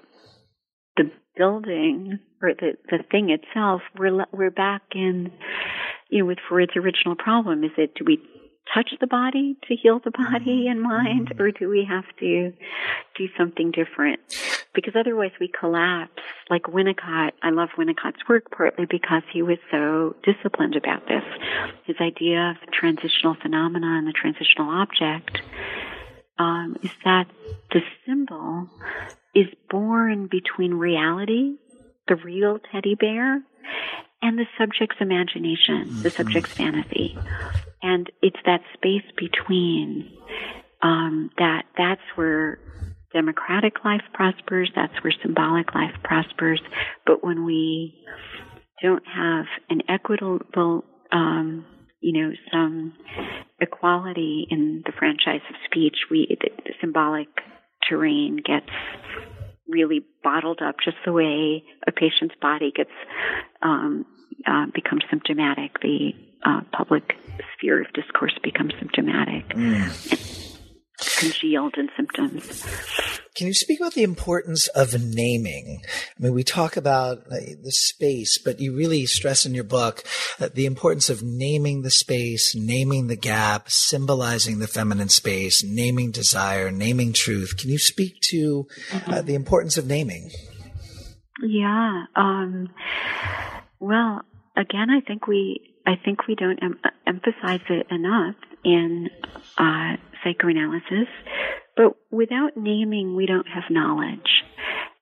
the 0.95 1.11
building 1.35 2.19
or 2.41 2.53
the, 2.53 2.73
the 2.89 3.03
thing 3.09 3.29
itself, 3.31 3.81
we're, 3.97 4.25
we're 4.31 4.51
back 4.51 4.83
in, 4.93 5.31
you 6.09 6.19
know, 6.19 6.25
with 6.25 6.37
Freud's 6.47 6.75
original 6.75 7.15
problem. 7.15 7.63
Is 7.63 7.71
it, 7.77 7.95
do 7.95 8.03
we 8.05 8.19
touch 8.73 8.91
the 8.99 9.07
body 9.07 9.57
to 9.67 9.75
heal 9.75 9.99
the 10.03 10.11
body 10.11 10.65
mm-hmm. 10.65 10.71
and 10.71 10.81
mind, 10.81 11.33
or 11.39 11.51
do 11.51 11.69
we 11.69 11.85
have 11.87 12.05
to 12.19 12.53
do 13.15 13.27
something 13.37 13.71
different? 13.71 14.19
Because 14.73 14.93
otherwise 14.95 15.31
we 15.39 15.47
collapse. 15.47 16.21
Like 16.49 16.63
Winnicott, 16.63 17.31
I 17.41 17.49
love 17.49 17.69
Winnicott's 17.77 18.27
work 18.29 18.51
partly 18.51 18.85
because 18.85 19.23
he 19.31 19.41
was 19.41 19.57
so 19.71 20.15
disciplined 20.23 20.75
about 20.75 21.07
this. 21.07 21.23
His 21.85 21.95
idea 21.99 22.51
of 22.51 22.71
transitional 22.71 23.35
phenomena 23.41 23.97
and 23.97 24.07
the 24.07 24.13
transitional 24.13 24.69
object 24.69 25.41
um, 26.39 26.77
is 26.83 26.91
that 27.03 27.25
the 27.71 27.81
symbol 28.05 28.69
is 29.33 29.47
born 29.69 30.27
between 30.27 30.73
reality, 30.73 31.55
the 32.07 32.15
real 32.15 32.59
teddy 32.71 32.95
bear, 32.95 33.41
and 34.21 34.37
the 34.37 34.45
subject's 34.57 34.97
imagination, 34.99 36.01
the 36.01 36.09
subject's 36.09 36.53
fantasy. 36.53 37.17
And 37.81 38.09
it's 38.21 38.39
that 38.45 38.61
space 38.73 39.05
between 39.15 40.11
um, 40.81 41.29
that 41.37 41.63
that's 41.77 42.01
where 42.15 42.59
democratic 43.13 43.83
life 43.85 44.01
prospers, 44.13 44.71
that's 44.75 44.93
where 45.03 45.13
symbolic 45.21 45.73
life 45.73 45.95
prospers. 46.03 46.61
But 47.05 47.23
when 47.23 47.45
we 47.45 47.95
don't 48.81 49.03
have 49.07 49.45
an 49.69 49.81
equitable, 49.87 50.83
um, 51.11 51.65
you 51.99 52.21
know, 52.21 52.31
some 52.51 52.93
equality 53.59 54.47
in 54.49 54.83
the 54.85 54.91
franchise 54.97 55.41
of 55.49 55.55
speech, 55.65 55.95
we 56.11 56.37
the, 56.41 56.49
the 56.63 56.73
symbolic 56.81 57.27
terrain 57.87 58.37
gets 58.37 58.69
really 59.67 60.05
bottled 60.23 60.61
up, 60.61 60.75
just 60.83 60.97
the 61.05 61.13
way 61.13 61.63
a 61.87 61.91
patient's 61.91 62.35
body 62.41 62.71
gets 62.75 62.91
um, 63.61 64.05
uh, 64.45 64.65
becomes 64.73 65.03
symptomatic. 65.09 65.79
The 65.81 66.13
uh, 66.45 66.61
public 66.71 67.15
sphere 67.53 67.81
of 67.81 67.91
discourse 67.93 68.37
becomes 68.43 68.73
symptomatic. 68.79 69.49
Mm. 69.49 70.46
Congealed 71.19 71.75
in 71.77 71.89
symptoms. 71.95 72.65
Can 73.35 73.45
you 73.45 73.53
speak 73.53 73.79
about 73.79 73.93
the 73.93 74.01
importance 74.01 74.67
of 74.69 74.99
naming? 74.99 75.83
I 75.85 76.23
mean, 76.23 76.33
we 76.33 76.43
talk 76.43 76.75
about 76.75 77.19
uh, 77.31 77.35
the 77.63 77.71
space, 77.71 78.39
but 78.39 78.59
you 78.59 78.75
really 78.75 79.05
stress 79.05 79.45
in 79.45 79.53
your 79.53 79.63
book 79.63 80.03
uh, 80.39 80.49
the 80.51 80.65
importance 80.65 81.11
of 81.11 81.21
naming 81.21 81.83
the 81.83 81.91
space, 81.91 82.55
naming 82.55 83.07
the 83.07 83.15
gap, 83.15 83.69
symbolizing 83.69 84.57
the 84.57 84.67
feminine 84.67 85.09
space, 85.09 85.63
naming 85.63 86.09
desire, 86.09 86.71
naming 86.71 87.13
truth. 87.13 87.57
Can 87.57 87.69
you 87.69 87.77
speak 87.77 88.19
to 88.31 88.67
uh, 88.91 88.97
mm-hmm. 88.97 89.25
the 89.27 89.35
importance 89.35 89.77
of 89.77 89.85
naming? 89.85 90.31
Yeah. 91.43 92.05
Um, 92.15 92.69
well, 93.79 94.21
again, 94.55 94.89
I 94.89 95.01
think 95.01 95.27
we 95.27 95.75
I 95.85 95.95
think 96.03 96.27
we 96.27 96.33
don't 96.35 96.61
em- 96.61 96.79
emphasize 97.05 97.61
it 97.69 97.87
enough 97.91 98.35
in 98.63 99.09
uh, 99.57 99.95
psychoanalysis. 100.23 101.07
But 101.75 101.95
without 102.11 102.57
naming, 102.57 103.15
we 103.15 103.25
don't 103.25 103.47
have 103.47 103.63
knowledge. 103.69 104.43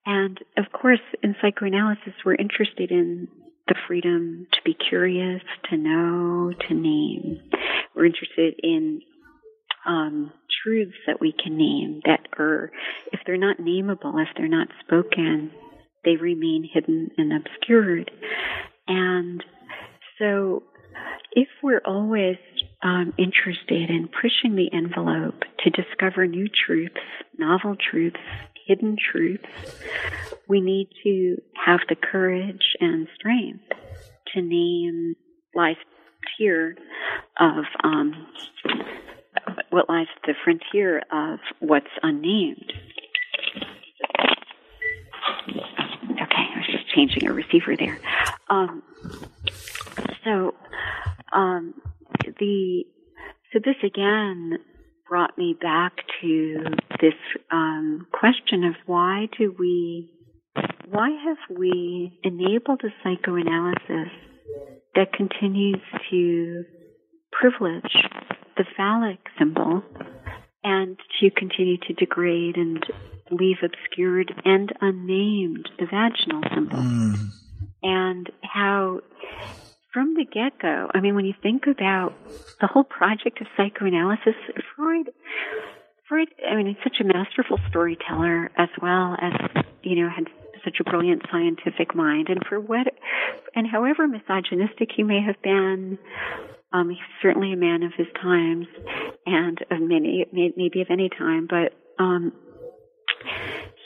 And 0.05 0.39
of 0.57 0.66
course, 0.72 0.99
in 1.24 1.36
psychoanalysis, 1.41 2.13
we're 2.26 2.36
interested 2.36 2.91
in 2.91 3.28
the 3.68 3.76
freedom 3.88 4.47
to 4.53 4.59
be 4.63 4.76
curious, 4.89 5.41
to 5.70 5.78
know, 5.78 6.53
to 6.68 6.74
name. 6.74 7.39
We're 7.95 8.05
interested 8.05 8.55
in 8.61 9.01
um, 9.86 10.32
truths 10.63 10.97
that 11.07 11.22
we 11.22 11.32
can 11.32 11.57
name 11.57 12.01
that 12.05 12.28
are, 12.38 12.72
if 13.11 13.22
they're 13.26 13.38
not 13.38 13.57
nameable, 13.57 14.22
if 14.22 14.30
they're 14.38 14.47
not 14.47 14.68
spoken, 14.86 15.51
they 16.03 16.16
remain 16.18 16.70
hidden 16.72 17.09
and 17.18 17.32
obscured. 17.34 18.11
And 18.88 19.43
so 20.20 20.63
if 21.31 21.47
we're 21.61 21.81
always 21.85 22.37
um, 22.83 23.13
interested 23.17 23.89
in 23.89 24.07
pushing 24.07 24.55
the 24.55 24.71
envelope 24.73 25.43
to 25.59 25.69
discover 25.69 26.27
new 26.27 26.47
truths, 26.47 26.95
novel 27.37 27.75
truths, 27.75 28.19
hidden 28.65 28.95
truths, 28.97 29.43
we 30.47 30.61
need 30.61 30.89
to 31.03 31.37
have 31.65 31.81
the 31.89 31.95
courage 31.95 32.75
and 32.79 33.07
strength 33.15 33.63
to 34.33 34.41
name 34.41 35.15
life's 35.53 35.79
frontier 36.37 36.75
of 37.39 37.65
um, 37.83 38.27
what 39.69 39.89
lies 39.89 40.07
at 40.15 40.21
the 40.25 40.33
frontier 40.43 41.01
of 41.11 41.39
what's 41.59 41.87
unnamed. 42.01 42.71
Okay, 45.49 46.47
I 46.55 46.57
was 46.57 46.67
just 46.71 46.87
changing 46.93 47.27
a 47.27 47.33
receiver 47.33 47.75
there. 47.75 47.99
Um, 48.49 48.83
so 50.23 50.55
um, 51.33 51.73
the 52.39 52.83
so 53.53 53.59
this 53.63 53.75
again 53.83 54.57
brought 55.07 55.37
me 55.37 55.55
back 55.59 55.93
to 56.21 56.63
this 57.01 57.13
um, 57.51 58.07
question 58.11 58.63
of 58.63 58.75
why 58.85 59.27
do 59.37 59.55
we 59.57 60.11
why 60.89 61.09
have 61.09 61.57
we 61.57 62.19
enabled 62.23 62.81
a 62.83 62.89
psychoanalysis 63.03 64.11
that 64.95 65.11
continues 65.13 65.81
to 66.09 66.63
privilege 67.31 67.95
the 68.57 68.65
phallic 68.77 69.19
symbol 69.37 69.83
and 70.63 70.97
to 71.19 71.29
continue 71.31 71.77
to 71.77 71.93
degrade 71.93 72.55
and 72.55 72.83
leave 73.31 73.57
obscured 73.63 74.33
and 74.45 74.71
unnamed 74.81 75.69
the 75.79 75.85
vaginal 75.85 76.41
symbol. 76.53 76.79
Mm. 76.79 77.29
And 77.83 78.29
how, 78.41 79.01
from 79.95 80.13
the 80.13 80.25
get 80.25 80.59
go, 80.61 80.91
I 80.93 80.99
mean, 80.99 81.15
when 81.15 81.23
you 81.23 81.33
think 81.41 81.63
about 81.67 82.13
the 82.59 82.67
whole 82.67 82.83
project 82.83 83.39
of 83.39 83.47
psychoanalysis, 83.55 84.35
Freud, 84.75 85.09
Freud, 86.09 86.27
I 86.51 86.55
mean, 86.57 86.67
he's 86.67 86.83
such 86.83 86.97
a 86.99 87.05
masterful 87.05 87.57
storyteller 87.69 88.51
as 88.57 88.67
well 88.81 89.15
as, 89.19 89.63
you 89.83 90.03
know, 90.03 90.09
had 90.13 90.25
such 90.65 90.77
a 90.81 90.83
brilliant 90.83 91.21
scientific 91.31 91.95
mind. 91.95 92.27
And 92.27 92.41
for 92.47 92.59
what, 92.59 92.87
and 93.55 93.65
however 93.65 94.05
misogynistic 94.05 94.89
he 94.93 95.03
may 95.03 95.21
have 95.25 95.41
been, 95.41 95.97
um, 96.73 96.89
he's 96.89 96.99
certainly 97.21 97.53
a 97.53 97.57
man 97.57 97.81
of 97.83 97.93
his 97.95 98.07
times 98.21 98.67
and 99.25 99.57
of 99.71 99.79
many, 99.79 100.25
maybe 100.33 100.81
of 100.81 100.87
any 100.89 101.09
time, 101.09 101.47
but, 101.49 101.71
um, 102.03 102.33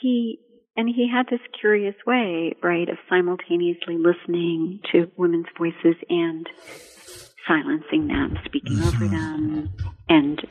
he, 0.02 0.40
and 0.76 0.88
he 0.88 1.10
had 1.10 1.26
this 1.30 1.42
curious 1.60 1.96
way, 2.06 2.54
right, 2.64 2.88
of 2.88 2.98
simultaneously 3.10 3.98
listening 3.98 4.80
to 4.92 5.12
women's 5.18 5.48
voices 5.58 5.96
and 6.10 6.48
silencing 7.48 8.08
them, 8.08 8.38
speaking 8.46 8.78
mm-hmm. 8.78 8.88
over 8.88 9.08
them, 9.08 9.70
and 10.08 10.42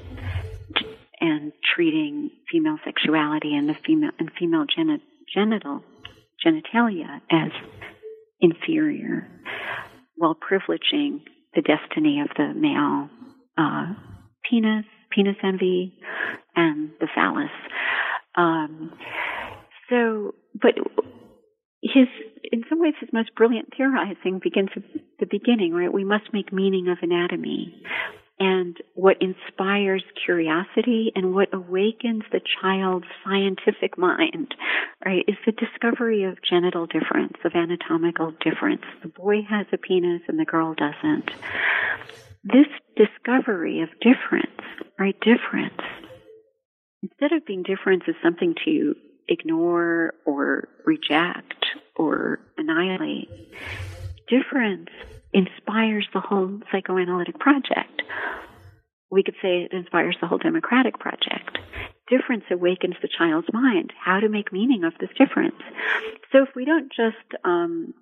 and 1.20 1.52
treating 1.74 2.30
female 2.50 2.78
sexuality 2.84 3.54
and 3.54 3.68
the 3.68 3.74
female 3.74 4.10
and 4.18 4.30
female 4.38 4.64
genital 5.34 5.82
genitalia 6.44 7.20
as 7.30 7.50
inferior, 8.40 9.26
while 10.16 10.36
privileging 10.36 11.20
the 11.54 11.62
destiny 11.62 12.20
of 12.20 12.28
the 12.36 12.54
male 12.54 13.08
uh, 13.56 13.94
penis, 14.48 14.84
penis 15.10 15.36
envy, 15.42 15.98
and 16.54 16.90
the 17.00 17.08
phallus. 17.14 17.50
Um, 18.36 18.92
so, 19.88 20.34
but 20.54 20.74
his, 21.82 22.08
in 22.52 22.64
some 22.68 22.80
ways, 22.80 22.94
his 23.00 23.10
most 23.12 23.34
brilliant 23.34 23.68
theorizing 23.76 24.40
begins 24.42 24.70
at 24.76 24.82
the 25.20 25.26
beginning, 25.26 25.72
right? 25.72 25.92
We 25.92 26.04
must 26.04 26.32
make 26.32 26.52
meaning 26.52 26.88
of 26.88 26.98
anatomy 27.02 27.82
and 28.40 28.76
what 28.94 29.16
inspires 29.20 30.02
curiosity 30.24 31.10
and 31.14 31.34
what 31.34 31.52
awakens 31.52 32.22
the 32.30 32.40
child's 32.60 33.06
scientific 33.24 33.98
mind, 33.98 34.54
right, 35.04 35.24
is 35.26 35.36
the 35.44 35.52
discovery 35.52 36.24
of 36.24 36.38
genital 36.48 36.86
difference, 36.86 37.36
of 37.44 37.52
anatomical 37.54 38.32
difference. 38.44 38.82
The 39.02 39.08
boy 39.08 39.38
has 39.48 39.66
a 39.72 39.78
penis 39.78 40.22
and 40.28 40.38
the 40.38 40.44
girl 40.44 40.74
doesn't. 40.74 41.30
This 42.44 42.68
discovery 42.96 43.80
of 43.80 43.88
difference, 44.00 44.60
right, 44.98 45.16
difference, 45.20 45.82
instead 47.02 47.32
of 47.32 47.44
being 47.44 47.64
difference 47.64 48.04
as 48.08 48.14
something 48.22 48.54
to 48.64 48.94
ignore 49.28 50.14
or 50.24 50.68
reject 50.84 51.64
or 51.96 52.40
annihilate, 52.56 53.28
difference 54.28 54.88
inspires 55.32 56.06
the 56.14 56.20
whole 56.20 56.60
psychoanalytic 56.72 57.38
project. 57.38 58.02
We 59.10 59.22
could 59.22 59.36
say 59.40 59.62
it 59.62 59.72
inspires 59.72 60.16
the 60.20 60.26
whole 60.26 60.38
democratic 60.38 60.98
project. 60.98 61.58
Difference 62.10 62.44
awakens 62.50 62.94
the 63.02 63.08
child's 63.08 63.48
mind, 63.52 63.92
how 64.02 64.20
to 64.20 64.28
make 64.28 64.52
meaning 64.52 64.84
of 64.84 64.94
this 65.00 65.10
difference. 65.18 65.60
So 66.32 66.42
if 66.42 66.48
we 66.54 66.64
don't 66.64 66.90
just, 66.90 67.42
um, 67.44 67.94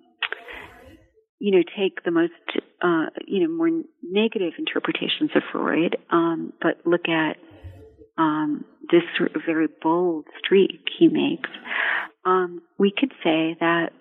you 1.39 1.51
know, 1.51 1.63
take 1.77 2.03
the 2.03 2.11
most, 2.11 2.33
uh, 2.81 3.07
you 3.25 3.41
know, 3.41 3.53
more 3.53 3.69
negative 4.03 4.53
interpretations 4.57 5.31
of 5.35 5.43
Freud, 5.51 5.97
um, 6.09 6.53
but 6.61 6.85
look 6.85 7.07
at 7.07 7.37
um, 8.17 8.65
this 8.91 9.03
sort 9.17 9.35
of 9.35 9.41
very 9.45 9.67
bold 9.81 10.25
streak 10.43 10.87
he 10.97 11.07
makes, 11.07 11.49
um, 12.25 12.61
we 12.77 12.91
could 12.97 13.11
say 13.23 13.55
that 13.59 13.91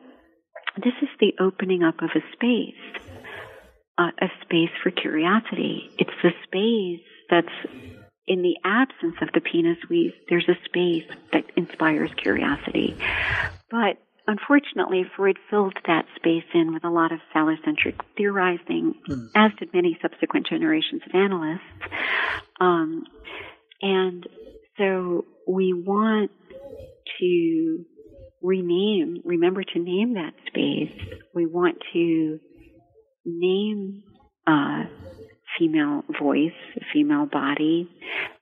this 0.77 0.95
is 1.03 1.09
the 1.21 1.33
opening 1.41 1.83
up 1.83 2.03
of 2.03 2.11
a 2.15 2.21
space 2.33 2.75
uh, 3.99 4.11
a 4.21 4.27
space 4.43 4.71
for 4.83 4.91
curiosity. 4.91 5.91
It's 5.99 6.11
the 6.23 6.31
space 6.45 7.07
that's 7.31 7.75
in 8.27 8.43
the 8.43 8.57
absence 8.65 9.17
of 9.23 9.29
the 9.33 9.41
penis. 9.41 9.79
We 9.89 10.15
there's 10.29 10.49
a 10.49 10.57
space 10.65 11.05
that 11.33 11.45
inspires 11.57 12.11
curiosity, 12.17 12.97
but 13.71 13.99
unfortunately, 14.27 15.05
Freud 15.17 15.39
filled 15.49 15.79
that 15.87 16.07
space 16.17 16.45
in 16.53 16.75
with 16.75 16.85
a 16.85 16.91
lot 16.91 17.13
of 17.13 17.21
phallocentric 17.35 18.01
theorizing, 18.17 18.95
mm. 19.09 19.31
as 19.35 19.53
did 19.59 19.73
many 19.73 19.99
subsequent 20.03 20.47
generations 20.47 21.03
of 21.07 21.15
analysts. 21.15 21.61
Um, 22.61 23.05
and 23.83 24.27
so 24.79 25.25
we 25.47 25.73
want 25.73 26.31
to 27.21 27.85
rename, 28.43 29.23
remember 29.25 29.63
to 29.63 29.79
name 29.79 30.15
that 30.15 30.35
space. 30.47 30.93
We 31.35 31.47
want 31.47 31.79
to 31.93 32.39
name 33.25 34.03
a 34.47 34.85
female 35.59 36.03
voice, 36.21 36.53
female 36.93 37.27
body. 37.27 37.91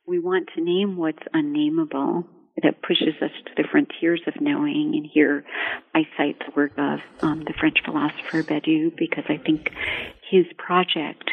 We 0.06 0.18
want 0.18 0.48
to 0.54 0.62
name 0.62 0.96
what's 0.96 1.22
unnameable 1.32 2.24
that 2.62 2.82
pushes 2.82 3.14
us 3.20 3.30
to 3.46 3.62
the 3.62 3.68
frontiers 3.70 4.20
of 4.26 4.40
knowing. 4.40 4.92
And 4.94 5.08
here 5.12 5.44
I 5.94 6.02
cite 6.16 6.38
the 6.38 6.52
work 6.54 6.72
of 6.78 7.00
um, 7.20 7.40
the 7.40 7.54
French 7.58 7.78
philosopher 7.84 8.42
Badiou 8.42 8.92
because 8.96 9.24
I 9.28 9.38
think 9.38 9.70
his 10.30 10.44
project 10.56 11.30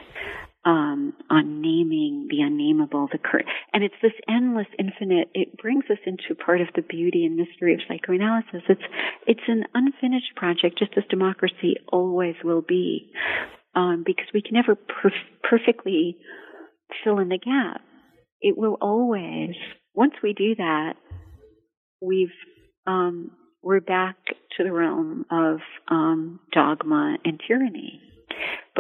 um, 0.63 1.13
on 1.29 1.61
naming 1.61 2.27
the 2.29 2.41
unnameable, 2.41 3.07
the 3.11 3.17
cur- 3.17 3.43
and 3.73 3.83
it's 3.83 3.95
this 4.01 4.11
endless, 4.29 4.67
infinite. 4.77 5.29
It 5.33 5.57
brings 5.57 5.85
us 5.89 5.97
into 6.05 6.35
part 6.35 6.61
of 6.61 6.67
the 6.75 6.83
beauty 6.83 7.25
and 7.25 7.35
mystery 7.35 7.73
of 7.73 7.79
psychoanalysis. 7.87 8.61
It's 8.69 8.81
it's 9.25 9.47
an 9.47 9.63
unfinished 9.73 10.35
project, 10.35 10.77
just 10.77 10.91
as 10.97 11.03
democracy 11.09 11.75
always 11.91 12.35
will 12.43 12.61
be, 12.61 13.11
um, 13.75 14.03
because 14.05 14.27
we 14.33 14.41
can 14.41 14.53
never 14.53 14.77
perfectly 15.49 16.17
fill 17.03 17.19
in 17.19 17.29
the 17.29 17.39
gap. 17.39 17.81
It 18.41 18.57
will 18.57 18.77
always. 18.81 19.55
Once 19.93 20.13
we 20.23 20.33
do 20.33 20.55
that, 20.55 20.93
we've 22.01 22.29
um, 22.85 23.31
we're 23.63 23.79
back 23.81 24.17
to 24.57 24.63
the 24.63 24.71
realm 24.71 25.25
of 25.31 25.59
um, 25.87 26.39
dogma 26.53 27.17
and 27.25 27.39
tyranny. 27.47 28.01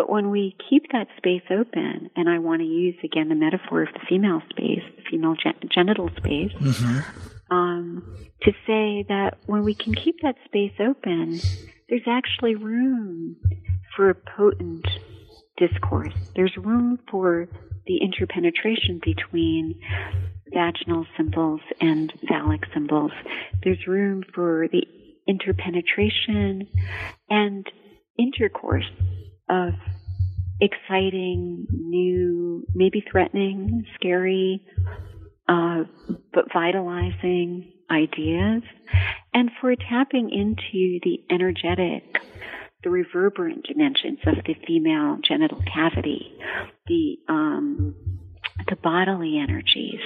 But 0.01 0.09
when 0.09 0.31
we 0.31 0.55
keep 0.67 0.91
that 0.93 1.05
space 1.17 1.43
open, 1.51 2.09
and 2.15 2.27
I 2.27 2.39
want 2.39 2.63
to 2.63 2.67
use 2.67 2.95
again 3.03 3.29
the 3.29 3.35
metaphor 3.35 3.83
of 3.83 3.89
the 3.93 3.99
female 4.09 4.41
space, 4.49 4.81
the 4.97 5.03
female 5.11 5.35
gen- 5.35 5.69
genital 5.71 6.09
space, 6.17 6.51
mm-hmm. 6.53 7.53
um, 7.55 8.17
to 8.41 8.51
say 8.65 9.05
that 9.09 9.37
when 9.45 9.63
we 9.63 9.75
can 9.75 9.93
keep 9.93 10.15
that 10.23 10.37
space 10.45 10.71
open, 10.79 11.39
there's 11.87 12.07
actually 12.07 12.55
room 12.55 13.35
for 13.95 14.09
a 14.09 14.15
potent 14.15 14.87
discourse. 15.57 16.15
There's 16.35 16.57
room 16.57 16.97
for 17.11 17.47
the 17.85 17.97
interpenetration 17.97 19.01
between 19.05 19.79
vaginal 20.51 21.05
symbols 21.15 21.61
and 21.79 22.11
phallic 22.27 22.61
symbols. 22.73 23.11
There's 23.63 23.85
room 23.85 24.23
for 24.33 24.67
the 24.71 24.81
interpenetration 25.27 26.67
and 27.29 27.67
intercourse 28.17 28.89
of 29.51 29.73
exciting, 30.61 31.67
new, 31.71 32.65
maybe 32.73 33.03
threatening, 33.11 33.85
scary, 33.95 34.65
uh, 35.47 35.83
but 36.33 36.45
vitalizing 36.53 37.73
ideas, 37.91 38.63
and 39.33 39.51
for 39.59 39.75
tapping 39.75 40.29
into 40.31 40.99
the 41.03 41.23
energetic, 41.29 42.03
the 42.83 42.89
reverberant 42.89 43.65
dimensions 43.67 44.19
of 44.25 44.35
the 44.45 44.55
female 44.65 45.17
genital 45.27 45.61
cavity, 45.73 46.33
the 46.87 47.17
um, 47.27 47.95
the 48.67 48.75
bodily 48.75 49.37
energies 49.37 50.01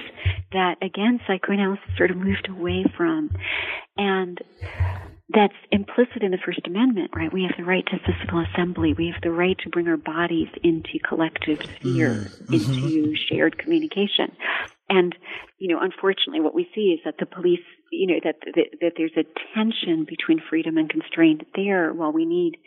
that 0.52 0.76
again 0.82 1.20
psychoanalysis 1.28 1.84
sort 1.98 2.12
of 2.12 2.18
moved 2.18 2.48
away 2.50 2.86
from, 2.96 3.30
and 3.98 4.40
that's 5.30 5.56
implicit 5.72 6.22
in 6.22 6.32
the 6.32 6.38
First 6.46 6.62
Amendment, 6.66 7.12
right? 7.16 7.34
We 7.34 7.44
have 7.44 7.58
the 7.58 7.64
right 7.64 7.86
to 7.88 8.00
physical 8.00 8.46
assembly. 8.46 8.94
We 8.94 9.08
have 9.08 9.22
the 9.24 9.32
right 9.32 9.58
to 9.64 9.70
bring 9.70 9.88
our 9.88 9.98
bodies 9.98 10.50
into 10.64 11.00
collective 11.08 11.64
sphere, 11.78 12.30
mm-hmm. 12.30 12.54
into 12.54 13.16
shared 13.16 13.58
communication. 13.58 14.36
And, 14.88 15.16
you 15.58 15.74
know, 15.74 15.82
unfortunately, 15.82 16.42
what 16.42 16.54
we 16.54 16.70
see 16.76 16.94
is 16.94 17.00
that 17.06 17.16
the 17.18 17.26
police, 17.26 17.66
you 17.92 18.06
know, 18.06 18.20
that, 18.24 18.36
that, 18.54 18.68
that 18.82 18.92
there's 18.98 19.18
a 19.18 19.26
tension 19.56 20.06
between 20.08 20.42
freedom 20.48 20.78
and 20.78 20.88
constraint 20.88 21.42
there. 21.56 21.92
While 21.92 22.12
we 22.12 22.26
need 22.26 22.58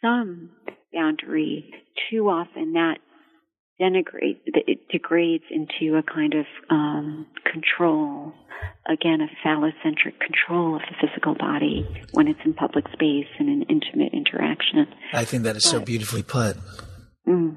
some 0.00 0.50
boundary, 0.92 1.70
too 2.10 2.30
often 2.30 2.72
that 2.72 2.96
it 4.66 4.88
degrades 4.88 5.44
into 5.50 5.96
a 5.96 6.02
kind 6.02 6.34
of 6.34 6.46
um, 6.70 7.26
control 7.50 8.32
again 8.86 9.20
a 9.20 9.46
phallocentric 9.46 10.18
control 10.20 10.76
of 10.76 10.82
the 10.82 11.06
physical 11.06 11.34
body 11.34 11.86
when 12.12 12.28
it's 12.28 12.38
in 12.44 12.54
public 12.54 12.84
space 12.92 13.26
and 13.38 13.48
in 13.48 13.62
intimate 13.62 14.12
interaction 14.12 14.86
i 15.12 15.24
think 15.24 15.42
that 15.42 15.56
is 15.56 15.64
but, 15.64 15.70
so 15.70 15.80
beautifully 15.80 16.22
put 16.22 16.56
mm. 17.26 17.56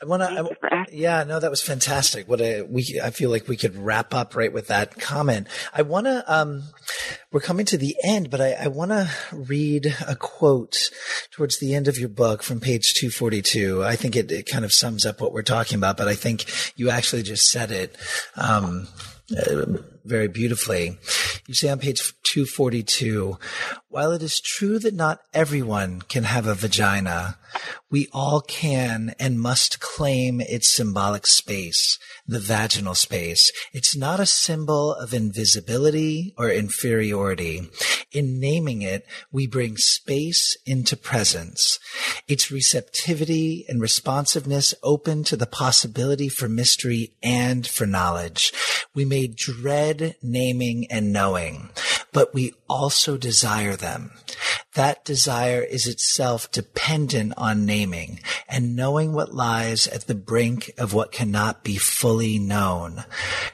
I 0.00 0.06
want 0.06 0.22
to. 0.22 0.86
Yeah, 0.92 1.24
no, 1.24 1.40
that 1.40 1.50
was 1.50 1.62
fantastic. 1.62 2.28
What 2.28 2.40
a 2.40 2.62
we. 2.62 3.00
I 3.02 3.10
feel 3.10 3.30
like 3.30 3.48
we 3.48 3.56
could 3.56 3.76
wrap 3.76 4.14
up 4.14 4.34
right 4.36 4.52
with 4.52 4.68
that 4.68 4.98
comment. 4.98 5.48
I 5.74 5.82
want 5.82 6.06
to. 6.06 6.24
Um, 6.32 6.62
we're 7.32 7.40
coming 7.40 7.66
to 7.66 7.78
the 7.78 7.96
end, 8.02 8.30
but 8.30 8.40
I, 8.40 8.52
I 8.52 8.68
want 8.68 8.90
to 8.90 9.10
read 9.32 9.94
a 10.06 10.16
quote 10.16 10.90
towards 11.30 11.58
the 11.58 11.74
end 11.74 11.88
of 11.88 11.98
your 11.98 12.08
book 12.08 12.42
from 12.42 12.60
page 12.60 12.94
two 12.94 13.10
forty 13.10 13.42
two. 13.42 13.84
I 13.84 13.96
think 13.96 14.16
it, 14.16 14.30
it 14.30 14.46
kind 14.46 14.64
of 14.64 14.72
sums 14.72 15.04
up 15.04 15.20
what 15.20 15.32
we're 15.32 15.42
talking 15.42 15.76
about, 15.76 15.96
but 15.96 16.08
I 16.08 16.14
think 16.14 16.44
you 16.76 16.90
actually 16.90 17.22
just 17.22 17.50
said 17.50 17.70
it. 17.70 17.96
Um, 18.36 18.88
uh, 19.36 19.66
very 20.08 20.28
beautifully. 20.28 20.98
You 21.46 21.54
say 21.54 21.68
on 21.68 21.78
page 21.78 22.12
242, 22.24 23.38
while 23.88 24.12
it 24.12 24.22
is 24.22 24.40
true 24.40 24.78
that 24.80 24.94
not 24.94 25.20
everyone 25.32 26.02
can 26.02 26.24
have 26.24 26.46
a 26.46 26.54
vagina, 26.54 27.38
we 27.90 28.08
all 28.12 28.42
can 28.42 29.14
and 29.18 29.40
must 29.40 29.80
claim 29.80 30.40
its 30.42 30.70
symbolic 30.70 31.26
space, 31.26 31.98
the 32.26 32.38
vaginal 32.38 32.94
space. 32.94 33.50
It's 33.72 33.96
not 33.96 34.20
a 34.20 34.26
symbol 34.26 34.92
of 34.92 35.14
invisibility 35.14 36.34
or 36.36 36.50
inferiority. 36.50 37.70
In 38.12 38.38
naming 38.38 38.82
it, 38.82 39.06
we 39.32 39.46
bring 39.46 39.78
space 39.78 40.56
into 40.66 40.96
presence. 40.96 41.78
Its 42.26 42.50
receptivity 42.50 43.64
and 43.68 43.80
responsiveness 43.80 44.74
open 44.82 45.24
to 45.24 45.36
the 45.36 45.46
possibility 45.46 46.28
for 46.28 46.48
mystery 46.48 47.14
and 47.22 47.66
for 47.66 47.86
knowledge. 47.86 48.52
We 48.94 49.04
may 49.04 49.28
dread 49.28 49.97
naming 50.22 50.86
and 50.90 51.12
knowing, 51.12 51.70
but 52.12 52.34
we 52.34 52.54
also 52.68 53.16
desire 53.16 53.76
them. 53.76 54.12
That 54.74 55.04
desire 55.04 55.62
is 55.62 55.86
itself 55.86 56.50
dependent 56.52 57.34
on 57.36 57.66
naming 57.66 58.20
and 58.48 58.76
knowing 58.76 59.12
what 59.12 59.34
lies 59.34 59.86
at 59.86 60.06
the 60.06 60.14
brink 60.14 60.70
of 60.78 60.94
what 60.94 61.12
cannot 61.12 61.64
be 61.64 61.76
fully 61.76 62.38
known. 62.38 63.04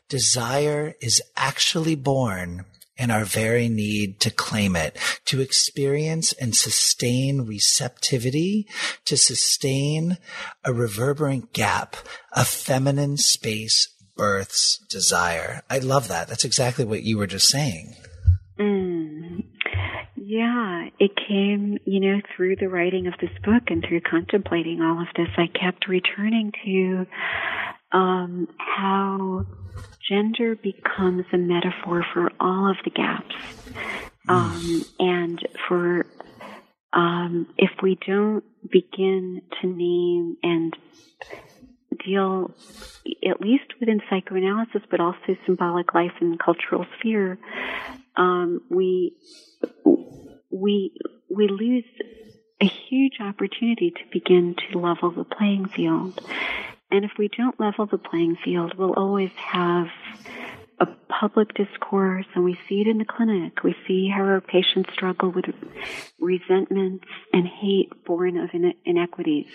Desire 0.09 0.95
is 1.01 1.23
actually 1.37 1.95
born 1.95 2.67
in 2.97 3.11
our 3.11 3.25
very 3.25 3.69
need 3.69 4.21
to 4.21 4.31
claim 4.31 4.77
it, 4.77 4.97
to 5.25 5.41
experience 5.41 6.33
and 6.35 6.55
sustain 6.55 7.43
receptivity, 7.43 8.69
to 9.05 9.17
sustain 9.17 10.19
a 10.65 10.73
reverberant 10.73 11.53
gap, 11.53 11.97
a 12.33 12.45
feminine 12.45 13.17
space 13.17 13.89
births 14.17 14.79
desire. 14.89 15.63
I 15.69 15.79
love 15.79 16.09
that. 16.09 16.29
That's 16.29 16.45
exactly 16.45 16.85
what 16.85 17.03
you 17.03 17.19
were 17.19 17.27
just 17.27 17.49
saying. 17.49 17.95
Mm. 18.59 19.45
Yeah, 20.17 20.89
it 20.99 21.11
came, 21.29 21.79
you 21.85 22.01
know, 22.01 22.21
through 22.35 22.57
the 22.57 22.69
writing 22.69 23.07
of 23.07 23.15
this 23.21 23.37
book 23.45 23.65
and 23.69 23.85
through 23.87 24.01
contemplating 24.01 24.81
all 24.81 25.01
of 25.01 25.09
this. 25.17 25.29
I 25.37 25.47
kept 25.47 25.87
returning 25.89 26.53
to 26.65 27.07
um, 27.93 28.49
how 28.59 29.47
gender 30.09 30.57
becomes 30.57 31.25
a 31.33 31.39
metaphor 31.39 32.05
for 32.13 32.31
all 32.41 32.71
of 32.71 32.77
the 32.85 32.91
gaps. 32.91 33.35
Um, 34.29 34.85
and 34.99 35.47
for 35.69 36.07
um, 36.95 37.47
if 37.59 37.71
we 37.83 37.99
don't 38.07 38.45
begin 38.71 39.43
to 39.61 39.67
name 39.67 40.37
and 40.43 40.75
deal, 41.95 42.55
at 43.29 43.41
least 43.41 43.65
within 43.81 44.01
psychoanalysis, 44.11 44.83
but 44.91 45.01
also 45.01 45.37
symbolic 45.47 45.95
life 45.95 46.13
and 46.21 46.39
cultural 46.39 46.87
sphere, 46.99 47.39
um, 48.17 48.61
we 48.71 49.15
we 50.51 50.93
we 51.29 51.49
lose 51.49 51.85
a 52.61 52.67
huge 52.67 53.15
opportunity 53.21 53.91
to 53.91 54.01
begin 54.13 54.55
to 54.71 54.79
level 54.79 55.11
the 55.11 55.25
playing 55.25 55.67
field. 55.69 56.19
And 56.91 57.05
if 57.05 57.13
we 57.19 57.29
don't 57.29 57.59
level 57.59 57.87
the 57.87 57.99
playing 57.99 58.37
field, 58.45 58.75
we'll 58.79 58.95
always 58.95 59.33
have 59.37 59.89
a 60.79 60.87
public 61.09 61.55
discourse, 61.55 62.27
and 62.35 62.45
we 62.45 62.59
see 62.69 62.81
it 62.81 62.87
in 62.87 62.99
the 62.99 63.05
clinic. 63.05 63.63
We 63.63 63.75
see 63.87 64.09
how 64.09 64.23
our 64.23 64.41
patients 64.41 64.91
struggle 64.93 65.31
with 65.31 65.47
resentments 66.21 67.07
and 67.33 67.47
hate 67.47 68.05
born 68.05 68.37
of 68.37 68.51
inequities, 68.85 69.47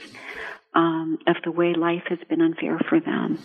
um, 0.75 1.17
of 1.27 1.35
the 1.43 1.51
way 1.51 1.73
life 1.73 2.03
has 2.09 2.19
been 2.29 2.41
unfair 2.41 2.79
for 2.89 2.99
them, 2.99 3.39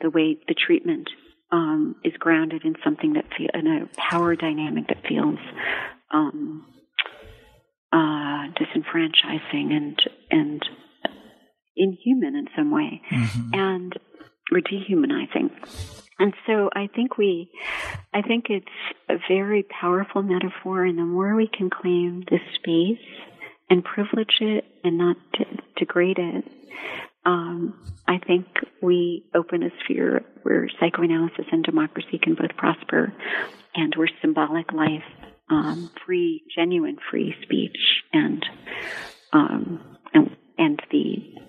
the 0.00 0.10
way 0.10 0.38
the 0.46 0.54
treatment 0.54 1.08
um, 1.50 1.96
is 2.04 2.12
grounded 2.18 2.64
in 2.64 2.74
something 2.84 3.14
that 3.14 3.24
feel, 3.36 3.48
in 3.54 3.66
a 3.66 3.88
power 3.96 4.36
dynamic 4.36 4.88
that 4.88 5.06
feels 5.08 5.38
um, 6.10 6.66
uh, 7.92 8.48
disenfranchising 8.58 9.72
and 9.72 9.98
and 10.30 10.62
inhuman 11.76 12.36
in 12.36 12.48
some 12.56 12.70
way, 12.70 13.00
mm-hmm. 13.10 13.54
and 13.54 13.92
or 14.52 14.60
dehumanizing. 14.60 15.50
And 16.18 16.32
so 16.46 16.70
I 16.74 16.88
think 16.94 17.18
we, 17.18 17.50
I 18.14 18.22
think 18.22 18.46
it's 18.48 18.66
a 19.08 19.16
very 19.28 19.62
powerful 19.64 20.22
metaphor, 20.22 20.84
and 20.84 20.98
the 20.98 21.04
more 21.04 21.34
we 21.36 21.48
can 21.48 21.68
claim 21.68 22.24
this 22.30 22.40
space 22.54 22.98
and 23.68 23.84
privilege 23.84 24.36
it 24.40 24.64
and 24.84 24.98
not 24.98 25.16
degrade 25.76 26.18
it, 26.18 26.44
um, 27.24 27.74
I 28.06 28.18
think 28.18 28.46
we 28.80 29.24
open 29.34 29.62
a 29.64 29.70
sphere 29.84 30.24
where 30.42 30.68
psychoanalysis 30.78 31.46
and 31.50 31.64
democracy 31.64 32.18
can 32.22 32.34
both 32.34 32.56
prosper 32.56 33.12
and 33.74 33.92
where 33.96 34.08
symbolic 34.20 34.72
life, 34.72 35.02
um, 35.50 35.90
free, 36.04 36.44
genuine 36.56 36.98
free 37.10 37.34
speech 37.42 37.76
and, 38.12 38.46
um, 39.32 39.96
and, 40.14 40.36
and 40.56 40.80
the 40.92 41.45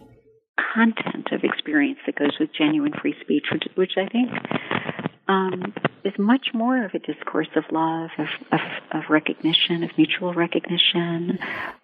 content 0.74 1.32
of 1.32 1.44
experience 1.44 2.00
that 2.06 2.16
goes 2.16 2.38
with 2.40 2.50
genuine 2.58 2.94
free 2.94 3.16
speech, 3.22 3.46
which, 3.52 3.64
which 3.76 3.92
I 3.98 4.08
think 4.08 4.30
um, 5.28 5.74
is 6.04 6.14
much 6.18 6.48
more 6.54 6.86
of 6.86 6.94
a 6.94 7.00
discourse 7.00 7.50
of 7.56 7.64
love, 7.72 8.10
of, 8.18 8.28
of, 8.52 8.60
of 8.92 9.04
recognition, 9.10 9.84
of 9.84 9.92
mutual 9.98 10.34
recognition, 10.34 11.38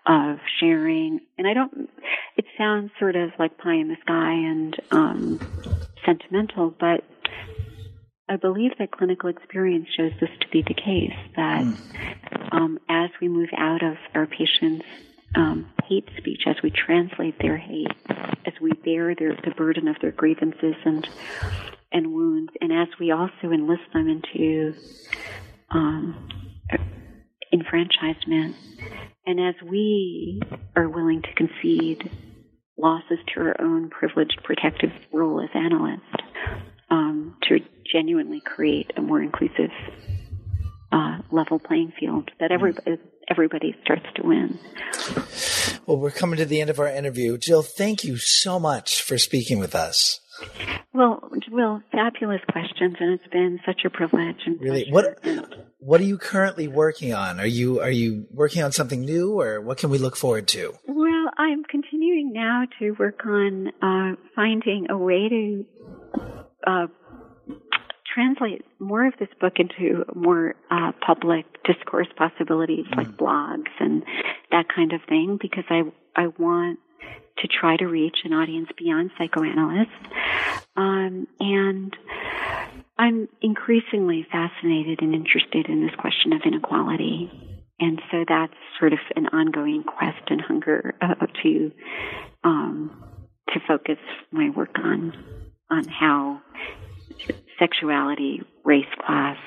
of 0.06 0.38
sharing. 0.60 1.20
And 1.38 1.48
I 1.48 1.54
don't, 1.54 1.90
it 2.38 2.46
sounds 2.58 2.92
sort 3.00 3.16
of 3.16 3.32
like 3.38 3.58
pie 3.58 3.76
in 3.76 3.90
the 3.90 3.98
sky 4.02 4.32
and 4.32 4.76
um, 4.92 5.40
sentimental, 6.06 6.74
but 6.80 7.04
I 8.30 8.38
believe 8.38 8.72
that 8.80 8.92
clinical 8.92 9.30
experience 9.30 9.88
shows 9.96 10.14
this 10.22 10.30
to 10.40 10.48
be 10.50 10.62
the 10.62 10.74
case, 10.74 11.14
that 11.36 11.64
hmm. 11.64 12.56
um, 12.56 12.80
as 12.90 13.10
we 13.22 13.28
move 13.28 13.50
out 13.58 13.84
of 13.84 13.98
our 14.16 14.26
patients' 14.26 14.86
um, 15.36 15.70
hate 15.88 16.08
speech, 16.18 16.44
as 16.48 16.56
we 16.64 16.72
translate 16.72 17.36
their 17.40 17.58
hate, 17.58 17.88
as 18.46 18.54
we 18.62 18.72
bear 18.72 19.16
their, 19.16 19.36
the 19.44 19.52
burden 19.56 19.88
of 19.88 19.96
their 20.02 20.12
grievances 20.12 20.76
and 20.86 21.08
and 21.92 22.12
wounds, 22.12 22.52
and 22.60 22.74
as 22.74 22.88
we 23.00 23.12
also 23.12 23.52
enlist 23.52 23.84
them 23.94 24.10
into 24.10 24.74
um, 25.70 26.28
enfranchisement, 27.54 28.56
and 29.28 29.40
as 29.40 29.54
we 29.64 30.42
are 30.76 30.90
willing 30.90 31.22
to 31.22 31.34
concede 31.36 32.10
losses 32.78 33.20
to 33.28 33.42
our 33.42 33.62
own 33.62 33.92
privileged 33.92 34.40
protective 34.44 34.92
role 35.12 35.40
as 35.40 35.50
analysts, 35.54 36.02
um, 36.90 37.38
to 37.44 37.60
genuinely 37.92 38.42
create 38.44 38.92
a 38.98 39.02
more 39.02 39.22
inclusive 39.22 39.70
uh, 40.92 41.20
level 41.32 41.60
playing 41.60 41.94
field 42.00 42.32
that 42.40 42.52
everybody 42.52 42.98
everybody 43.30 43.76
starts 43.84 44.06
to 44.16 44.24
win. 44.24 44.60
Well, 45.86 45.98
we're 45.98 46.12
coming 46.12 46.38
to 46.38 46.46
the 46.46 46.62
end 46.62 46.70
of 46.70 46.80
our 46.80 46.88
interview. 46.88 47.38
Jill, 47.38 47.62
thank 47.62 48.04
you 48.04 48.18
so 48.18 48.60
much 48.60 49.02
for 49.02 49.18
speaking 49.18 49.60
with 49.60 49.76
us. 49.76 50.20
Well, 50.94 51.30
Will, 51.52 51.82
fabulous 51.92 52.42
questions, 52.52 52.96
and 53.00 53.14
it's 53.14 53.28
been 53.32 53.60
such 53.66 53.82
a 53.86 53.90
privilege. 53.90 54.38
And 54.46 54.60
really, 54.60 54.88
what 54.90 55.24
what 55.80 56.02
are 56.02 56.06
you 56.06 56.18
currently 56.18 56.68
working 56.68 57.14
on? 57.14 57.40
Are 57.40 57.46
you 57.46 57.80
are 57.82 57.92
you 57.92 58.26
working 58.32 58.64
on 58.64 58.72
something 58.72 59.02
new, 59.02 59.40
or 59.40 59.62
what 59.62 59.78
can 59.78 59.90
we 59.90 59.98
look 59.98 60.16
forward 60.16 60.48
to? 60.50 60.74
Well, 60.88 61.30
I'm 61.38 61.64
continuing 61.64 62.32
now 62.34 62.64
to 62.80 62.92
work 62.92 63.26
on 63.26 63.68
uh, 63.82 64.16
finding 64.36 64.88
a 64.90 64.98
way 64.98 65.30
to 65.30 65.66
uh, 66.66 66.88
translate 68.14 68.64
more 68.80 69.06
of 69.06 69.14
this 69.20 69.30
book 69.40 69.54
into 69.58 70.06
more 70.16 70.56
uh, 70.70 70.92
public 71.06 71.46
discourse 71.64 72.08
possibilities, 72.16 72.86
mm. 72.92 72.98
like 72.98 73.08
blogs 73.18 73.72
and 73.80 74.04
that 74.52 74.66
kind 74.74 74.94
of 74.94 75.02
thing, 75.08 75.38
because 75.42 75.66
I 75.70 75.84
I 76.16 76.28
want 76.28 76.80
to 77.40 77.48
try 77.48 77.76
to 77.78 77.86
reach 77.86 78.18
an 78.24 78.34
audience 78.34 78.70
beyond 78.78 79.12
psychoanalysts. 79.18 79.92
Um, 80.76 81.28
and 81.40 81.96
I'm 82.98 83.28
increasingly 83.42 84.26
fascinated 84.32 85.02
and 85.02 85.16
interested 85.16 85.68
in 85.68 85.82
this 85.86 85.96
question 85.98 86.34
of 86.34 86.42
inequality. 86.46 87.32
And 87.80 88.02
so 88.12 88.24
that's 88.28 88.54
sort 88.80 88.94
of 88.94 89.00
an 89.16 89.28
ongoing 89.28 89.84
quest 89.84 90.30
and 90.30 90.40
hunger 90.40 90.96
uh, 91.02 91.26
to 91.42 91.72
um, 92.44 93.04
to 93.50 93.60
focus 93.68 93.98
my 94.32 94.52
work 94.52 94.76
on 94.78 95.14
on 95.72 95.88
how 95.88 96.42
sexuality, 97.64 98.42
race, 98.64 98.86
class, 99.06 99.38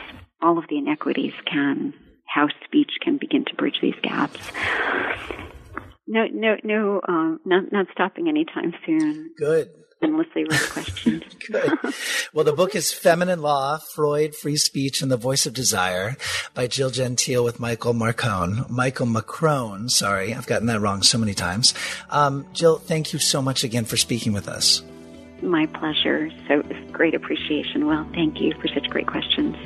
all 0.40 0.58
of 0.58 0.64
the 0.68 0.78
inequities 0.78 1.32
can, 1.50 1.92
how 2.26 2.48
speech 2.64 2.92
can 3.02 3.18
begin 3.18 3.44
to 3.44 3.54
bridge 3.54 3.78
these 3.82 3.94
gaps. 4.02 4.38
No, 6.06 6.26
no, 6.32 6.56
no, 6.62 7.00
um, 7.08 7.40
not, 7.44 7.72
not 7.72 7.86
stopping 7.92 8.28
anytime 8.28 8.72
soon. 8.86 9.30
Good. 9.36 9.70
unless 10.02 10.28
they 10.34 10.44
were 10.44 10.56
questions. 10.70 11.22
Good. 11.50 11.72
Well, 12.32 12.44
the 12.44 12.52
book 12.52 12.74
is 12.76 12.92
Feminine 12.92 13.40
Law, 13.42 13.78
Freud, 13.78 14.34
Free 14.34 14.56
Speech, 14.56 15.02
and 15.02 15.10
the 15.10 15.16
Voice 15.16 15.46
of 15.46 15.54
Desire 15.54 16.16
by 16.54 16.68
Jill 16.68 16.90
Gentile 16.90 17.42
with 17.42 17.58
Michael 17.58 17.94
Marcone. 17.94 18.68
Michael 18.70 19.06
Macrone, 19.06 19.90
sorry, 19.90 20.32
I've 20.32 20.46
gotten 20.46 20.68
that 20.68 20.80
wrong 20.80 21.02
so 21.02 21.18
many 21.18 21.34
times. 21.34 21.74
Um, 22.10 22.46
Jill, 22.52 22.78
thank 22.78 23.12
you 23.12 23.18
so 23.18 23.42
much 23.42 23.64
again 23.64 23.84
for 23.84 23.96
speaking 23.96 24.32
with 24.32 24.48
us. 24.48 24.82
My 25.42 25.66
pleasure. 25.66 26.30
So 26.48 26.62
great 26.90 27.14
appreciation. 27.14 27.86
Well, 27.86 28.08
thank 28.14 28.40
you 28.40 28.54
for 28.60 28.68
such 28.68 28.88
great 28.88 29.06
questions. 29.06 29.56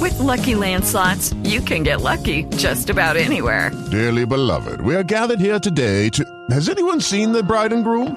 With 0.00 0.18
Lucky 0.18 0.56
Land 0.56 0.84
slots, 0.84 1.32
you 1.44 1.60
can 1.60 1.84
get 1.84 2.00
lucky 2.00 2.44
just 2.56 2.90
about 2.90 3.16
anywhere. 3.16 3.70
Dearly 3.92 4.26
beloved, 4.26 4.80
we 4.80 4.96
are 4.96 5.04
gathered 5.04 5.38
here 5.38 5.60
today 5.60 6.08
to. 6.10 6.24
Has 6.50 6.68
anyone 6.68 7.00
seen 7.00 7.30
the 7.30 7.42
bride 7.42 7.72
and 7.72 7.84
groom? 7.84 8.16